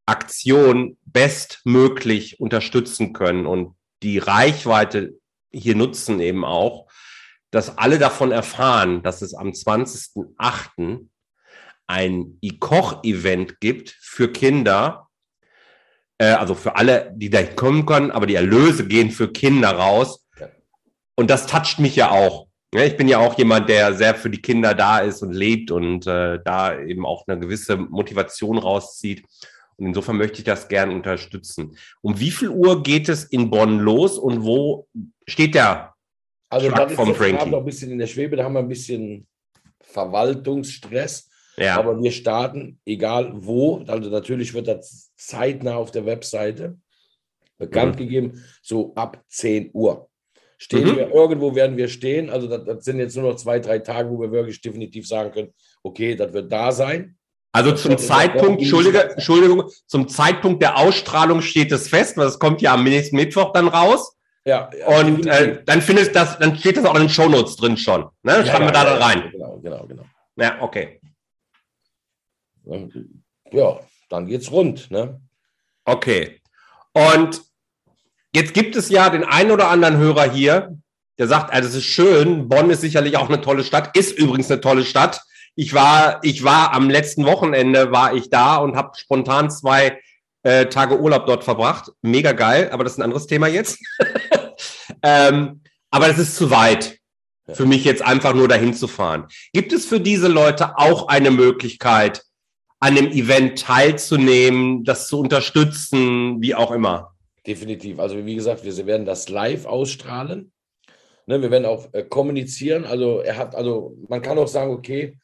Aktion 0.07 0.97
bestmöglich 1.05 2.41
unterstützen 2.41 3.13
können 3.13 3.47
und 3.47 3.75
die 4.03 4.19
Reichweite 4.19 5.15
hier 5.53 5.77
nutzen 5.77 6.21
eben 6.21 6.45
auch, 6.45 6.89
dass 7.51 7.79
alle 7.79 7.99
davon 7.99 8.33
erfahren, 8.33 9.03
dass 9.03 9.23
es 9.23 9.35
am 9.35 9.51
20.08 9.51 11.07
ein 11.87 12.39
E-Koch-Event 12.41 13.61
gibt 13.61 13.91
für 14.01 14.33
Kinder, 14.33 15.09
äh, 16.19 16.33
also 16.33 16.55
für 16.55 16.77
alle, 16.77 17.13
die 17.15 17.29
da 17.29 17.43
kommen 17.43 17.85
können, 17.85 18.11
aber 18.11 18.27
die 18.27 18.35
Erlöse 18.35 18.87
gehen 18.87 19.11
für 19.11 19.31
Kinder 19.31 19.71
raus. 19.71 20.27
Und 21.15 21.29
das 21.29 21.47
toucht 21.47 21.79
mich 21.79 21.97
ja 21.97 22.11
auch. 22.11 22.47
Ich 22.75 22.97
bin 22.97 23.07
ja 23.07 23.19
auch 23.19 23.37
jemand, 23.37 23.69
der 23.69 23.93
sehr 23.93 24.15
für 24.15 24.31
die 24.31 24.41
Kinder 24.41 24.75
da 24.75 25.01
ist 25.01 25.23
und 25.23 25.33
lebt 25.33 25.71
und 25.71 26.07
äh, 26.07 26.39
da 26.43 26.79
eben 26.79 27.05
auch 27.05 27.27
eine 27.27 27.39
gewisse 27.39 27.77
Motivation 27.77 28.57
rauszieht. 28.57 29.27
Und 29.77 29.87
insofern 29.87 30.17
möchte 30.17 30.39
ich 30.39 30.45
das 30.45 30.69
gerne 30.69 30.93
unterstützen. 30.95 31.77
Um 32.01 32.19
wie 32.19 32.31
viel 32.31 32.51
Uhr 32.51 32.83
geht 32.83 33.09
es 33.09 33.25
in 33.25 33.51
Bonn 33.51 33.79
los 33.79 34.19
und 34.19 34.45
wo 34.45 34.87
steht 35.27 35.55
der 35.55 35.95
also 36.49 36.69
Schlag 36.69 36.89
das 36.89 36.97
vom 36.97 37.15
Frankie? 37.15 37.49
noch 37.49 37.59
ein 37.61 37.65
bisschen 37.65 37.91
in 37.91 37.99
der 37.99 38.07
Schwebe, 38.07 38.37
da 38.37 38.45
haben 38.45 38.53
wir 38.53 38.61
ein 38.61 38.69
bisschen 38.69 39.27
Verwaltungsstress. 39.81 41.31
Ja. 41.57 41.79
Aber 41.79 42.03
wir 42.03 42.11
starten, 42.11 42.79
egal 42.87 43.33
wo, 43.35 43.79
also 43.87 44.11
natürlich 44.11 44.55
wird 44.55 44.69
das 44.69 45.13
zeitnah 45.17 45.77
auf 45.77 45.91
der 45.91 46.07
Webseite 46.07 46.79
bekannt 47.59 47.97
mhm. 47.97 47.99
gegeben, 47.99 48.45
so 48.63 48.95
ab 48.95 49.23
10 49.29 49.71
Uhr. 49.73 50.09
Stehen 50.59 50.85
mhm. 50.85 50.97
wir 50.97 51.11
irgendwo, 51.11 51.55
werden 51.55 51.77
wir 51.77 51.89
stehen. 51.89 52.31
Also 52.31 52.47
das, 52.47 52.65
das, 52.65 52.85
sind 52.85 52.99
jetzt 52.99 53.17
nur 53.17 53.31
noch 53.31 53.37
zwei, 53.37 53.59
drei 53.59 53.79
Tage, 53.81 54.11
wo 54.11 54.21
wir 54.21 54.31
wirklich 54.31 54.61
definitiv 54.61 55.07
sagen 55.07 55.33
können, 55.33 55.55
okay, 55.83 56.15
das 56.15 56.33
wird 56.33 56.53
da 56.53 56.71
sein. 56.71 57.17
Also 57.53 57.73
zum 57.73 57.99
Zeitpunkt, 57.99 58.63
Entschuldige, 58.63 59.11
Entschuldigung, 59.13 59.65
zum 59.87 60.09
Zeitpunkt 60.09 60.63
der 60.63 60.79
Ausstrahlung 60.79 61.43
steht 61.43 61.71
es 61.71 61.89
fest, 61.89 62.17
weil 62.17 62.27
es 62.27 62.39
kommt 62.39 62.63
ja 62.63 62.75
am 62.75 62.85
nächsten 62.85 63.17
Mittwoch 63.17 63.53
dann 63.53 63.69
raus. 63.69 64.17
Ja. 64.45 64.71
ja 64.77 64.87
und 64.99 65.27
äh, 65.27 65.63
dann 65.65 65.83
findest 65.83 66.17
das, 66.17 66.39
dann 66.39 66.57
steht 66.57 66.79
das 66.79 66.85
auch 66.87 66.95
in 66.95 67.03
den 67.03 67.11
Shownotes 67.11 67.57
drin 67.57 67.77
schon. 67.77 68.09
Ne? 68.23 68.39
Ja, 68.39 68.47
Schreiben 68.47 68.65
ja, 68.65 68.69
wir 68.69 68.73
da 68.73 68.85
dann 68.85 69.03
rein. 69.03 69.29
Genau, 69.31 69.59
genau, 69.63 69.87
genau. 69.87 70.05
Ja, 70.37 70.61
okay 70.61 70.99
ja, 73.51 73.81
dann 74.09 74.27
geht's 74.27 74.51
rund. 74.51 74.91
Ne? 74.91 75.21
Okay. 75.85 76.41
Und 76.93 77.43
jetzt 78.35 78.55
gibt 78.55 78.77
es 78.77 78.89
ja 78.89 79.11
den 79.11 79.25
einen 79.25 79.51
oder 79.51 79.69
anderen 79.69 79.97
Hörer 79.99 80.31
hier, 80.31 80.79
der 81.19 81.29
sagt, 81.29 81.53
also 81.53 81.69
es 81.69 81.75
ist 81.75 81.85
schön, 81.85 82.49
Bonn 82.49 82.71
ist 82.71 82.81
sicherlich 82.81 83.17
auch 83.17 83.29
eine 83.29 83.41
tolle 83.41 83.65
Stadt, 83.65 83.97
ist 83.97 84.19
übrigens 84.19 84.51
eine 84.51 84.61
tolle 84.61 84.85
Stadt. 84.85 85.21
Ich 85.55 85.75
war, 85.75 86.21
ich 86.23 86.45
war 86.45 86.73
am 86.73 86.89
letzten 86.89 87.27
Wochenende 87.27 87.93
war 87.93 88.15
ich 88.15 88.31
da 88.31 88.57
und 88.57 88.77
habe 88.77 88.97
spontan 88.97 89.51
zwei 89.51 90.01
äh, 90.43 90.67
Tage 90.67 90.99
Urlaub 90.99 91.27
dort 91.27 91.45
verbracht. 91.45 91.93
Mega 92.03 92.33
geil, 92.33 92.71
aber 92.73 92.85
das 92.85 92.95
ist 92.95 92.99
ein 92.99 93.05
anderes 93.05 93.27
Thema 93.27 93.49
jetzt. 93.49 93.79
ähm, 95.03 95.61
aber 95.91 96.09
es 96.09 96.19
ist 96.19 96.37
zu 96.37 96.51
weit 96.51 96.99
für 97.49 97.67
mich 97.67 97.85
jetzt 97.85 98.03
einfach 98.03 98.35
nur 98.35 98.49
dahin 98.49 98.73
zu 98.73 98.89
fahren. 98.89 99.27
Gibt 99.53 99.73
es 99.73 99.85
für 99.85 100.01
diese 100.01 100.29
Leute 100.29 100.79
auch 100.79 101.09
eine 101.09 101.31
Möglichkeit, 101.31 102.23
an 102.81 102.97
dem 102.97 103.13
Event 103.13 103.61
teilzunehmen, 103.61 104.85
das 104.85 105.07
zu 105.07 105.21
unterstützen, 105.21 106.41
wie 106.41 106.55
auch 106.55 106.73
immer. 106.73 107.15
Definitiv. 107.47 108.01
Also 108.01 108.25
wie 108.25 108.35
gesagt, 108.35 108.65
wir 108.65 108.87
werden 108.87 109.07
das 109.07 109.29
live 109.29 109.67
ausstrahlen. 109.67 110.53
Ne, 111.27 111.41
wir 111.41 111.53
werden 111.53 111.65
auch 111.65 111.93
äh, 111.93 112.03
kommunizieren. 112.03 112.85
Also 112.85 113.21
er 113.21 113.37
hat, 113.37 113.55
also 113.55 113.97
man 114.09 114.21
kann 114.21 114.39
auch 114.39 114.49
sagen, 114.49 114.73
okay, 114.73 115.17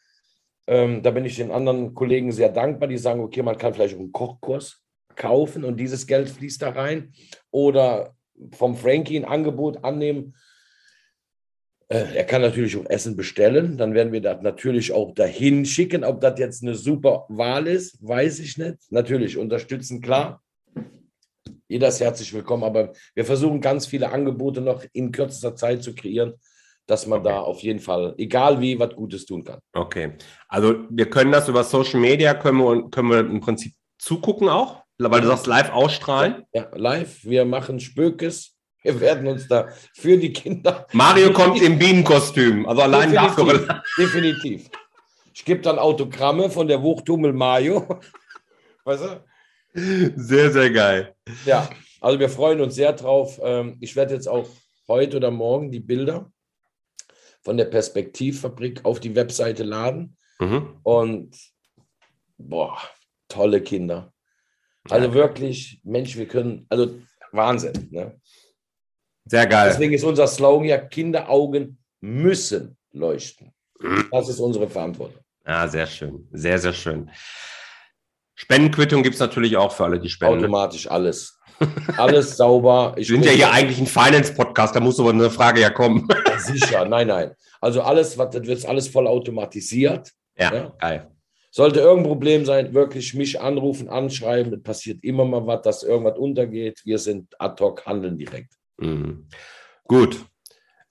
ähm, 0.68 1.02
da 1.02 1.10
bin 1.10 1.24
ich 1.24 1.36
den 1.36 1.50
anderen 1.50 1.94
Kollegen 1.94 2.30
sehr 2.30 2.50
dankbar, 2.50 2.88
die 2.88 2.98
sagen, 2.98 3.22
okay, 3.22 3.42
man 3.42 3.56
kann 3.56 3.72
vielleicht 3.72 3.96
einen 3.96 4.12
Kochkurs 4.12 4.82
kaufen 5.16 5.64
und 5.64 5.78
dieses 5.78 6.06
Geld 6.06 6.28
fließt 6.28 6.60
da 6.60 6.70
rein. 6.70 7.12
Oder 7.50 8.14
vom 8.52 8.76
Frankie 8.76 9.18
ein 9.18 9.24
Angebot 9.24 9.82
annehmen, 9.82 10.34
äh, 11.88 12.16
er 12.16 12.24
kann 12.24 12.42
natürlich 12.42 12.76
auch 12.76 12.84
Essen 12.84 13.16
bestellen, 13.16 13.78
dann 13.78 13.94
werden 13.94 14.12
wir 14.12 14.20
das 14.20 14.42
natürlich 14.42 14.92
auch 14.92 15.14
dahin 15.14 15.64
schicken. 15.64 16.04
Ob 16.04 16.20
das 16.20 16.38
jetzt 16.38 16.62
eine 16.62 16.74
super 16.74 17.24
Wahl 17.30 17.66
ist, 17.66 18.06
weiß 18.06 18.38
ich 18.40 18.58
nicht. 18.58 18.76
Natürlich 18.90 19.38
unterstützen, 19.38 20.02
klar. 20.02 20.42
Jeder 21.66 21.88
ist 21.88 22.00
herzlich 22.00 22.32
willkommen, 22.34 22.64
aber 22.64 22.92
wir 23.14 23.24
versuchen 23.24 23.62
ganz 23.62 23.86
viele 23.86 24.10
Angebote 24.10 24.60
noch 24.60 24.84
in 24.92 25.12
kürzester 25.12 25.56
Zeit 25.56 25.82
zu 25.82 25.94
kreieren, 25.94 26.34
dass 26.88 27.06
man 27.06 27.20
okay. 27.20 27.28
da 27.28 27.40
auf 27.40 27.60
jeden 27.60 27.80
Fall, 27.80 28.14
egal 28.16 28.60
wie, 28.60 28.78
was 28.78 28.94
Gutes 28.94 29.26
tun 29.26 29.44
kann. 29.44 29.60
Okay. 29.74 30.14
Also 30.48 30.74
wir 30.88 31.08
können 31.08 31.30
das 31.30 31.48
über 31.48 31.62
Social 31.62 32.00
Media, 32.00 32.34
können 32.34 32.58
wir, 32.58 32.90
können 32.90 33.10
wir 33.10 33.20
im 33.20 33.40
Prinzip 33.40 33.74
zugucken 33.98 34.48
auch? 34.48 34.82
Weil 34.98 35.20
du 35.20 35.28
sagst 35.28 35.46
live 35.46 35.70
ausstrahlen. 35.70 36.42
Ja, 36.52 36.68
live. 36.74 37.24
Wir 37.24 37.44
machen 37.44 37.78
Spökes. 37.78 38.56
Wir 38.82 38.98
werden 39.00 39.28
uns 39.28 39.46
da 39.46 39.68
für 39.94 40.16
die 40.16 40.32
Kinder. 40.32 40.86
Mario 40.92 41.32
kommt 41.34 41.60
im 41.62 41.78
Bienenkostüm. 41.78 42.66
Also 42.66 42.82
allein 42.82 43.12
definitiv, 43.12 43.36
dafür. 43.36 43.82
definitiv. 43.98 44.70
Ich 45.34 45.44
gebe 45.44 45.60
dann 45.60 45.78
Autogramme 45.78 46.50
von 46.50 46.66
der 46.66 46.82
Wuchthummel 46.82 47.32
Mario. 47.32 48.00
Weißt 48.84 49.04
du? 49.04 50.12
Sehr, 50.16 50.50
sehr 50.50 50.70
geil. 50.70 51.14
Ja, 51.44 51.68
also 52.00 52.18
wir 52.18 52.28
freuen 52.28 52.60
uns 52.60 52.74
sehr 52.74 52.94
drauf. 52.94 53.38
Ähm, 53.42 53.76
Ich 53.80 53.94
werde 53.94 54.14
jetzt 54.14 54.26
auch 54.26 54.48
heute 54.88 55.18
oder 55.18 55.30
morgen 55.30 55.70
die 55.70 55.80
Bilder 55.80 56.32
von 57.48 57.56
der 57.56 57.64
Perspektivfabrik 57.64 58.84
auf 58.84 59.00
die 59.00 59.14
Webseite 59.14 59.62
laden. 59.62 60.18
Mhm. 60.38 60.80
Und 60.82 61.34
boah, 62.36 62.76
tolle 63.26 63.62
Kinder. 63.62 64.12
Also 64.90 65.14
wirklich, 65.14 65.80
Mensch, 65.82 66.14
wir 66.18 66.28
können, 66.28 66.66
also 66.68 67.00
Wahnsinn. 67.32 67.88
Ne? 67.90 68.20
Sehr 69.24 69.46
geil. 69.46 69.70
Deswegen 69.70 69.94
ist 69.94 70.04
unser 70.04 70.26
Slogan 70.26 70.68
ja, 70.68 70.76
Kinderaugen 70.76 71.78
müssen 72.02 72.76
leuchten. 72.92 73.54
Mhm. 73.80 74.08
Das 74.12 74.28
ist 74.28 74.40
unsere 74.40 74.68
Verantwortung. 74.68 75.22
Ja, 75.46 75.66
sehr 75.68 75.86
schön. 75.86 76.28
Sehr, 76.30 76.58
sehr 76.58 76.74
schön. 76.74 77.10
Spendenquittung 78.34 79.02
gibt 79.02 79.14
es 79.14 79.20
natürlich 79.20 79.56
auch 79.56 79.72
für 79.72 79.84
alle, 79.84 79.98
die 79.98 80.10
spenden. 80.10 80.40
Automatisch 80.40 80.86
alles. 80.90 81.37
Alles 81.96 82.36
sauber. 82.36 82.94
Ich 82.96 83.08
Wir 83.08 83.16
sind 83.16 83.24
ja 83.24 83.32
hier 83.32 83.50
eigentlich 83.50 83.78
ein 83.80 83.86
Finance-Podcast, 83.86 84.74
da 84.76 84.80
muss 84.80 85.00
aber 85.00 85.10
eine 85.10 85.30
Frage 85.30 85.60
ja 85.60 85.70
kommen. 85.70 86.06
Ja, 86.26 86.38
Sicher, 86.38 86.84
nein, 86.84 87.08
nein. 87.08 87.32
Also 87.60 87.82
alles, 87.82 88.16
was 88.18 88.30
das 88.30 88.46
wird 88.46 88.64
alles 88.66 88.88
voll 88.88 89.06
automatisiert. 89.06 90.10
Ja, 90.36 90.54
Ja. 90.54 90.72
geil. 90.78 91.10
Sollte 91.50 91.80
irgendein 91.80 92.08
Problem 92.10 92.44
sein, 92.44 92.74
wirklich 92.74 93.14
mich 93.14 93.40
anrufen, 93.40 93.88
anschreiben. 93.88 94.52
Es 94.52 94.62
passiert 94.62 95.02
immer 95.02 95.24
mal 95.24 95.46
was, 95.46 95.62
dass 95.62 95.82
irgendwas 95.82 96.18
untergeht. 96.18 96.82
Wir 96.84 96.98
sind 96.98 97.34
ad 97.40 97.62
hoc, 97.62 97.86
handeln 97.86 98.18
direkt. 98.18 98.52
Mhm. 98.76 99.26
Gut. 99.84 100.24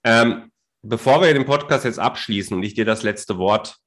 Ähm, 0.04 0.52
bevor 0.82 1.22
wir 1.22 1.34
den 1.34 1.46
Podcast 1.46 1.86
jetzt 1.86 2.00
abschließen 2.00 2.58
und 2.58 2.64
ich 2.64 2.74
dir 2.74 2.86
das 2.86 3.04
letzte 3.04 3.38
Wort 3.38 3.78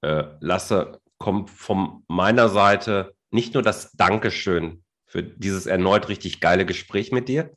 äh, 0.00 0.24
lasse, 0.40 0.98
kommt 1.18 1.50
von 1.50 2.02
meiner 2.08 2.48
Seite 2.48 3.12
nicht 3.30 3.52
nur 3.54 3.62
das 3.62 3.92
Dankeschön 3.92 4.82
für 5.10 5.24
dieses 5.24 5.66
erneut 5.66 6.08
richtig 6.08 6.40
geile 6.40 6.64
Gespräch 6.64 7.10
mit 7.10 7.28
dir, 7.28 7.50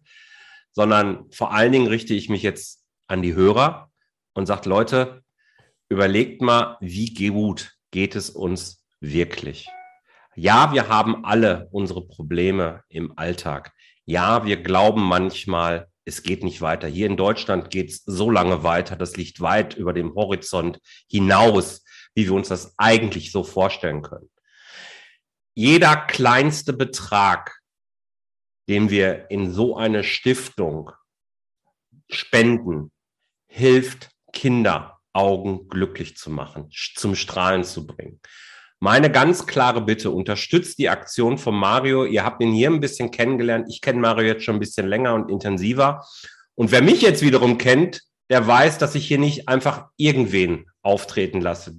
sondern 0.72 1.32
vor 1.32 1.54
allen 1.54 1.72
Dingen 1.72 1.88
richte 1.88 2.16
ich 2.16 2.28
mich 2.28 2.42
jetzt 2.42 2.84
an 3.06 3.22
die 3.22 3.36
Hörer 3.36 3.92
und 4.34 4.48
sage, 4.48 4.68
Leute, 4.68 5.24
überlegt 5.88 6.42
mal, 6.42 6.78
wie 6.82 7.14
gut 7.14 7.74
geht 7.92 8.16
es 8.16 8.32
uns 8.32 8.84
wirklich? 9.00 9.68
Ja, 10.36 10.74
wir 10.74 10.90
haben 10.90 11.26
alle 11.26 11.68
unsere 11.72 12.08
Probleme 12.08 12.82
im 12.90 13.16
Alltag. 13.20 13.72
Ja, 14.06 14.48
wir 14.48 14.58
glauben 14.58 15.04
manchmal, 15.04 15.90
es 16.06 16.24
geht 16.24 16.44
nicht 16.44 16.62
weiter. 16.62 16.88
Hier 16.88 17.06
in 17.06 17.18
Deutschland 17.18 17.70
geht 17.70 17.92
es 17.92 18.04
so 18.04 18.32
lange 18.32 18.64
weiter, 18.64 18.96
das 18.96 19.16
liegt 19.16 19.42
weit 19.42 19.78
über 19.78 19.94
dem 19.94 20.16
Horizont 20.16 20.80
hinaus, 21.08 21.84
wie 22.16 22.26
wir 22.26 22.34
uns 22.34 22.48
das 22.48 22.74
eigentlich 22.80 23.32
so 23.32 23.44
vorstellen 23.44 24.02
können. 24.02 24.30
Jeder 25.56 25.96
kleinste 25.96 26.74
Betrag, 26.74 27.60
den 28.68 28.90
wir 28.90 29.30
in 29.30 29.52
so 29.52 29.76
eine 29.78 30.04
Stiftung 30.04 30.92
spenden, 32.10 32.92
hilft 33.48 34.10
Kinderaugen 34.32 35.68
glücklich 35.68 36.18
zu 36.18 36.32
machen, 36.32 36.70
zum 36.96 37.16
Strahlen 37.16 37.64
zu 37.64 37.86
bringen. 37.86 38.20
Meine 38.80 39.10
ganz 39.10 39.46
klare 39.46 39.82
Bitte, 39.82 40.12
unterstützt 40.12 40.78
die 40.78 40.90
Aktion 40.90 41.38
von 41.38 41.56
Mario. 41.56 42.04
Ihr 42.04 42.26
habt 42.26 42.42
ihn 42.42 42.52
hier 42.52 42.70
ein 42.70 42.82
bisschen 42.82 43.12
kennengelernt. 43.12 43.68
Ich 43.70 43.80
kenne 43.80 44.02
Mario 44.02 44.28
jetzt 44.28 44.44
schon 44.44 44.58
ein 44.58 44.60
bisschen 44.60 44.88
länger 44.88 45.14
und 45.14 45.30
intensiver. 45.30 46.06
Und 46.56 46.72
wer 46.72 46.82
mich 46.82 47.02
jetzt 47.02 47.22
wiederum 47.22 47.58
kennt, 47.58 48.02
der 48.30 48.46
weiß, 48.46 48.80
dass 48.80 48.96
ich 48.96 49.08
hier 49.08 49.20
nicht 49.20 49.48
einfach 49.48 49.88
irgendwen 49.96 50.66
auftreten 50.82 51.40
lasse, 51.40 51.76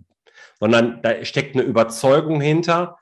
sondern 0.58 1.02
da 1.02 1.24
steckt 1.24 1.56
eine 1.56 1.64
Überzeugung 1.64 2.40
hinter. 2.40 2.96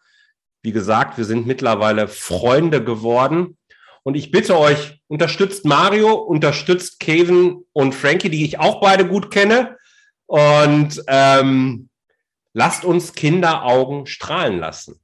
Wie 0.63 0.73
gesagt, 0.73 1.19
wir 1.19 1.25
sind 1.25 1.47
mittlerweile 1.47 2.09
Freunde 2.09 2.85
geworden. 2.85 3.57
Und 4.05 4.17
ich 4.17 4.31
bitte 4.31 4.59
euch, 4.59 5.01
unterstützt 5.09 5.65
Mario, 5.65 6.15
unterstützt 6.15 7.01
Kevin 7.01 7.65
und 7.73 7.95
Frankie, 7.95 8.31
die 8.31 8.45
ich 8.45 8.59
auch 8.59 8.81
beide 8.81 9.07
gut 9.07 9.31
kenne. 9.31 9.77
Und 10.27 11.03
ähm, 11.09 11.89
lasst 12.53 12.85
uns 12.85 13.13
Kinderaugen 13.13 14.07
strahlen 14.07 14.59
lassen. 14.59 15.01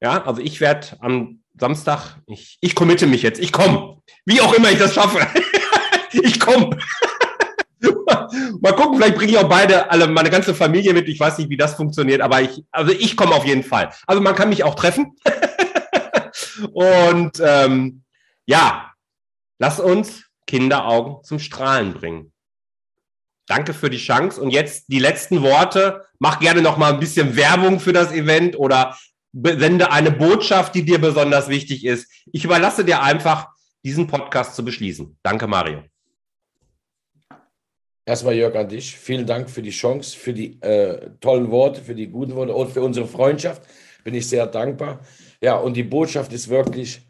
Ja, 0.00 0.24
also 0.24 0.42
ich 0.42 0.60
werde 0.60 0.88
am 1.00 1.42
Samstag, 1.58 2.16
ich, 2.26 2.58
ich 2.60 2.74
committe 2.74 3.06
mich 3.06 3.22
jetzt, 3.22 3.40
ich 3.40 3.52
komme. 3.52 4.02
Wie 4.24 4.40
auch 4.40 4.52
immer 4.54 4.70
ich 4.70 4.78
das 4.78 4.94
schaffe. 4.94 5.26
ich 6.12 6.40
komme. 6.40 6.76
Mal 8.60 8.72
gucken, 8.74 8.96
vielleicht 8.96 9.16
bringe 9.16 9.32
ich 9.32 9.38
auch 9.38 9.48
beide, 9.48 9.90
alle, 9.90 10.06
meine 10.06 10.30
ganze 10.30 10.54
Familie 10.54 10.92
mit. 10.92 11.08
Ich 11.08 11.18
weiß 11.18 11.38
nicht, 11.38 11.50
wie 11.50 11.56
das 11.56 11.74
funktioniert, 11.74 12.20
aber 12.20 12.40
ich, 12.40 12.62
also 12.70 12.92
ich 12.92 13.16
komme 13.16 13.34
auf 13.34 13.44
jeden 13.44 13.64
Fall. 13.64 13.92
Also 14.06 14.22
man 14.22 14.34
kann 14.34 14.48
mich 14.48 14.64
auch 14.64 14.74
treffen. 14.74 15.16
Und 16.72 17.42
ähm, 17.44 18.02
ja, 18.46 18.92
lass 19.58 19.80
uns 19.80 20.24
Kinderaugen 20.46 21.24
zum 21.24 21.38
Strahlen 21.38 21.94
bringen. 21.94 22.32
Danke 23.46 23.74
für 23.74 23.90
die 23.90 23.98
Chance. 23.98 24.40
Und 24.40 24.50
jetzt 24.50 24.84
die 24.88 24.98
letzten 24.98 25.42
Worte. 25.42 26.04
Mach 26.18 26.38
gerne 26.38 26.62
noch 26.62 26.76
mal 26.76 26.92
ein 26.92 27.00
bisschen 27.00 27.36
Werbung 27.36 27.80
für 27.80 27.92
das 27.92 28.12
Event 28.12 28.56
oder 28.58 28.96
sende 29.32 29.90
eine 29.90 30.10
Botschaft, 30.10 30.74
die 30.74 30.84
dir 30.84 31.00
besonders 31.00 31.48
wichtig 31.48 31.84
ist. 31.84 32.10
Ich 32.32 32.44
überlasse 32.44 32.84
dir 32.84 33.02
einfach, 33.02 33.48
diesen 33.84 34.06
Podcast 34.06 34.54
zu 34.54 34.64
beschließen. 34.64 35.18
Danke, 35.22 35.46
Mario. 35.46 35.91
Erstmal 38.04 38.34
Jörg 38.34 38.56
an 38.56 38.68
dich. 38.68 38.96
Vielen 38.96 39.26
Dank 39.26 39.48
für 39.48 39.62
die 39.62 39.70
Chance, 39.70 40.16
für 40.16 40.32
die 40.32 40.60
äh, 40.60 41.10
tollen 41.20 41.50
Worte, 41.50 41.80
für 41.80 41.94
die 41.94 42.08
guten 42.08 42.34
Worte 42.34 42.54
und 42.54 42.70
für 42.70 42.82
unsere 42.82 43.06
Freundschaft. 43.06 43.62
Bin 44.02 44.14
ich 44.14 44.28
sehr 44.28 44.46
dankbar. 44.46 45.00
Ja, 45.40 45.56
und 45.56 45.76
die 45.76 45.84
Botschaft 45.84 46.32
ist 46.32 46.48
wirklich, 46.48 47.02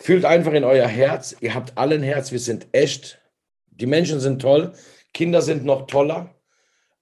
fühlt 0.00 0.24
einfach 0.24 0.52
in 0.52 0.64
euer 0.64 0.88
Herz. 0.88 1.36
Ihr 1.40 1.54
habt 1.54 1.78
alle 1.78 1.94
ein 1.94 2.02
Herz. 2.02 2.32
Wir 2.32 2.40
sind 2.40 2.66
echt. 2.72 3.20
Die 3.70 3.86
Menschen 3.86 4.18
sind 4.18 4.42
toll. 4.42 4.72
Kinder 5.14 5.40
sind 5.40 5.64
noch 5.64 5.86
toller. 5.86 6.34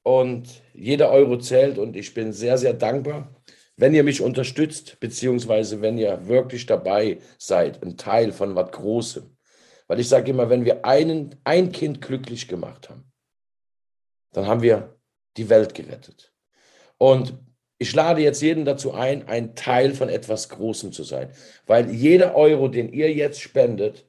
Und 0.03 0.63
jeder 0.75 1.11
Euro 1.11 1.39
zählt. 1.39 1.79
Und 1.79 1.97
ich 1.97 2.13
bin 2.13 2.35
sehr, 2.35 2.59
sehr 2.59 2.75
dankbar, 2.75 3.35
wenn 3.77 3.95
ihr 3.95 4.05
mich 4.05 4.21
unterstützt, 4.21 5.01
beziehungsweise 5.01 5.81
wenn 5.81 5.97
ihr 5.97 6.29
wirklich 6.29 6.67
dabei 6.67 7.19
seid, 7.39 7.83
ein 7.83 7.97
Teil 7.97 8.33
von 8.33 8.55
was 8.55 8.71
Großem. 8.73 9.36
Weil 9.87 10.01
ich 10.01 10.09
sage 10.09 10.31
immer, 10.31 10.51
wenn 10.51 10.65
wir 10.65 10.85
einen, 10.85 11.37
ein 11.45 11.73
Kind 11.73 12.01
glücklich 12.01 12.49
gemacht 12.49 12.91
haben, 12.91 13.11
dann 14.33 14.47
haben 14.47 14.63
wir 14.63 14.99
die 15.37 15.49
Welt 15.49 15.75
gerettet. 15.75 16.33
Und 16.99 17.39
ich 17.79 17.95
lade 17.95 18.23
jetzt 18.23 18.43
jeden 18.43 18.65
dazu 18.65 18.95
ein, 18.95 19.29
ein 19.29 19.55
Teil 19.55 19.95
von 19.95 20.09
etwas 20.09 20.49
Großem 20.49 20.93
zu 20.93 21.05
sein. 21.05 21.31
Weil 21.67 21.91
jeder 21.91 22.35
Euro, 22.35 22.69
den 22.69 22.93
ihr 22.93 23.13
jetzt 23.13 23.41
spendet, 23.41 24.09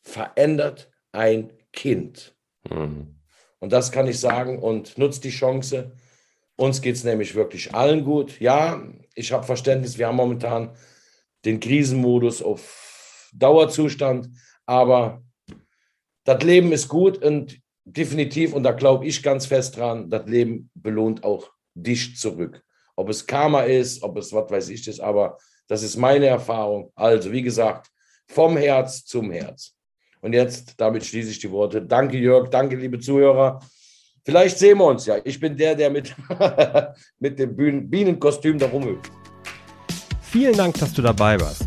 verändert 0.00 0.90
ein 1.12 1.52
Kind. 1.72 2.34
Mhm. 2.68 3.16
Und 3.60 3.72
das 3.72 3.92
kann 3.92 4.06
ich 4.06 4.20
sagen 4.20 4.58
und 4.58 4.98
nutzt 4.98 5.24
die 5.24 5.30
Chance. 5.30 5.92
Uns 6.56 6.80
geht 6.80 6.96
es 6.96 7.04
nämlich 7.04 7.34
wirklich 7.34 7.74
allen 7.74 8.04
gut. 8.04 8.40
Ja, 8.40 8.82
ich 9.14 9.32
habe 9.32 9.44
Verständnis, 9.44 9.98
wir 9.98 10.06
haben 10.06 10.16
momentan 10.16 10.76
den 11.44 11.60
Krisenmodus 11.60 12.42
auf 12.42 13.30
Dauerzustand, 13.34 14.30
aber 14.66 15.22
das 16.24 16.42
Leben 16.42 16.72
ist 16.72 16.88
gut 16.88 17.22
und 17.22 17.58
definitiv, 17.84 18.54
und 18.54 18.62
da 18.62 18.72
glaube 18.72 19.06
ich 19.06 19.22
ganz 19.22 19.46
fest 19.46 19.76
dran, 19.76 20.10
das 20.10 20.26
Leben 20.26 20.70
belohnt 20.74 21.22
auch 21.24 21.50
dich 21.74 22.16
zurück. 22.16 22.62
Ob 22.96 23.08
es 23.08 23.26
Karma 23.26 23.62
ist, 23.62 24.02
ob 24.02 24.16
es 24.16 24.32
was 24.32 24.50
weiß 24.50 24.68
ich 24.70 24.86
ist, 24.88 25.00
aber 25.00 25.36
das 25.66 25.82
ist 25.82 25.96
meine 25.96 26.26
Erfahrung. 26.26 26.92
Also, 26.94 27.32
wie 27.32 27.42
gesagt, 27.42 27.88
vom 28.28 28.56
Herz 28.56 29.04
zum 29.04 29.30
Herz. 29.30 29.74
Und 30.20 30.32
jetzt, 30.32 30.74
damit 30.78 31.04
schließe 31.04 31.30
ich 31.30 31.38
die 31.38 31.50
Worte. 31.50 31.82
Danke, 31.82 32.16
Jörg. 32.16 32.48
Danke, 32.48 32.76
liebe 32.76 32.98
Zuhörer. 32.98 33.60
Vielleicht 34.24 34.58
sehen 34.58 34.78
wir 34.78 34.86
uns 34.86 35.04
ja. 35.04 35.18
Ich 35.22 35.38
bin 35.38 35.56
der, 35.56 35.74
der 35.74 35.90
mit, 35.90 36.14
mit 37.18 37.38
dem 37.38 37.54
Bienenkostüm 37.90 38.58
da 38.58 38.66
rumhüpft. 38.66 39.10
Vielen 40.22 40.56
Dank, 40.56 40.78
dass 40.78 40.92
du 40.94 41.02
dabei 41.02 41.38
warst. 41.38 41.66